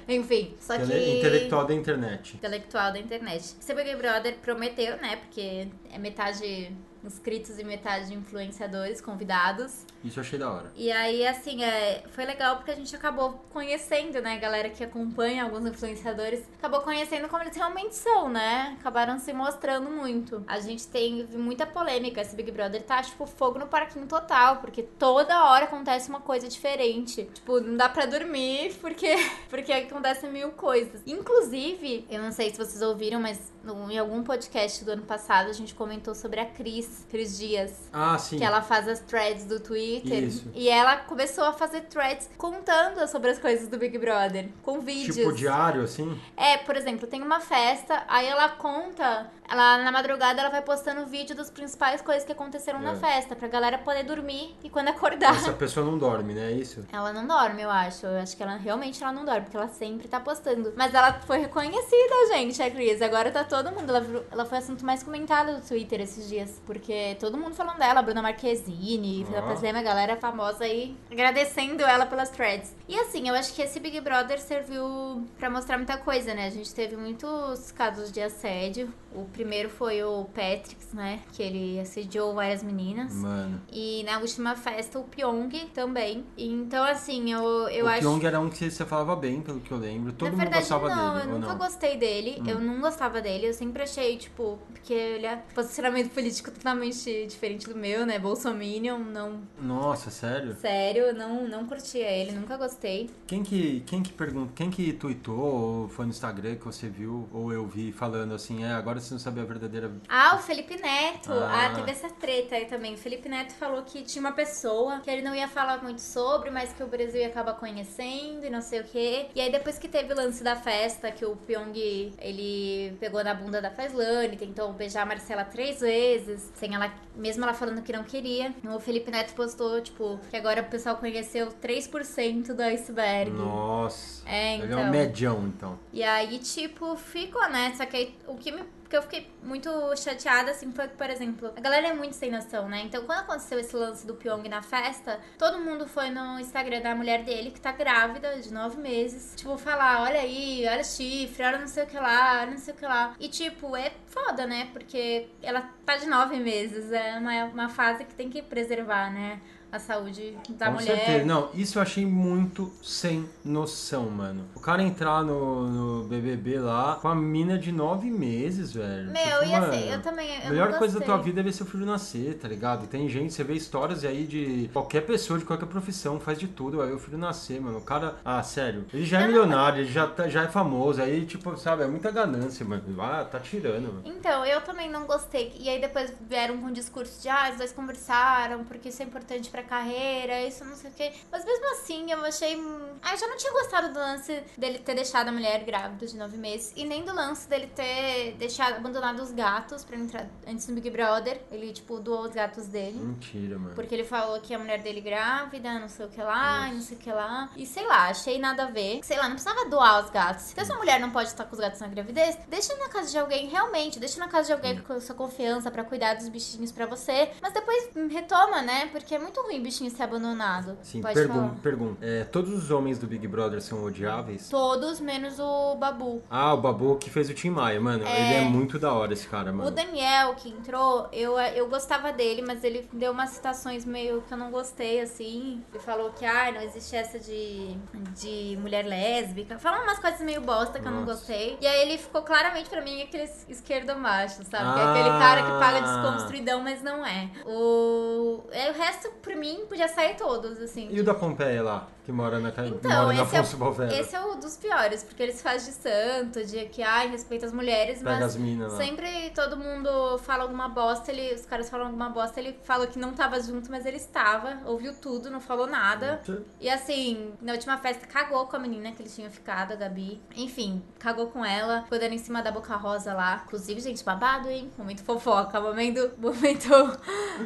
É, 0.08 0.14
Enfim, 0.14 0.54
só 0.60 0.76
intele- 0.76 0.92
que. 1.04 1.18
Intelectual 1.18 1.66
da 1.66 1.74
internet. 1.74 2.36
intelectual 2.36 2.92
da 2.92 2.98
internet. 3.00 3.56
Esse 3.60 3.74
Big 3.74 3.96
Brother 3.96 4.36
prometeu, 4.36 4.96
né? 4.98 5.16
Porque 5.16 5.66
é 5.92 5.98
metade 5.98 6.70
inscritos 7.04 7.58
e 7.58 7.64
metade 7.64 8.14
influenciadores 8.14 9.00
convidados. 9.00 9.84
Isso 10.04 10.18
eu 10.18 10.22
achei 10.22 10.38
da 10.38 10.50
hora. 10.50 10.72
E 10.76 10.90
aí, 10.92 11.26
assim, 11.26 11.64
é, 11.64 12.04
foi 12.10 12.24
legal 12.24 12.56
porque 12.56 12.70
a 12.70 12.74
gente 12.74 12.94
acabou 12.94 13.44
conhecendo, 13.50 14.20
né, 14.20 14.34
a 14.34 14.38
galera 14.38 14.68
que 14.68 14.84
acompanha 14.84 15.44
alguns 15.44 15.66
influenciadores, 15.66 16.42
acabou 16.58 16.80
conhecendo 16.80 17.28
como 17.28 17.42
eles 17.42 17.56
realmente 17.56 17.94
são, 17.94 18.28
né? 18.28 18.76
Acabaram 18.78 19.18
se 19.18 19.32
mostrando 19.32 19.90
muito. 19.90 20.44
A 20.46 20.60
gente 20.60 20.86
tem 20.86 21.26
muita 21.32 21.66
polêmica, 21.66 22.20
esse 22.20 22.36
Big 22.36 22.50
Brother 22.50 22.82
tá, 22.82 23.02
tipo, 23.02 23.26
fogo 23.26 23.58
no 23.58 23.66
parquinho 23.66 24.06
total, 24.06 24.58
porque 24.58 24.82
toda 24.82 25.44
hora 25.44 25.64
acontece 25.64 26.08
uma 26.08 26.20
coisa 26.20 26.48
diferente. 26.48 27.24
Tipo, 27.32 27.60
não 27.60 27.76
dá 27.76 27.88
pra 27.88 28.06
dormir 28.06 28.74
porque, 28.80 29.14
porque 29.48 29.72
acontecem 29.72 30.30
mil 30.30 30.50
coisas. 30.52 31.00
Inclusive, 31.06 32.06
eu 32.10 32.22
não 32.22 32.32
sei 32.32 32.50
se 32.50 32.58
vocês 32.58 32.82
ouviram, 32.82 33.20
mas 33.20 33.52
em 33.90 33.98
algum 33.98 34.22
podcast 34.22 34.84
do 34.84 34.92
ano 34.92 35.02
passado 35.02 35.48
a 35.48 35.52
gente 35.52 35.74
comentou 35.74 36.14
sobre 36.14 36.40
a 36.40 36.46
Cris, 36.46 36.93
Cris 37.10 37.38
Dias. 37.38 37.88
Ah, 37.92 38.16
sim. 38.18 38.38
Que 38.38 38.44
ela 38.44 38.62
faz 38.62 38.86
as 38.88 39.00
threads 39.00 39.44
do 39.44 39.60
Twitter. 39.60 40.24
Isso. 40.24 40.50
E 40.54 40.68
ela 40.68 40.96
começou 40.96 41.44
a 41.44 41.52
fazer 41.52 41.82
threads 41.82 42.28
contando 42.38 43.06
sobre 43.08 43.30
as 43.30 43.38
coisas 43.38 43.68
do 43.68 43.78
Big 43.78 43.96
Brother. 43.98 44.48
Com 44.62 44.80
vídeos. 44.80 45.16
Tipo 45.16 45.32
diário, 45.32 45.82
assim? 45.82 46.18
É, 46.36 46.56
por 46.58 46.76
exemplo, 46.76 47.06
tem 47.06 47.22
uma 47.22 47.40
festa, 47.40 48.04
aí 48.08 48.26
ela 48.26 48.48
conta, 48.50 49.30
ela 49.48 49.78
na 49.78 49.90
madrugada 49.92 50.40
ela 50.40 50.50
vai 50.50 50.62
postando 50.62 51.06
vídeo 51.06 51.34
das 51.34 51.50
principais 51.50 52.00
coisas 52.00 52.24
que 52.24 52.32
aconteceram 52.32 52.80
na 52.80 52.92
É. 52.92 52.96
festa, 52.96 53.34
pra 53.36 53.48
galera 53.48 53.78
poder 53.78 54.02
dormir 54.04 54.54
e 54.62 54.68
quando 54.70 54.88
acordar. 54.88 55.34
Essa 55.36 55.52
pessoa 55.52 55.84
não 55.84 55.98
dorme, 55.98 56.34
né? 56.34 56.50
É 56.50 56.52
isso? 56.52 56.84
Ela 56.92 57.12
não 57.12 57.26
dorme, 57.26 57.62
eu 57.62 57.70
acho. 57.70 58.06
Eu 58.06 58.18
acho 58.20 58.36
que 58.36 58.42
ela 58.42 58.56
realmente 58.56 59.02
ela 59.02 59.12
não 59.12 59.24
dorme, 59.24 59.42
porque 59.42 59.56
ela 59.56 59.68
sempre 59.68 60.08
tá 60.08 60.20
postando. 60.20 60.72
Mas 60.76 60.94
ela 60.94 61.12
foi 61.20 61.38
reconhecida, 61.38 62.14
gente, 62.32 62.62
a 62.62 62.70
Cris. 62.70 63.00
Agora 63.02 63.30
tá 63.30 63.44
todo 63.44 63.70
mundo. 63.72 63.88
Ela, 63.94 64.24
ela 64.30 64.44
foi 64.44 64.58
assunto 64.58 64.84
mais 64.84 65.02
comentado 65.02 65.56
do 65.60 65.66
Twitter 65.66 66.00
esses 66.00 66.28
dias. 66.28 66.60
Porque 66.66 66.83
todo 67.18 67.38
mundo 67.38 67.54
falando 67.54 67.78
dela, 67.78 68.02
Bruna 68.02 68.22
Marquezine, 68.22 69.26
Ó. 69.30 69.52
oh. 69.52 69.78
a 69.78 69.82
galera 69.82 70.16
famosa 70.16 70.64
aí 70.64 70.96
agradecendo 71.10 71.82
ela 71.82 72.06
pelas 72.06 72.30
threads. 72.30 72.74
E 72.88 72.98
assim, 72.98 73.28
eu 73.28 73.34
acho 73.34 73.54
que 73.54 73.62
esse 73.62 73.80
Big 73.80 74.00
Brother 74.00 74.40
serviu 74.40 75.26
pra 75.38 75.48
mostrar 75.48 75.76
muita 75.78 75.96
coisa, 75.96 76.34
né? 76.34 76.46
A 76.46 76.50
gente 76.50 76.74
teve 76.74 76.96
muitos 76.96 77.72
casos 77.72 78.12
de 78.12 78.20
assédio. 78.20 78.92
O 79.14 79.24
primeiro 79.26 79.70
foi 79.70 80.02
o 80.02 80.24
Patrick, 80.34 80.76
né? 80.92 81.20
Que 81.32 81.42
ele 81.42 81.80
assediou 81.80 82.34
várias 82.34 82.62
meninas. 82.62 83.14
Mano. 83.14 83.60
E 83.72 84.02
na 84.04 84.18
última 84.18 84.56
festa, 84.56 84.98
o 84.98 85.04
Pyong 85.04 85.50
também. 85.72 86.24
Então, 86.36 86.84
assim, 86.84 87.32
eu, 87.32 87.42
eu 87.68 87.86
o 87.86 87.88
acho. 87.88 88.00
Pyong 88.00 88.26
era 88.26 88.40
um 88.40 88.50
que 88.50 88.70
você 88.70 88.84
falava 88.84 89.14
bem, 89.14 89.40
pelo 89.40 89.60
que 89.60 89.70
eu 89.70 89.78
lembro. 89.78 90.12
Todo 90.12 90.26
na 90.26 90.30
mundo 90.32 90.40
verdade, 90.40 90.62
gostava 90.62 90.88
não, 90.94 91.14
dele, 91.14 91.26
eu 91.26 91.38
nunca 91.38 91.52
não? 91.52 91.58
gostei 91.58 91.96
dele. 91.96 92.38
Hum. 92.40 92.44
Eu 92.48 92.60
não 92.60 92.80
gostava 92.80 93.20
dele. 93.20 93.48
Eu 93.48 93.54
sempre 93.54 93.82
achei, 93.84 94.16
tipo, 94.16 94.58
porque 94.72 94.92
ele 94.92 95.26
é 95.26 95.36
posicionamento 95.54 96.10
político 96.12 96.50
totalmente 96.74 97.26
diferente 97.26 97.68
do 97.68 97.76
meu, 97.76 98.04
né? 98.04 98.18
Bolsominion, 98.18 98.98
não. 98.98 99.42
Nossa, 99.60 100.10
sério? 100.10 100.56
Sério, 100.60 101.14
não, 101.14 101.48
não 101.48 101.66
curtia 101.66 102.06
ele, 102.10 102.32
nunca 102.32 102.56
gostei. 102.56 103.08
Quem 103.26 103.42
que, 103.42 103.80
quem 103.86 104.02
que 104.02 104.12
pergunta, 104.12 104.52
quem 104.54 104.70
que 104.70 104.92
tweetou 104.92 105.38
ou 105.38 105.88
foi 105.88 106.04
no 106.04 106.10
Instagram 106.10 106.56
que 106.56 106.64
você 106.64 106.88
viu 106.88 107.28
ou 107.32 107.52
eu 107.52 107.66
vi 107.66 107.92
falando 107.92 108.34
assim, 108.34 108.64
é, 108.64 108.72
agora 108.72 109.00
você 109.00 109.14
não 109.14 109.20
sabe 109.20 109.40
a 109.40 109.44
verdadeira 109.44 109.90
Ah, 110.08 110.36
o 110.36 110.38
Felipe 110.38 110.76
Neto. 110.76 111.32
Ah. 111.32 111.66
Ah, 111.66 111.74
teve 111.74 111.90
essa 111.90 112.08
treta 112.10 112.56
aí 112.56 112.66
também. 112.66 112.94
O 112.94 112.98
Felipe 112.98 113.28
Neto 113.28 113.52
falou 113.54 113.82
que 113.82 114.02
tinha 114.02 114.20
uma 114.20 114.32
pessoa 114.32 115.00
que 115.00 115.10
ele 115.10 115.22
não 115.22 115.34
ia 115.34 115.48
falar 115.48 115.82
muito 115.82 116.00
sobre, 116.00 116.50
mas 116.50 116.72
que 116.72 116.82
o 116.82 116.86
Brasil 116.86 117.20
ia 117.20 117.28
acabar 117.28 117.54
conhecendo 117.54 118.44
e 118.44 118.50
não 118.50 118.60
sei 118.60 118.80
o 118.80 118.84
quê. 118.84 119.26
E 119.34 119.40
aí 119.40 119.50
depois 119.50 119.78
que 119.78 119.88
teve 119.88 120.12
o 120.12 120.16
lance 120.16 120.42
da 120.42 120.56
festa, 120.56 121.10
que 121.10 121.24
o 121.24 121.36
Pyong, 121.36 121.72
ele 122.18 122.96
pegou 122.98 123.22
na 123.22 123.34
bunda 123.34 123.62
da 123.62 123.70
Faislane, 123.70 124.36
tentou 124.36 124.72
beijar 124.72 125.02
a 125.02 125.06
Marcela 125.06 125.44
três 125.44 125.80
vezes, 125.80 126.50
ela, 126.72 126.94
mesmo 127.16 127.42
ela 127.42 127.52
falando 127.52 127.82
que 127.82 127.92
não 127.92 128.04
queria. 128.04 128.54
O 128.64 128.78
Felipe 128.78 129.10
Neto 129.10 129.34
postou, 129.34 129.80
tipo, 129.80 130.20
que 130.30 130.36
agora 130.36 130.62
o 130.62 130.64
pessoal 130.66 130.96
conheceu 130.96 131.48
3% 131.48 132.54
do 132.54 132.62
iceberg. 132.62 133.30
Nossa. 133.32 134.22
É, 134.28 134.54
Ele 134.54 134.62
é 134.62 134.66
então. 134.66 134.80
um 134.80 134.90
medião, 134.90 135.46
então. 135.46 135.78
E 135.92 136.02
aí, 136.02 136.38
tipo, 136.38 136.96
ficou, 136.96 137.46
né? 137.50 137.74
Só 137.76 137.84
que 137.84 137.96
aí, 137.96 138.14
o 138.26 138.36
que 138.36 138.52
me. 138.52 138.62
Que 138.94 138.98
eu 138.98 139.02
fiquei 139.02 139.28
muito 139.42 139.70
chateada, 139.96 140.52
assim, 140.52 140.70
foi 140.70 140.86
que, 140.86 140.94
por 140.94 141.10
exemplo, 141.10 141.52
a 141.56 141.60
galera 141.60 141.88
é 141.88 141.92
muito 141.92 142.14
sem 142.14 142.30
noção, 142.30 142.68
né? 142.68 142.82
Então, 142.84 143.04
quando 143.04 143.18
aconteceu 143.18 143.58
esse 143.58 143.74
lance 143.74 144.06
do 144.06 144.14
Pyong 144.14 144.48
na 144.48 144.62
festa, 144.62 145.18
todo 145.36 145.58
mundo 145.58 145.88
foi 145.88 146.10
no 146.10 146.38
Instagram 146.38 146.80
da 146.80 146.94
mulher 146.94 147.24
dele, 147.24 147.50
que 147.50 147.60
tá 147.60 147.72
grávida 147.72 148.38
de 148.38 148.52
nove 148.52 148.80
meses, 148.80 149.34
tipo, 149.34 149.58
falar: 149.58 150.02
olha 150.02 150.20
aí, 150.20 150.64
olha 150.68 150.84
chifre, 150.84 151.42
olha 151.42 151.58
não 151.58 151.66
sei 151.66 151.82
o 151.82 151.86
que 151.88 151.96
lá, 151.96 152.42
olha 152.42 152.52
não 152.52 152.58
sei 152.58 152.72
o 152.72 152.76
que 152.76 152.86
lá. 152.86 153.16
E, 153.18 153.28
tipo, 153.28 153.76
é 153.76 153.90
foda, 154.06 154.46
né? 154.46 154.68
Porque 154.72 155.28
ela 155.42 155.68
tá 155.84 155.96
de 155.96 156.06
nove 156.06 156.36
meses, 156.38 156.92
é 156.92 157.18
uma, 157.18 157.44
uma 157.46 157.68
fase 157.68 158.04
que 158.04 158.14
tem 158.14 158.30
que 158.30 158.42
preservar, 158.42 159.12
né? 159.12 159.40
A 159.74 159.78
saúde 159.80 160.38
da 160.50 160.66
Com 160.66 160.74
mulher. 160.74 160.94
certeza. 160.96 161.24
Não, 161.24 161.48
isso 161.52 161.78
eu 161.78 161.82
achei 161.82 162.06
muito 162.06 162.72
sem 162.80 163.28
noção, 163.44 164.08
mano. 164.08 164.44
O 164.54 164.60
cara 164.60 164.80
entrar 164.84 165.24
no, 165.24 165.66
no 166.02 166.04
BBB 166.08 166.60
lá 166.60 166.94
com 167.02 167.08
a 167.08 167.14
mina 167.16 167.58
de 167.58 167.72
nove 167.72 168.08
meses, 168.08 168.72
velho. 168.72 169.10
Meu, 169.10 169.24
Tipo, 169.40 169.44
e 169.46 169.54
assim, 169.56 169.90
eu 169.90 170.00
também. 170.00 170.28
Eu 170.42 170.46
A 170.46 170.50
melhor 170.50 170.78
coisa 170.78 171.00
da 171.00 171.04
tua 171.04 171.16
vida 171.18 171.40
é 171.40 171.42
ver 171.42 171.52
seu 171.52 171.66
filho 171.66 171.84
nascer, 171.84 172.38
tá 172.38 172.46
ligado? 172.46 172.86
Tem 172.86 173.08
gente, 173.08 173.34
você 173.34 173.42
vê 173.42 173.54
histórias 173.54 174.04
aí 174.04 174.24
de 174.28 174.70
qualquer 174.72 175.00
pessoa, 175.00 175.40
de 175.40 175.44
qualquer 175.44 175.66
profissão, 175.66 176.20
faz 176.20 176.38
de 176.38 176.46
tudo, 176.46 176.80
aí 176.80 176.92
o 176.92 176.98
filho 177.00 177.18
nascer, 177.18 177.60
mano. 177.60 177.78
O 177.78 177.82
cara, 177.82 178.14
ah, 178.24 178.40
sério, 178.44 178.84
ele 178.94 179.04
já 179.04 179.18
é 179.18 179.22
Eu 179.22 179.26
não- 179.26 179.32
milionário, 179.32 179.80
ele 179.80 179.90
já, 179.92 180.06
tá- 180.06 180.28
já 180.28 180.44
é 180.44 180.46
famoso, 180.48 181.02
aí, 181.02 181.26
tipo, 181.26 181.56
sabe, 181.56 181.82
é 181.82 181.88
muita 181.88 182.12
ganância, 182.12 182.64
mano. 182.64 182.84
Ah, 183.02 183.24
tá 183.24 183.40
tirando, 183.40 183.88
mano. 183.92 184.02
Então, 184.04 184.46
eu 184.46 184.60
também 184.60 184.88
não 184.88 185.04
gostei. 185.04 185.52
E 185.58 185.68
aí 185.68 185.80
depois 185.80 186.12
vieram 186.30 186.58
com 186.58 186.66
o 186.68 186.72
discurso 186.72 187.20
de, 187.20 187.28
ah, 187.28 187.48
os 187.50 187.56
dois 187.58 187.72
conversaram, 187.72 188.62
porque 188.62 188.90
isso 188.90 189.02
é 189.02 189.04
importante 189.04 189.50
pra 189.50 189.63
carreira, 189.64 190.42
isso 190.42 190.64
não 190.64 190.76
sei 190.76 190.90
o 190.90 190.94
quê. 190.94 191.12
Mas 191.30 191.44
mesmo 191.44 191.70
assim, 191.72 192.10
eu 192.10 192.24
achei. 192.24 192.56
Ah, 193.02 193.12
eu 193.12 193.18
já 193.18 193.26
não 193.26 193.36
tinha 193.36 193.52
gostado 193.52 193.92
do 193.92 193.98
lance 193.98 194.42
dele 194.56 194.78
ter 194.78 194.94
deixado 194.94 195.28
a 195.28 195.32
mulher 195.32 195.64
grávida 195.64 196.06
de 196.06 196.16
nove 196.16 196.36
meses. 196.36 196.72
E 196.76 196.84
nem 196.84 197.04
do 197.04 197.14
lance 197.14 197.48
dele 197.48 197.66
ter 197.74 198.34
deixado, 198.38 198.76
abandonado 198.76 199.20
os 199.20 199.32
gatos 199.32 199.84
pra 199.84 199.96
entrar 199.96 200.26
antes 200.46 200.66
do 200.66 200.74
Big 200.74 200.90
Brother. 200.90 201.40
Ele, 201.50 201.72
tipo, 201.72 201.98
doou 201.98 202.22
os 202.22 202.32
gatos 202.32 202.66
dele. 202.66 202.98
Mentira, 202.98 203.58
mano. 203.58 203.74
Porque 203.74 203.94
ele 203.94 204.04
falou 204.04 204.40
que 204.40 204.54
a 204.54 204.58
mulher 204.58 204.80
dele 204.80 205.00
grávida, 205.00 205.78
não 205.78 205.88
sei 205.88 206.06
o 206.06 206.08
que 206.08 206.22
lá, 206.22 206.68
e 206.68 206.74
não 206.74 206.80
sei 206.80 206.96
o 206.96 207.00
que 207.00 207.12
lá. 207.12 207.50
E 207.56 207.66
sei 207.66 207.86
lá, 207.86 208.08
achei 208.08 208.38
nada 208.38 208.64
a 208.64 208.70
ver. 208.70 209.00
Sei 209.02 209.16
lá, 209.16 209.24
não 209.24 209.36
precisava 209.36 209.68
doar 209.68 210.04
os 210.04 210.10
gatos. 210.10 210.44
Se 210.44 210.60
a 210.60 210.64
sua 210.64 210.76
mulher 210.76 211.00
não 211.00 211.10
pode 211.10 211.28
estar 211.28 211.44
com 211.44 211.52
os 211.52 211.60
gatos 211.60 211.80
na 211.80 211.88
gravidez, 211.88 212.38
deixa 212.48 212.74
na 212.76 212.88
casa 212.88 213.10
de 213.10 213.18
alguém, 213.18 213.48
realmente. 213.48 213.98
Deixa 213.98 214.18
na 214.18 214.28
casa 214.28 214.46
de 214.46 214.52
alguém 214.52 214.80
com 214.80 214.92
a 214.92 215.00
sua 215.00 215.14
confiança 215.14 215.70
pra 215.70 215.84
cuidar 215.84 216.14
dos 216.14 216.28
bichinhos 216.28 216.72
pra 216.72 216.86
você. 216.86 217.30
Mas 217.40 217.52
depois 217.52 217.90
hum, 217.96 218.08
retoma, 218.08 218.62
né? 218.62 218.86
Porque 218.86 219.14
é 219.14 219.18
muito 219.18 219.40
ruim 219.40 219.53
bichinho 219.60 219.90
ser 219.90 220.02
abandonado. 220.04 220.76
Sim, 220.82 221.00
pode 221.00 221.14
pergun 221.14 221.48
pergunta. 221.62 221.98
É, 222.04 222.24
todos 222.24 222.52
os 222.52 222.70
homens 222.70 222.98
do 222.98 223.06
Big 223.06 223.26
Brother 223.26 223.60
são 223.60 223.84
odiáveis? 223.84 224.48
Todos, 224.48 225.00
menos 225.00 225.38
o 225.38 225.74
Babu. 225.76 226.22
Ah, 226.30 226.54
o 226.54 226.56
Babu 226.58 226.96
que 226.96 227.10
fez 227.10 227.28
o 227.30 227.34
Tim 227.34 227.50
Maia, 227.50 227.80
mano. 227.80 228.04
É. 228.06 228.20
Ele 228.20 228.34
é 228.34 228.40
muito 228.48 228.78
da 228.78 228.92
hora, 228.92 229.12
esse 229.12 229.26
cara, 229.28 229.50
O 229.50 229.54
mano. 229.54 229.70
Daniel, 229.70 230.34
que 230.34 230.48
entrou, 230.48 231.08
eu, 231.12 231.38
eu 231.38 231.68
gostava 231.68 232.12
dele, 232.12 232.42
mas 232.42 232.62
ele 232.64 232.88
deu 232.92 233.12
umas 233.12 233.30
citações 233.30 233.84
meio 233.84 234.22
que 234.22 234.32
eu 234.32 234.38
não 234.38 234.50
gostei, 234.50 235.00
assim. 235.00 235.62
Ele 235.72 235.82
falou 235.82 236.10
que, 236.10 236.24
ah, 236.24 236.52
não 236.52 236.60
existe 236.60 236.94
essa 236.96 237.18
de, 237.18 237.76
de 238.14 238.56
mulher 238.60 238.84
lésbica. 238.84 239.58
Falou 239.58 239.82
umas 239.82 239.98
coisas 239.98 240.20
meio 240.20 240.40
bosta 240.40 240.78
que 240.80 240.86
eu 240.86 240.92
não 240.92 241.00
Nossa. 241.00 241.12
gostei. 241.14 241.58
E 241.60 241.66
aí 241.66 241.82
ele 241.82 241.98
ficou 241.98 242.22
claramente 242.22 242.68
pra 242.70 242.80
mim 242.80 243.02
aquele 243.02 243.28
esquerdo 243.48 243.94
macho, 243.96 244.42
sabe? 244.44 244.72
Que 244.74 244.80
é 244.80 244.82
Ah. 244.82 244.90
aquele 244.90 245.08
cara 245.18 245.42
que 245.42 245.50
paga 245.58 245.80
desconstruidão, 245.80 246.62
mas 246.62 246.82
não 246.82 247.04
é. 247.04 247.28
O, 247.46 248.42
é, 248.50 248.70
o 248.70 248.74
resto, 248.74 249.10
mim, 249.34 249.64
podia 249.68 249.88
sair 249.88 250.16
todos, 250.16 250.58
assim. 250.60 250.88
E 250.90 251.00
o 251.00 251.04
da 251.04 251.14
Pompeia 251.14 251.62
lá, 251.62 251.88
que 252.04 252.12
mora 252.12 252.38
na, 252.38 252.52
ca- 252.52 252.66
Então, 252.66 252.90
mora 253.04 253.14
na 253.16 253.22
esse 253.22 253.34
é, 253.36 253.38
Afonso 253.38 253.56
Balvera? 253.56 253.94
esse 253.98 254.14
é 254.14 254.20
o 254.20 254.34
dos 254.34 254.56
piores, 254.56 255.02
porque 255.02 255.22
eles 255.22 255.40
fazem 255.40 255.70
de 255.72 255.76
santo, 255.78 256.44
de 256.44 256.66
que, 256.66 256.82
ai, 256.82 257.08
respeita 257.08 257.46
as 257.46 257.52
mulheres, 257.52 257.98
Pega 257.98 258.10
mas 258.16 258.22
as 258.24 258.36
minas 258.36 258.72
lá. 258.72 258.78
sempre 258.78 259.30
todo 259.34 259.56
mundo 259.56 260.18
fala 260.18 260.42
alguma 260.42 260.68
bosta, 260.68 261.10
ele, 261.10 261.34
os 261.34 261.46
caras 261.46 261.70
falam 261.70 261.86
alguma 261.86 262.10
bosta, 262.10 262.38
ele 262.40 262.58
falou 262.64 262.86
que 262.86 262.98
não 262.98 263.12
tava 263.14 263.40
junto, 263.40 263.70
mas 263.70 263.86
ele 263.86 263.96
estava, 263.96 264.58
ouviu 264.66 264.92
tudo, 264.94 265.30
não 265.30 265.40
falou 265.40 265.66
nada. 265.66 266.20
E 266.60 266.68
assim, 266.68 267.32
na 267.40 267.52
última 267.52 267.78
festa 267.78 268.06
cagou 268.06 268.46
com 268.46 268.56
a 268.56 268.58
menina 268.58 268.92
que 268.92 269.00
eles 269.00 269.14
tinham 269.14 269.30
ficado, 269.30 269.72
a 269.72 269.76
Gabi. 269.76 270.20
Enfim, 270.36 270.82
cagou 270.98 271.28
com 271.28 271.44
ela, 271.44 271.82
ficou 271.84 271.98
dando 271.98 272.12
em 272.12 272.18
cima 272.18 272.42
da 272.42 272.50
boca 272.52 272.76
rosa 272.76 273.14
lá. 273.14 273.42
Inclusive, 273.46 273.80
gente, 273.80 274.04
babado, 274.04 274.50
hein? 274.50 274.70
Momento 274.76 275.02
fofoca, 275.04 275.60
momento, 275.60 276.10
momento 276.18 276.68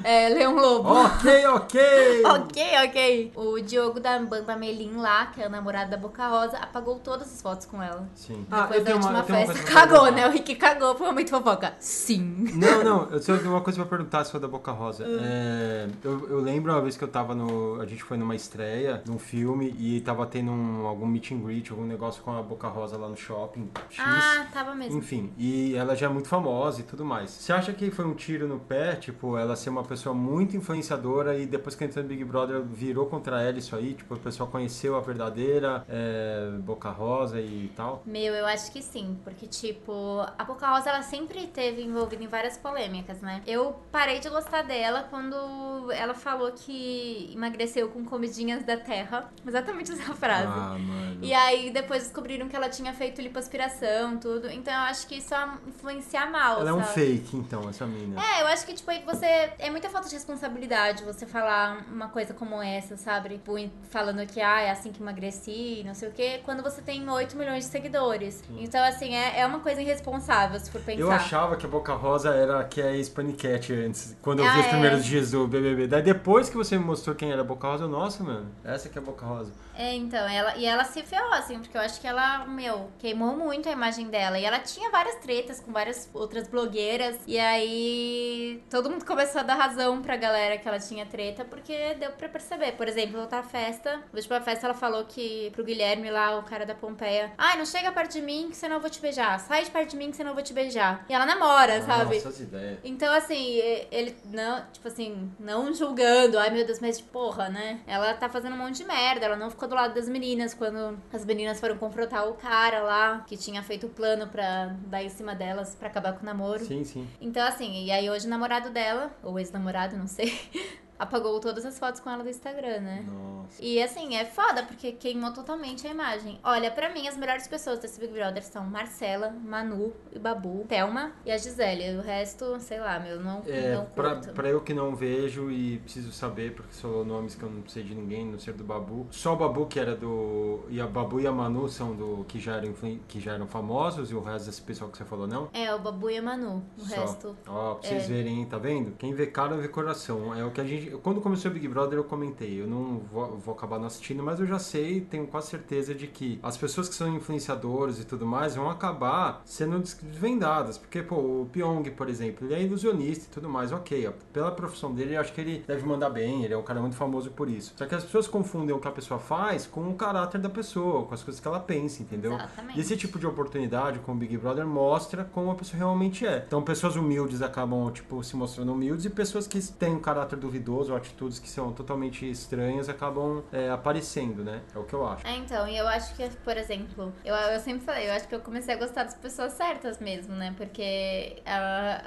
é, 0.02 0.28
Leão 0.30 0.54
Lobo. 0.56 0.88
Ok, 0.90 1.46
ok! 1.46 1.78
Ok, 2.48 2.62
ok. 2.86 3.32
O 3.36 3.60
Diogo 3.60 4.00
da, 4.00 4.18
ban- 4.18 4.42
da 4.48 4.56
Melin 4.56 4.96
lá, 4.96 5.26
que 5.26 5.42
é 5.42 5.46
a 5.46 5.48
namorada 5.48 5.90
da 5.90 5.96
Boca 5.96 6.26
Rosa, 6.26 6.56
apagou 6.56 6.98
todas 6.98 7.32
as 7.32 7.42
fotos 7.42 7.66
com 7.66 7.82
ela. 7.82 8.08
Sim. 8.14 8.46
Depois 8.48 8.82
da 8.82 8.94
última 8.94 9.10
Ah, 9.10 9.14
uma 9.16 9.22
festa, 9.22 9.62
cagou, 9.64 10.10
né? 10.10 10.26
O 10.26 10.30
Rick 10.30 10.54
cagou, 10.56 10.96
foi 10.96 11.12
muito 11.12 11.30
fofoca. 11.30 11.74
Sim. 11.78 12.48
Não, 12.54 12.82
não, 12.82 13.04
eu 13.12 13.20
só 13.20 13.36
tenho 13.36 13.50
uma 13.50 13.60
coisa 13.60 13.78
pra 13.78 13.88
perguntar 13.96 14.24
se 14.24 14.30
foi 14.30 14.40
da 14.40 14.48
Boca 14.48 14.72
Rosa. 14.72 15.04
É, 15.06 15.88
eu, 16.02 16.30
eu 16.30 16.40
lembro 16.40 16.72
uma 16.72 16.80
vez 16.80 16.96
que 16.96 17.04
eu 17.04 17.08
tava 17.08 17.34
no. 17.34 17.80
A 17.80 17.86
gente 17.86 18.02
foi 18.02 18.16
numa 18.16 18.34
estreia 18.34 19.02
num 19.06 19.18
filme 19.18 19.74
e 19.78 20.00
tava 20.00 20.26
tendo 20.26 20.50
um, 20.50 20.86
algum 20.86 21.06
meet 21.06 21.30
and 21.32 21.40
greet, 21.40 21.70
algum 21.70 21.84
negócio 21.84 22.22
com 22.22 22.32
a 22.32 22.42
Boca 22.42 22.68
Rosa 22.68 22.96
lá 22.96 23.08
no 23.08 23.16
shopping. 23.16 23.70
X. 23.90 24.02
Ah, 24.02 24.46
tava 24.52 24.74
mesmo. 24.74 24.98
Enfim, 24.98 25.30
e 25.36 25.74
ela 25.76 25.94
já 25.94 26.06
é 26.06 26.08
muito 26.08 26.28
famosa 26.28 26.80
e 26.80 26.84
tudo 26.84 27.04
mais. 27.04 27.30
Você 27.30 27.52
acha 27.52 27.72
que 27.72 27.90
foi 27.90 28.06
um 28.06 28.14
tiro 28.14 28.48
no 28.48 28.58
pé, 28.58 28.94
tipo, 28.96 29.36
ela 29.36 29.54
ser 29.54 29.68
uma 29.68 29.84
pessoa 29.84 30.14
muito 30.14 30.56
influenciadora 30.56 31.36
e 31.38 31.44
depois 31.44 31.74
que 31.74 31.84
entrou 31.84 32.02
no 32.02 32.08
Big 32.08 32.24
Brother 32.24 32.62
virou 32.62 33.06
contra 33.06 33.42
ela 33.42 33.58
isso 33.58 33.76
aí? 33.76 33.92
Tipo, 33.94 34.14
o 34.14 34.18
pessoal 34.38 34.50
conheceu 34.50 34.96
a 34.96 35.00
verdadeira 35.00 35.84
é, 35.88 36.50
Boca 36.60 36.90
Rosa 36.90 37.40
e 37.40 37.70
tal? 37.74 38.02
Meu, 38.06 38.32
eu 38.34 38.46
acho 38.46 38.70
que 38.70 38.80
sim, 38.80 39.18
porque, 39.24 39.46
tipo, 39.46 40.24
a 40.38 40.44
Boca 40.44 40.68
Rosa, 40.68 40.90
ela 40.90 41.02
sempre 41.02 41.44
esteve 41.44 41.82
envolvida 41.82 42.22
em 42.22 42.28
várias 42.28 42.56
polêmicas, 42.56 43.20
né? 43.20 43.42
Eu 43.46 43.74
parei 43.90 44.20
de 44.20 44.28
gostar 44.28 44.62
dela 44.62 45.06
quando 45.10 45.90
ela 45.90 46.14
falou 46.14 46.52
que 46.52 47.32
emagreceu 47.34 47.88
com 47.88 48.04
comidinhas 48.04 48.64
da 48.64 48.76
terra. 48.76 49.28
Exatamente 49.46 49.92
essa 49.92 50.14
frase. 50.14 50.46
Ah, 50.46 50.78
mano. 50.78 51.18
E 51.20 51.34
aí 51.34 51.70
depois 51.70 52.04
descobriram 52.04 52.48
que 52.48 52.54
ela 52.54 52.68
tinha 52.68 52.92
feito 52.92 53.20
lipoaspiração, 53.20 54.18
tudo. 54.18 54.48
Então 54.50 54.72
eu 54.72 54.80
acho 54.80 55.06
que 55.06 55.16
isso 55.16 55.34
é 55.34 55.48
influenciar 55.66 56.30
mal, 56.30 56.60
Ela 56.60 56.70
é 56.70 56.72
um 56.72 56.82
sabe? 56.82 56.94
fake, 56.94 57.36
então, 57.36 57.68
essa 57.68 57.86
mina. 57.86 58.22
É, 58.22 58.42
eu 58.42 58.46
acho 58.46 58.64
que, 58.64 58.74
tipo, 58.74 58.90
você. 59.04 59.52
É 59.58 59.70
muita 59.70 59.88
falta 59.88 60.08
de 60.08 60.14
responsabilidade 60.14 61.02
você 61.02 61.26
falar 61.26 61.84
uma 61.90 62.08
coisa 62.08 62.32
como 62.32 62.62
essa, 62.62 62.96
sabe? 62.96 63.30
Tipo, 63.30 63.54
falando 63.90 64.20
que, 64.28 64.40
ah, 64.40 64.60
é 64.60 64.70
assim 64.70 64.92
que 64.92 65.00
emagreci, 65.02 65.82
não 65.84 65.94
sei 65.94 66.08
o 66.08 66.12
quê, 66.12 66.40
quando 66.44 66.62
você 66.62 66.80
tem 66.82 67.08
8 67.08 67.36
milhões 67.36 67.64
de 67.64 67.70
seguidores. 67.70 68.42
Então, 68.58 68.82
assim, 68.84 69.14
é, 69.14 69.40
é 69.40 69.46
uma 69.46 69.60
coisa 69.60 69.80
irresponsável, 69.80 70.58
se 70.60 70.70
for 70.70 70.80
pensar. 70.80 71.00
Eu 71.00 71.10
achava 71.10 71.56
que 71.56 71.66
a 71.66 71.68
Boca 71.68 71.94
Rosa 71.94 72.34
era 72.34 72.62
que 72.64 72.80
é 72.80 72.94
ex-paniquete 72.96 73.72
antes, 73.72 74.16
quando 74.22 74.40
eu 74.40 74.44
vi 74.44 74.50
Ah, 74.50 74.60
os 74.60 74.66
é. 74.66 74.68
primeiros 74.70 75.04
dias 75.04 75.30
do 75.30 75.46
BBB. 75.48 75.86
Daí 75.86 76.02
depois 76.02 76.48
que 76.48 76.56
você 76.56 76.78
me 76.78 76.84
mostrou 76.84 77.16
quem 77.16 77.32
era 77.32 77.40
a 77.40 77.44
Boca 77.44 77.66
Rosa, 77.66 77.84
eu, 77.84 77.88
nossa, 77.88 78.22
mano, 78.22 78.50
essa 78.64 78.88
que 78.88 78.98
é 78.98 79.00
a 79.00 79.04
Boca 79.04 79.24
Rosa. 79.26 79.52
É, 79.74 79.94
então, 79.94 80.26
ela, 80.28 80.56
e 80.56 80.66
ela 80.66 80.84
se 80.84 81.02
ferrou, 81.04 81.32
assim, 81.34 81.58
porque 81.60 81.76
eu 81.76 81.80
acho 81.80 82.00
que 82.00 82.06
ela, 82.06 82.44
meu, 82.46 82.88
queimou 82.98 83.36
muito 83.36 83.68
a 83.68 83.72
imagem 83.72 84.08
dela. 84.08 84.36
E 84.38 84.44
ela 84.44 84.58
tinha 84.58 84.90
várias 84.90 85.14
tretas 85.16 85.60
com 85.60 85.72
várias 85.72 86.10
outras 86.12 86.48
blogueiras. 86.48 87.16
E 87.28 87.38
aí 87.38 88.62
todo 88.68 88.90
mundo 88.90 89.04
começou 89.04 89.40
a 89.40 89.44
dar 89.44 89.54
razão 89.54 90.02
pra 90.02 90.16
galera 90.16 90.58
que 90.58 90.66
ela 90.68 90.80
tinha 90.80 91.06
treta, 91.06 91.44
porque 91.44 91.94
deu 91.94 92.10
pra 92.10 92.28
perceber. 92.28 92.72
Por 92.72 92.88
exemplo, 92.88 93.20
outra 93.20 93.42
festa, 93.42 94.00
na 94.18 94.36
última 94.36 94.40
festa 94.40 94.66
ela 94.66 94.74
falou 94.74 95.04
que 95.04 95.50
pro 95.52 95.64
Guilherme 95.64 96.10
lá, 96.10 96.38
o 96.38 96.42
cara 96.42 96.66
da 96.66 96.74
Pompeia, 96.74 97.32
ai, 97.38 97.56
não 97.56 97.64
chega 97.64 97.92
perto 97.92 98.12
de 98.12 98.22
mim 98.22 98.48
que 98.50 98.56
senão 98.56 98.76
eu 98.76 98.80
vou 98.80 98.90
te 98.90 99.00
beijar. 99.00 99.38
Sai 99.38 99.64
de 99.64 99.70
perto 99.70 99.90
de 99.90 99.96
mim 99.96 100.10
que 100.10 100.16
senão 100.16 100.30
eu 100.30 100.34
vou 100.34 100.42
te 100.42 100.52
beijar. 100.52 101.04
E 101.08 101.14
ela 101.14 101.24
namora, 101.24 101.80
sabe? 101.82 102.16
Nossa, 102.16 102.28
as 102.28 102.40
ideias. 102.40 102.78
Então, 102.84 103.12
assim, 103.14 103.58
ele 103.90 104.16
não, 104.24 104.64
tipo 104.72 104.88
assim, 104.88 105.30
não 105.38 105.72
julgando, 105.72 106.38
ai 106.38 106.50
meu 106.50 106.66
Deus, 106.66 106.80
mas 106.80 106.98
de 106.98 107.04
porra, 107.04 107.48
né? 107.48 107.80
Ela 107.86 108.14
tá 108.14 108.28
fazendo 108.28 108.54
um 108.54 108.58
monte 108.58 108.78
de 108.78 108.84
merda, 108.84 109.26
ela 109.26 109.36
não 109.36 109.50
ficou 109.50 109.68
do 109.68 109.74
lado 109.74 109.94
das 109.94 110.08
meninas 110.08 110.54
quando 110.54 110.98
as 111.12 111.24
meninas 111.24 111.60
foram 111.60 111.76
confrontar 111.76 112.28
o 112.28 112.34
cara 112.34 112.80
lá, 112.80 113.24
que 113.26 113.36
tinha 113.36 113.62
feito 113.62 113.86
o 113.86 113.90
plano 113.90 114.26
pra 114.28 114.74
dar 114.86 115.02
em 115.02 115.08
cima 115.08 115.34
delas, 115.34 115.74
pra 115.74 115.88
acabar 115.88 116.12
com 116.14 116.22
o 116.22 116.24
namoro. 116.26 116.64
Sim, 116.64 116.84
sim. 116.84 117.08
Então, 117.20 117.46
assim, 117.46 117.84
e 117.84 117.90
aí 117.90 118.10
hoje 118.10 118.26
o 118.26 118.30
namorado 118.30 118.70
dela, 118.70 119.10
ou 119.22 119.38
ex-namorado, 119.38 119.96
não 119.96 120.06
sei, 120.06 120.38
apagou 120.98 121.38
todas 121.40 121.64
as 121.64 121.78
fotos 121.78 122.00
com 122.00 122.10
ela 122.10 122.22
do 122.22 122.28
Instagram, 122.28 122.80
né? 122.80 123.04
Nossa. 123.06 123.62
E 123.62 123.82
assim, 123.82 124.16
é 124.16 124.24
foda, 124.24 124.62
porque 124.62 124.92
queimou 124.92 125.32
totalmente 125.32 125.86
a 125.86 125.90
imagem. 125.90 126.38
Olha, 126.42 126.70
pra 126.70 126.90
mim, 126.90 127.06
as 127.08 127.16
melhores 127.16 127.46
pessoas 127.46 127.78
desse 127.78 127.98
Big 128.00 128.12
Brother 128.12 128.44
são 128.44 128.64
Marcela, 128.64 129.30
Manu 129.30 129.92
e 130.12 130.18
Babu, 130.18 130.64
Thelma 130.68 131.12
e 131.24 131.30
a 131.30 131.38
Gisele. 131.38 131.96
O 131.96 132.02
resto, 132.02 132.58
sei 132.60 132.80
lá, 132.80 132.98
meu, 132.98 133.20
não, 133.20 133.42
É, 133.46 133.74
não 133.74 133.84
pra, 133.86 134.48
eu 134.48 134.60
que 134.60 134.74
não 134.74 134.94
vejo 134.94 135.50
e 135.50 135.78
preciso 135.78 136.12
saber, 136.12 136.54
porque 136.54 136.72
são 136.74 137.04
nomes 137.04 137.34
que 137.34 137.42
eu 137.42 137.50
não 137.50 137.66
sei 137.66 137.82
de 137.82 137.94
ninguém, 137.94 138.26
não 138.26 138.38
sei 138.38 138.52
do 138.52 138.64
Babu. 138.64 139.06
Só 139.10 139.34
o 139.34 139.36
Babu 139.36 139.66
que 139.66 139.78
era 139.78 139.94
do. 139.94 140.60
E 140.68 140.80
a 140.80 140.86
Babu 140.86 141.20
e 141.20 141.26
a 141.26 141.32
Manu 141.32 141.68
são 141.68 141.94
do. 141.94 142.24
que 142.26 142.38
já 142.38 142.56
eram, 142.56 142.72
que 143.06 143.20
já 143.20 143.34
eram 143.34 143.46
famosos, 143.46 144.10
e 144.10 144.14
o 144.14 144.20
resto 144.20 144.46
desse 144.46 144.62
pessoal 144.62 144.90
que 144.90 144.98
você 144.98 145.04
falou, 145.04 145.26
não? 145.26 145.48
É, 145.52 145.72
o 145.74 145.78
Babu 145.78 146.10
e 146.10 146.18
a 146.18 146.22
Manu. 146.22 146.62
O 146.76 146.84
Só. 146.84 147.00
resto. 147.00 147.36
Ó, 147.46 147.74
pra 147.74 147.88
vocês 147.88 148.04
é. 148.04 148.06
verem, 148.06 148.44
tá 148.44 148.58
vendo? 148.58 148.92
Quem 148.98 149.14
vê 149.14 149.26
cara 149.26 149.56
vê 149.56 149.68
coração. 149.68 150.34
É 150.34 150.44
o 150.44 150.50
que 150.50 150.60
a 150.60 150.64
gente. 150.64 150.87
Quando 151.02 151.20
começou 151.20 151.50
o 151.50 151.54
Big 151.54 151.66
Brother, 151.68 151.98
eu 151.98 152.04
comentei. 152.04 152.60
Eu 152.60 152.66
não 152.66 152.98
vou, 152.98 153.38
vou 153.38 153.54
acabar 153.54 153.78
não 153.78 153.86
assistindo, 153.86 154.22
mas 154.22 154.40
eu 154.40 154.46
já 154.46 154.58
sei, 154.58 155.00
tenho 155.00 155.26
quase 155.26 155.48
certeza 155.48 155.94
de 155.94 156.06
que 156.06 156.38
as 156.42 156.56
pessoas 156.56 156.88
que 156.88 156.94
são 156.94 157.08
influenciadores 157.14 158.00
e 158.00 158.04
tudo 158.04 158.26
mais 158.26 158.54
vão 158.56 158.70
acabar 158.70 159.42
sendo 159.44 159.78
desvendadas. 159.78 160.78
Porque, 160.78 161.02
pô, 161.02 161.16
o 161.16 161.48
Pyong, 161.52 161.90
por 161.90 162.08
exemplo, 162.08 162.46
ele 162.46 162.54
é 162.54 162.62
ilusionista 162.62 163.26
e 163.26 163.28
tudo 163.28 163.48
mais, 163.48 163.72
ok. 163.72 164.08
ó, 164.08 164.12
Pela 164.32 164.50
profissão 164.50 164.92
dele, 164.94 165.16
eu 165.16 165.20
acho 165.20 165.32
que 165.32 165.40
ele 165.40 165.64
deve 165.66 165.84
mandar 165.86 166.10
bem, 166.10 166.44
ele 166.44 166.54
é 166.54 166.56
um 166.56 166.62
cara 166.62 166.80
muito 166.80 166.96
famoso 166.96 167.30
por 167.30 167.48
isso. 167.48 167.74
Só 167.76 167.86
que 167.86 167.94
as 167.94 168.04
pessoas 168.04 168.26
confundem 168.26 168.74
o 168.74 168.78
que 168.78 168.88
a 168.88 168.92
pessoa 168.92 169.18
faz 169.18 169.66
com 169.66 169.88
o 169.88 169.94
caráter 169.94 170.40
da 170.40 170.48
pessoa, 170.48 171.04
com 171.04 171.14
as 171.14 171.22
coisas 171.22 171.40
que 171.40 171.48
ela 171.48 171.60
pensa, 171.60 172.02
entendeu? 172.02 172.34
Exatamente. 172.34 172.78
E 172.78 172.80
esse 172.80 172.96
tipo 172.96 173.18
de 173.18 173.26
oportunidade 173.26 173.98
com 174.00 174.12
o 174.12 174.14
Big 174.14 174.36
Brother 174.36 174.66
mostra 174.66 175.24
como 175.24 175.50
a 175.50 175.54
pessoa 175.54 175.78
realmente 175.78 176.26
é. 176.26 176.44
Então, 176.46 176.62
pessoas 176.62 176.96
humildes 176.96 177.42
acabam, 177.42 177.90
tipo, 177.90 178.22
se 178.22 178.36
mostrando 178.36 178.72
humildes 178.72 179.04
e 179.04 179.10
pessoas 179.10 179.46
que 179.46 179.60
têm 179.72 179.94
um 179.94 180.00
caráter 180.00 180.38
duvidoso 180.38 180.77
ou 180.86 180.96
atitudes 180.96 181.38
que 181.38 181.48
são 181.48 181.72
totalmente 181.72 182.28
estranhas 182.28 182.88
acabam 182.88 183.42
é, 183.52 183.70
aparecendo, 183.70 184.44
né? 184.44 184.62
É 184.74 184.78
o 184.78 184.84
que 184.84 184.94
eu 184.94 185.06
acho. 185.06 185.26
É, 185.26 185.36
então, 185.36 185.66
e 185.66 185.76
eu 185.76 185.86
acho 185.88 186.14
que, 186.14 186.28
por 186.44 186.56
exemplo, 186.56 187.12
eu, 187.24 187.34
eu 187.34 187.60
sempre 187.60 187.84
falei, 187.84 188.08
eu 188.08 188.12
acho 188.12 188.28
que 188.28 188.34
eu 188.34 188.40
comecei 188.40 188.74
a 188.74 188.78
gostar 188.78 189.04
das 189.04 189.14
pessoas 189.14 189.52
certas 189.52 189.98
mesmo, 189.98 190.34
né? 190.34 190.54
Porque 190.56 191.42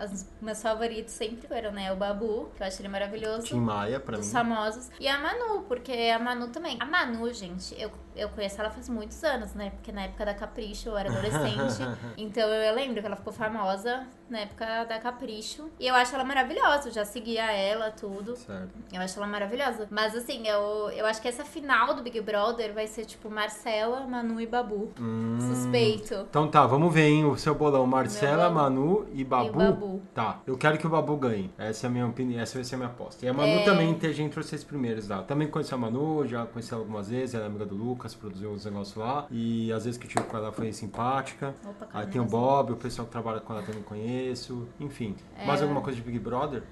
os 0.03 0.25
meus 0.41 0.61
favoritos 0.61 1.13
sempre 1.13 1.47
foram, 1.47 1.71
né? 1.71 1.91
O 1.91 1.95
Babu, 1.95 2.49
que 2.55 2.63
eu 2.63 2.67
acho 2.67 2.81
ele 2.81 2.87
maravilhoso. 2.87 3.47
Tim 3.47 3.59
Maia, 3.59 3.99
pra 3.99 4.17
mim. 4.17 4.23
dos 4.23 4.31
famosos. 4.31 4.89
E 4.99 5.07
a 5.07 5.19
Manu, 5.19 5.63
porque 5.63 5.91
a 5.91 6.19
Manu 6.19 6.47
também. 6.47 6.77
A 6.79 6.85
Manu, 6.85 7.31
gente, 7.33 7.79
eu, 7.79 7.91
eu 8.15 8.29
conheço 8.29 8.59
ela 8.59 8.69
faz 8.69 8.87
muitos 8.89 9.23
anos, 9.23 9.53
né? 9.53 9.69
Porque 9.71 9.91
na 9.91 10.03
época 10.03 10.25
da 10.25 10.33
Capricho 10.33 10.89
eu 10.89 10.97
era 10.97 11.09
adolescente. 11.11 11.81
então 12.17 12.47
eu 12.47 12.75
lembro 12.75 12.99
que 13.01 13.05
ela 13.07 13.15
ficou 13.15 13.33
famosa 13.33 14.05
na 14.29 14.39
época 14.39 14.85
da 14.85 14.99
Capricho. 14.99 15.69
E 15.79 15.87
eu 15.87 15.95
acho 15.95 16.15
ela 16.15 16.23
maravilhosa. 16.23 16.89
Eu 16.89 16.93
já 16.93 17.05
seguia 17.05 17.51
ela, 17.51 17.91
tudo. 17.91 18.35
Certo. 18.37 18.69
Eu 18.91 19.01
acho 19.01 19.17
ela 19.19 19.27
maravilhosa. 19.27 19.87
Mas 19.91 20.15
assim, 20.15 20.47
eu, 20.47 20.89
eu 20.91 21.05
acho 21.05 21.21
que 21.21 21.27
essa 21.27 21.43
final 21.43 21.93
do 21.93 22.01
Big 22.01 22.19
Brother 22.21 22.73
vai 22.73 22.87
ser 22.87 23.05
tipo 23.05 23.29
Marcela, 23.29 24.01
Manu 24.07 24.39
e 24.39 24.47
Babu. 24.47 24.91
Hum. 24.99 25.37
Suspeito. 25.41 26.13
Então 26.29 26.47
tá, 26.47 26.65
vamos 26.65 26.93
ver, 26.93 27.07
hein? 27.09 27.25
O 27.25 27.37
seu 27.37 27.53
bolão. 27.53 27.85
Marcela. 27.85 28.49
Manu 28.49 29.05
e 29.13 29.23
Babu. 29.23 29.57
Babu. 29.59 30.01
Tá, 30.13 30.39
eu 30.47 30.57
quero 30.57 30.77
que 30.77 30.87
o 30.87 30.89
Babu 30.89 31.17
ganhe. 31.17 31.51
Essa 31.57 31.85
é 31.85 31.89
a 31.89 31.91
minha 31.91 32.07
opinião, 32.07 32.41
essa 32.41 32.55
vai 32.55 32.63
ser 32.63 32.75
a 32.75 32.77
minha 32.77 32.89
aposta. 32.89 33.25
E 33.25 33.29
a 33.29 33.33
Manu 33.33 33.51
É. 33.59 33.63
também 33.63 33.91
esteja 33.91 34.23
entre 34.23 34.39
os 34.39 34.45
seis 34.45 34.63
primeiros 34.63 35.07
lá. 35.09 35.21
Também 35.23 35.47
conheci 35.47 35.73
a 35.73 35.77
Manu, 35.77 36.25
já 36.25 36.45
conheci 36.45 36.73
ela 36.73 36.81
algumas 36.81 37.09
vezes, 37.09 37.35
ela 37.35 37.43
é 37.43 37.47
amiga 37.47 37.65
do 37.65 37.75
Lucas, 37.75 38.00
produziu 38.17 38.51
os 38.51 38.65
negócios 38.65 38.95
lá. 38.95 39.27
E 39.31 39.71
às 39.71 39.85
vezes 39.85 39.97
que 39.97 40.05
eu 40.05 40.09
tive 40.09 40.23
com 40.25 40.37
ela 40.37 40.51
foi 40.51 40.71
simpática. 40.73 41.53
Opa, 41.67 41.87
Aí 41.93 42.07
tem 42.07 42.19
o 42.19 42.23
mas- 42.23 42.31
Bob, 42.31 42.73
o 42.73 42.75
pessoal 42.77 43.05
que 43.05 43.11
trabalha 43.11 43.39
com 43.39 43.53
ela 43.53 43.61
também 43.63 43.81
conheço. 43.83 44.67
Enfim. 44.79 45.15
Mais 45.45 45.59
É. 45.59 45.63
alguma 45.63 45.81
coisa 45.81 45.95
de 45.97 46.03
Big 46.05 46.19
Brother? 46.19 46.63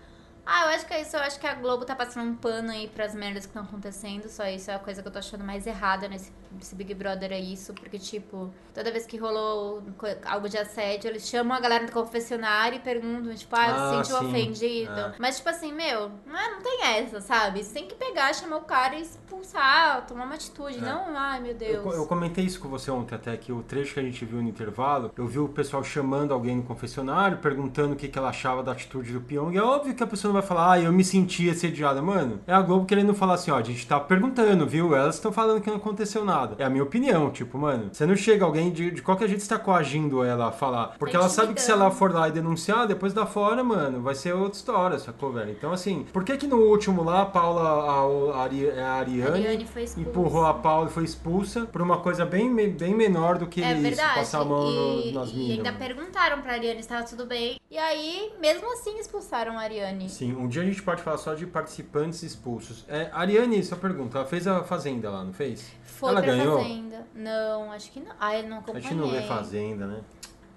Ah, 0.52 0.64
eu 0.64 0.70
acho 0.76 0.88
que 0.88 0.94
é 0.96 1.02
isso. 1.02 1.16
Eu 1.16 1.22
acho 1.22 1.40
que 1.40 1.46
a 1.46 1.54
Globo 1.54 1.86
tá 1.86 1.96
passando 1.96 2.28
um 2.32 2.36
pano 2.36 2.72
aí 2.72 2.88
pras 2.88 3.14
merdas 3.14 3.44
que 3.46 3.50
estão 3.52 3.62
acontecendo. 3.62 4.28
Só 4.30 4.48
isso 4.48 4.72
é 4.72 4.76
a 4.76 4.80
coisa 4.80 5.02
que 5.04 5.08
eu 5.08 5.12
tô 5.12 5.20
achando 5.20 5.44
mais 5.44 5.68
errada 5.68 6.08
nesse, 6.08 6.32
nesse 6.52 6.74
Big 6.74 6.92
Brother, 6.96 7.32
é 7.32 7.40
isso. 7.40 7.72
Porque, 7.74 8.00
tipo, 8.00 8.52
toda 8.74 8.92
vez 8.92 9.06
que 9.06 9.16
rolou 9.18 9.84
algo 10.26 10.50
de 10.50 10.58
assédio, 10.58 11.08
eles 11.08 11.28
chamam 11.30 11.56
a 11.56 11.60
galera 11.60 11.86
do 11.86 11.92
confessionário 11.92 12.78
e 12.78 12.80
perguntam, 12.80 13.34
tipo, 13.36 13.56
ah, 13.56 13.60
Ah, 13.60 13.90
você 13.90 14.04
se 14.04 14.10
sentiu 14.10 14.18
sim. 14.18 14.28
ofendido? 14.28 15.00
É. 15.00 15.14
Mas, 15.20 15.38
tipo 15.38 15.50
assim, 15.50 15.72
meu, 15.72 16.10
não, 16.26 16.36
é- 16.40 16.50
não 16.52 16.62
tem 16.62 16.84
essa, 16.98 17.22
sabe? 17.22 17.64
Você 17.64 17.72
tem 17.74 17.88
que 17.88 17.94
pegar, 17.94 18.34
chamar 18.34 18.58
o 18.58 18.62
cara 18.62 18.96
e 18.96 19.02
expulsar, 19.04 20.06
tomar 20.08 20.26
uma 20.26 20.34
atitude. 20.36 20.78
É. 20.80 20.82
Não, 20.82 21.16
ai, 21.16 21.40
meu 21.40 21.52
Eu, 21.52 21.58
Deus. 21.58 21.84
co- 21.84 21.94
eu 21.94 22.06
comentei 22.08 22.44
isso 22.46 22.60
com 22.60 22.68
você 22.70 22.90
ontem 22.90 23.14
até, 23.14 23.38
que 23.38 23.52
o 23.52 23.62
trecho 23.62 23.94
que 23.94 24.00
a 24.00 24.04
gente 24.04 24.26
viu 24.26 24.42
no 24.42 24.50
intervalo, 24.50 25.12
eu 25.16 25.28
vi 25.28 25.38
o 25.40 25.48
pessoal 25.48 25.84
chamando 25.84 26.34
alguém 26.34 26.56
no 26.56 26.64
confessionário, 26.64 27.38
perguntando 27.38 27.94
o 27.94 27.96
que, 27.96 28.08
que 28.08 28.18
ela 28.18 28.30
achava 28.30 28.64
da 28.64 28.72
atitude 28.72 29.14
do 29.14 29.22
Pyong. 29.22 29.56
É 29.56 29.62
óbvio 29.62 29.94
que 29.94 30.04
a 30.04 30.08
pessoa 30.08 30.30
não 30.34 30.39
vai 30.39 30.39
falar, 30.42 30.72
ah, 30.74 30.80
eu 30.82 30.92
me 30.92 31.04
senti 31.04 31.50
assediada. 31.50 32.02
Mano, 32.02 32.40
é 32.48 32.54
a 32.54 32.62
Globo 32.62 32.86
querendo 32.86 33.14
falar 33.14 33.36
assim, 33.36 33.52
ó, 33.52 33.58
a 33.58 33.62
gente 33.64 33.86
tá 33.88 34.00
perguntando, 34.00 34.66
viu? 34.68 34.96
Elas 34.96 35.16
estão 35.16 35.32
falando 35.32 35.62
que 35.62 35.70
não 35.70 35.78
aconteceu 35.78 36.24
nada. 36.26 36.56
É 36.58 36.64
a 36.66 36.70
minha 36.70 36.84
opinião, 36.84 37.30
tipo, 37.32 37.58
mano, 37.58 37.90
você 37.92 38.06
não 38.06 38.16
chega 38.16 38.46
alguém, 38.46 38.72
de, 38.72 38.92
de 38.92 39.02
qualquer 39.02 39.28
jeito 39.28 39.42
você 39.44 39.50
tá 39.50 39.60
coagindo 39.60 40.24
ela 40.24 40.48
a 40.50 40.52
falar. 40.52 40.96
Porque 41.00 41.14
Tá 41.14 41.20
ela 41.20 41.30
sabe 41.30 41.54
que 41.54 41.62
se 41.62 41.72
ela 41.72 41.90
for 41.92 42.14
lá 42.14 42.28
e 42.28 42.32
denunciar, 42.32 42.88
depois 42.88 43.14
da 43.14 43.26
fora, 43.26 43.64
mano, 43.64 44.02
vai 44.02 44.16
ser 44.16 44.34
outra 44.34 44.58
história, 44.58 45.00
sacou, 45.00 45.32
velho? 45.32 45.52
Então, 45.52 45.72
assim, 45.72 46.06
por 46.14 46.24
que 46.24 46.38
que 46.38 46.48
no 46.48 46.58
último 46.58 47.04
lá, 47.04 47.22
a 47.24 47.26
Paula, 47.26 47.62
a, 47.62 48.38
a, 48.40 48.44
Ari- 48.44 48.72
a 48.72 48.92
Ariane, 48.94 49.48
Ariane 49.48 49.68
empurrou 49.98 50.46
a 50.46 50.54
Paula 50.54 50.88
e 50.90 50.92
foi 50.94 51.04
expulsa 51.04 51.66
por 51.66 51.82
uma 51.82 51.98
coisa 51.98 52.26
bem, 52.26 52.54
bem 52.70 52.94
menor 52.96 53.38
do 53.38 53.48
que 53.48 53.62
É 53.64 53.74
isso, 53.74 53.82
verdade. 53.82 54.16
passar 54.20 54.42
a 54.42 54.46
mão 54.46 54.70
no- 54.72 55.02
e, 55.02 55.12
nas 55.12 55.30
e 55.30 55.34
minas. 55.36 55.58
ainda 55.58 55.72
mano. 55.72 55.78
perguntaram 55.86 56.42
pra 56.42 56.54
Ariane 56.54 56.82
se 56.84 56.90
tava 56.90 57.04
tudo 57.04 57.26
bem. 57.26 57.60
E 57.70 57.78
aí, 57.78 58.32
mesmo 58.42 58.72
assim, 58.74 58.98
expulsaram 59.00 59.58
a 59.58 59.62
Ariane. 59.62 60.10
Sim. 60.10 60.29
Assim, 60.30 60.36
um 60.36 60.48
dia 60.48 60.62
a 60.62 60.66
gente 60.66 60.82
pode 60.82 61.02
falar 61.02 61.18
só 61.18 61.34
de 61.34 61.46
participantes 61.46 62.24
expulsos. 62.24 62.86
É, 62.88 63.10
Ariane, 63.12 63.64
sua 63.64 63.78
pergunta, 63.78 64.18
ela 64.18 64.28
fez 64.28 64.48
a 64.48 64.64
Fazenda 64.64 65.10
lá, 65.10 65.24
não 65.24 65.34
fez? 65.34 65.72
Foi 65.84 66.10
ela 66.10 66.22
ganhou? 66.22 66.62
Fazenda. 66.62 67.08
Não, 67.14 67.72
acho 67.72 67.92
que 67.92 68.00
não. 68.00 68.14
Ah, 68.20 68.38
eu 68.38 68.48
não 68.48 68.58
A 68.58 68.60
acompanhei. 68.60 68.82
gente 68.90 68.96
não 68.96 69.10
vê 69.10 69.22
Fazenda, 69.22 69.88
né? 69.88 70.02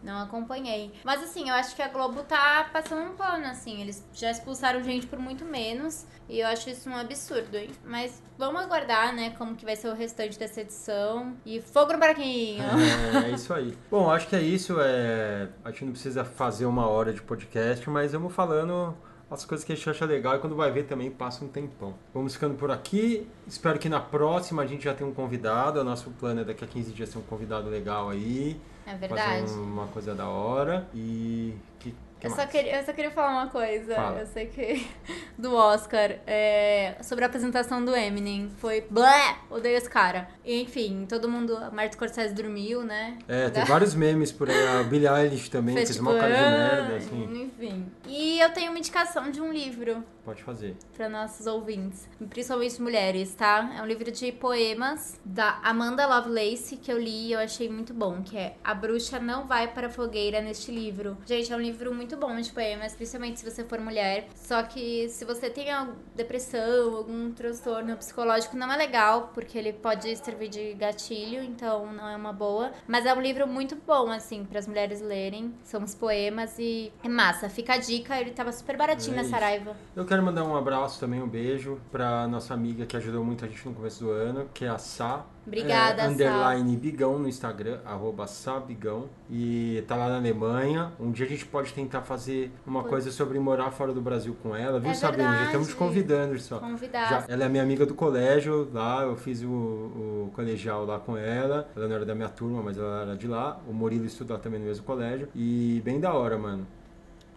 Não 0.02 0.20
acompanhei. 0.20 0.92
Mas 1.04 1.22
assim, 1.22 1.48
eu 1.48 1.54
acho 1.54 1.76
que 1.76 1.82
a 1.82 1.86
Globo 1.86 2.24
tá 2.24 2.68
passando 2.72 3.08
um 3.08 3.14
pano, 3.14 3.46
assim. 3.46 3.80
Eles 3.80 4.04
já 4.12 4.32
expulsaram 4.32 4.82
gente 4.82 5.06
por 5.06 5.16
muito 5.16 5.44
menos. 5.44 6.06
E 6.28 6.40
eu 6.40 6.48
acho 6.48 6.68
isso 6.70 6.90
um 6.90 6.96
absurdo, 6.96 7.56
hein? 7.56 7.70
Mas 7.84 8.20
vamos 8.36 8.60
aguardar, 8.62 9.14
né, 9.14 9.30
como 9.38 9.54
que 9.54 9.64
vai 9.64 9.76
ser 9.76 9.88
o 9.88 9.94
restante 9.94 10.36
dessa 10.36 10.60
edição. 10.60 11.36
E 11.46 11.60
fogo 11.60 11.92
no 11.92 12.00
paraquinho! 12.00 12.64
É, 13.24 13.30
é 13.30 13.30
isso 13.30 13.54
aí. 13.54 13.78
Bom, 13.88 14.10
acho 14.10 14.26
que 14.26 14.34
é 14.34 14.40
isso. 14.42 14.76
É... 14.80 15.48
A 15.64 15.70
gente 15.70 15.84
não 15.84 15.92
precisa 15.92 16.24
fazer 16.24 16.66
uma 16.66 16.88
hora 16.88 17.12
de 17.12 17.22
podcast, 17.22 17.88
mas 17.88 18.10
vamos 18.12 18.34
falando 18.34 18.96
as 19.32 19.44
coisas 19.44 19.64
que 19.64 19.72
a 19.72 19.74
gente 19.74 19.88
acha 19.88 20.04
legal 20.04 20.36
e 20.36 20.38
quando 20.38 20.54
vai 20.54 20.70
ver 20.70 20.84
também 20.84 21.10
passa 21.10 21.44
um 21.44 21.48
tempão. 21.48 21.94
Vamos 22.12 22.34
ficando 22.34 22.54
por 22.54 22.70
aqui. 22.70 23.26
Espero 23.46 23.78
que 23.78 23.88
na 23.88 24.00
próxima 24.00 24.62
a 24.62 24.66
gente 24.66 24.84
já 24.84 24.94
tenha 24.94 25.08
um 25.08 25.14
convidado. 25.14 25.80
O 25.80 25.84
nosso 25.84 26.10
plano 26.10 26.40
é 26.40 26.44
daqui 26.44 26.64
a 26.64 26.66
15 26.68 26.92
dias 26.92 27.08
ter 27.08 27.18
um 27.18 27.22
convidado 27.22 27.68
legal 27.68 28.10
aí. 28.10 28.60
É 28.86 28.94
verdade. 28.94 29.42
Fazer 29.42 29.60
uma 29.60 29.86
coisa 29.86 30.14
da 30.14 30.28
hora. 30.28 30.86
E. 30.94 31.54
Que, 31.78 31.94
que 32.22 32.28
Eu 32.28 32.30
só, 32.30 32.46
queria, 32.46 32.78
eu 32.78 32.84
só 32.84 32.92
queria 32.92 33.10
falar 33.10 33.32
uma 33.32 33.48
coisa. 33.48 33.96
Fala. 33.96 34.20
Eu 34.20 34.26
sei 34.26 34.46
que. 34.46 34.86
Do 35.36 35.56
Oscar. 35.56 36.18
é, 36.24 36.96
sobre 37.02 37.24
a 37.24 37.26
apresentação 37.26 37.84
do 37.84 37.96
Eminem. 37.96 38.48
Foi. 38.58 38.86
Blé! 38.88 39.38
Odeio 39.50 39.76
esse 39.76 39.90
cara. 39.90 40.28
Enfim, 40.44 41.04
todo 41.08 41.28
mundo. 41.28 41.58
Martin 41.72 41.94
Scorsese 41.94 42.32
dormiu, 42.32 42.84
né? 42.84 43.18
É, 43.26 43.50
tem 43.50 43.64
vários 43.64 43.92
memes 43.94 44.30
por 44.30 44.48
aí. 44.48 44.68
A 44.68 44.84
Billie 44.84 45.08
Eilish 45.08 45.50
também 45.50 45.74
fez, 45.74 45.90
tipo, 45.90 46.02
uma 46.02 46.16
cara 46.16 46.32
de 46.32 46.40
merda, 46.40 46.96
assim. 46.96 47.42
Enfim. 47.42 47.86
E 48.06 48.38
eu 48.38 48.50
tenho 48.52 48.70
uma 48.70 48.78
indicação 48.78 49.28
de 49.30 49.40
um 49.40 49.52
livro 49.52 50.04
Pode 50.24 50.42
fazer. 50.44 50.76
para 50.96 51.08
nossos 51.08 51.46
ouvintes, 51.46 52.08
principalmente 52.30 52.80
mulheres, 52.80 53.34
tá? 53.34 53.72
É 53.76 53.82
um 53.82 53.86
livro 53.86 54.10
de 54.12 54.30
poemas 54.30 55.18
da 55.24 55.58
Amanda 55.64 56.06
Lovelace 56.06 56.76
que 56.76 56.92
eu 56.92 56.98
li 56.98 57.28
e 57.28 57.32
eu 57.32 57.40
achei 57.40 57.68
muito 57.68 57.92
bom, 57.92 58.22
que 58.22 58.36
é 58.38 58.54
A 58.62 58.72
Bruxa 58.74 59.18
Não 59.18 59.46
Vai 59.46 59.66
para 59.72 59.88
a 59.88 59.90
Fogueira 59.90 60.40
neste 60.40 60.70
livro. 60.70 61.16
Gente, 61.26 61.52
é 61.52 61.56
um 61.56 61.60
livro 61.60 61.92
muito 61.92 62.11
bom 62.16 62.40
de 62.40 62.50
poemas, 62.52 62.94
principalmente 62.94 63.40
se 63.40 63.50
você 63.50 63.64
for 63.64 63.80
mulher. 63.80 64.28
Só 64.34 64.62
que 64.62 65.08
se 65.08 65.24
você 65.24 65.50
tem 65.50 65.66
depressão, 66.14 66.96
algum 66.96 67.32
transtorno 67.32 67.96
psicológico, 67.96 68.56
não 68.56 68.72
é 68.72 68.76
legal, 68.76 69.30
porque 69.34 69.58
ele 69.58 69.72
pode 69.72 70.14
servir 70.16 70.48
de 70.48 70.74
gatilho, 70.74 71.42
então 71.42 71.92
não 71.92 72.08
é 72.08 72.16
uma 72.16 72.32
boa. 72.32 72.72
Mas 72.86 73.06
é 73.06 73.14
um 73.14 73.20
livro 73.20 73.46
muito 73.46 73.76
bom, 73.86 74.10
assim, 74.10 74.44
para 74.44 74.58
as 74.58 74.66
mulheres 74.66 75.00
lerem. 75.00 75.54
São 75.62 75.82
os 75.82 75.94
poemas 75.94 76.58
e 76.58 76.92
é 77.02 77.08
massa. 77.08 77.48
Fica 77.48 77.74
a 77.74 77.78
dica, 77.78 78.20
ele 78.20 78.30
tava 78.30 78.52
super 78.52 78.76
baratinho 78.76 79.18
É 79.18 79.22
na. 79.22 79.28
Saraiva. 79.32 79.76
Eu 79.96 80.04
quero 80.04 80.22
mandar 80.22 80.44
um 80.44 80.54
abraço 80.54 81.00
também, 81.00 81.22
um 81.22 81.28
beijo 81.28 81.80
pra 81.90 82.28
nossa 82.28 82.52
amiga 82.52 82.84
que 82.84 82.96
ajudou 82.96 83.24
muito 83.24 83.44
a 83.44 83.48
gente 83.48 83.66
no 83.66 83.74
começo 83.74 84.04
do 84.04 84.10
ano, 84.10 84.48
que 84.52 84.64
é 84.64 84.68
a 84.68 84.78
Sá. 84.78 85.24
Obrigada, 85.46 86.02
é, 86.02 86.04
Sá. 86.04 86.10
Underline 86.10 86.76
Bigão 86.76 87.18
no 87.18 87.28
Instagram, 87.28 87.80
arroba 87.84 88.26
Sabigão. 88.26 89.08
E 89.30 89.82
tá 89.88 89.96
lá 89.96 90.08
na 90.08 90.16
Alemanha. 90.16 90.92
Um 91.00 91.10
dia 91.10 91.26
a 91.26 91.28
gente 91.28 91.46
pode 91.46 91.72
tentar 91.72 92.01
fazer 92.02 92.52
uma 92.66 92.82
Pô. 92.82 92.90
coisa 92.90 93.10
sobre 93.10 93.38
morar 93.38 93.70
fora 93.70 93.92
do 93.92 94.00
Brasil 94.00 94.36
com 94.42 94.54
ela, 94.54 94.78
viu, 94.78 94.90
É 94.90 94.94
Sabrina? 94.94 95.36
Já 95.38 95.44
estamos 95.46 95.68
te 95.68 95.74
convidando 95.74 96.38
só. 96.38 96.58
Convidar. 96.58 97.08
Já, 97.08 97.24
ela 97.28 97.44
é 97.44 97.48
minha 97.48 97.62
amiga 97.62 97.86
do 97.86 97.94
colégio 97.94 98.68
lá, 98.72 99.02
eu 99.02 99.16
fiz 99.16 99.42
o, 99.42 99.48
o 99.48 100.30
colegial 100.34 100.84
lá 100.84 100.98
com 100.98 101.16
ela. 101.16 101.68
Ela 101.76 101.88
não 101.88 101.96
era 101.96 102.04
da 102.04 102.14
minha 102.14 102.28
turma, 102.28 102.62
mas 102.62 102.78
ela 102.78 103.02
era 103.02 103.16
de 103.16 103.26
lá. 103.26 103.60
O 103.68 103.72
Murilo 103.72 104.04
estuda 104.04 104.38
também 104.38 104.60
no 104.60 104.66
mesmo 104.66 104.84
colégio. 104.84 105.28
E 105.34 105.80
bem 105.84 106.00
da 106.00 106.12
hora, 106.12 106.38
mano. 106.38 106.66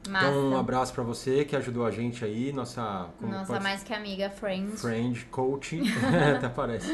Massa. 0.10 0.28
Então, 0.28 0.50
um 0.52 0.58
abraço 0.58 0.94
pra 0.94 1.04
você 1.04 1.44
que 1.46 1.56
ajudou 1.56 1.86
a 1.86 1.92
gente 1.92 2.24
aí, 2.24 2.52
nossa, 2.54 3.08
Nossa, 3.22 3.46
pode- 3.54 3.64
mais 3.64 3.84
que 3.84 3.94
amiga, 3.94 4.30
friend. 4.30 4.72
friend, 4.78 5.26
coach, 5.26 5.82
até 6.38 6.50
parece. 6.50 6.88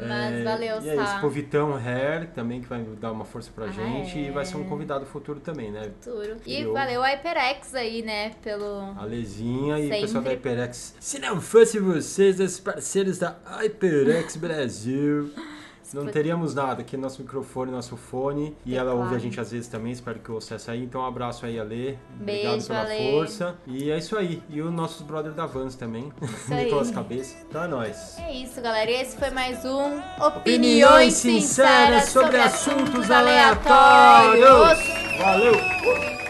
Mas 0.00 0.44
valeu, 0.44 0.80
E 0.82 0.88
é 0.88 0.96
isso, 1.02 1.18
pro 1.20 1.30
Vitão 1.30 1.74
Hair 1.76 2.28
também, 2.34 2.60
que 2.60 2.66
vai 2.68 2.82
dar 3.00 3.12
uma 3.12 3.24
força 3.24 3.50
pra 3.54 3.66
Ah, 3.66 3.70
gente. 3.70 4.18
E 4.18 4.30
vai 4.30 4.44
ser 4.44 4.56
um 4.56 4.64
é. 4.64 4.68
convidado 4.68 5.04
futuro 5.06 5.40
também, 5.40 5.70
né? 5.70 5.90
Futuro. 6.00 6.36
E 6.46 6.56
Criou. 6.56 6.72
valeu 6.72 7.02
a 7.02 7.08
HyperX 7.08 7.74
aí, 7.74 8.02
né, 8.02 8.30
pelo... 8.42 8.94
A 8.96 9.04
Lezinha 9.04 9.78
e 9.78 9.86
o 9.86 9.90
pessoal 9.90 10.22
da. 10.24 10.30
HyperX. 10.30 10.94
Se 11.00 11.18
não 11.18 11.40
fosse 11.40 11.78
vocês, 11.78 12.38
os 12.40 12.58
parceiros 12.60 13.18
da 13.18 13.36
HyperX 13.44 14.36
Brasil, 14.36 15.30
não 15.94 16.04
foi- 16.04 16.12
teríamos 16.12 16.54
nada. 16.54 16.80
Aqui 16.82 16.96
nosso 16.96 17.22
microfone, 17.22 17.70
nosso 17.72 17.96
fone. 17.96 18.56
E 18.64 18.74
ela 18.76 18.90
Teclado. 18.90 19.04
ouve 19.04 19.16
a 19.16 19.18
gente 19.18 19.40
às 19.40 19.50
vezes 19.50 19.68
também. 19.68 19.92
Espero 19.92 20.18
que 20.18 20.30
essa 20.54 20.72
aí. 20.72 20.84
Então, 20.84 21.00
um 21.00 21.06
abraço 21.06 21.46
aí, 21.46 21.58
Ale. 21.58 21.98
Obrigado 22.20 22.52
Beijo, 22.52 22.66
pela 22.68 22.80
Ale. 22.80 23.10
força. 23.12 23.56
E 23.66 23.90
é 23.90 23.98
isso 23.98 24.16
aí. 24.16 24.42
E 24.48 24.60
o 24.60 24.70
nosso 24.70 25.04
brother 25.04 25.32
da 25.32 25.46
Vans 25.46 25.74
também. 25.74 26.12
Nicolas 26.48 26.90
Cabeça. 26.92 27.36
Então 27.48 27.64
é 27.64 27.68
nóis. 27.68 28.18
É 28.18 28.32
isso, 28.32 28.60
galera. 28.60 28.90
E 28.90 28.94
esse 28.94 29.16
foi 29.16 29.30
mais 29.30 29.64
um 29.64 30.00
Opiniões, 30.24 31.14
Sinceras 31.14 32.04
sobre 32.10 32.28
sobre 32.28 32.40
assuntos 32.40 33.10
aleatórios. 33.10 34.78
Valeu! 35.18 36.27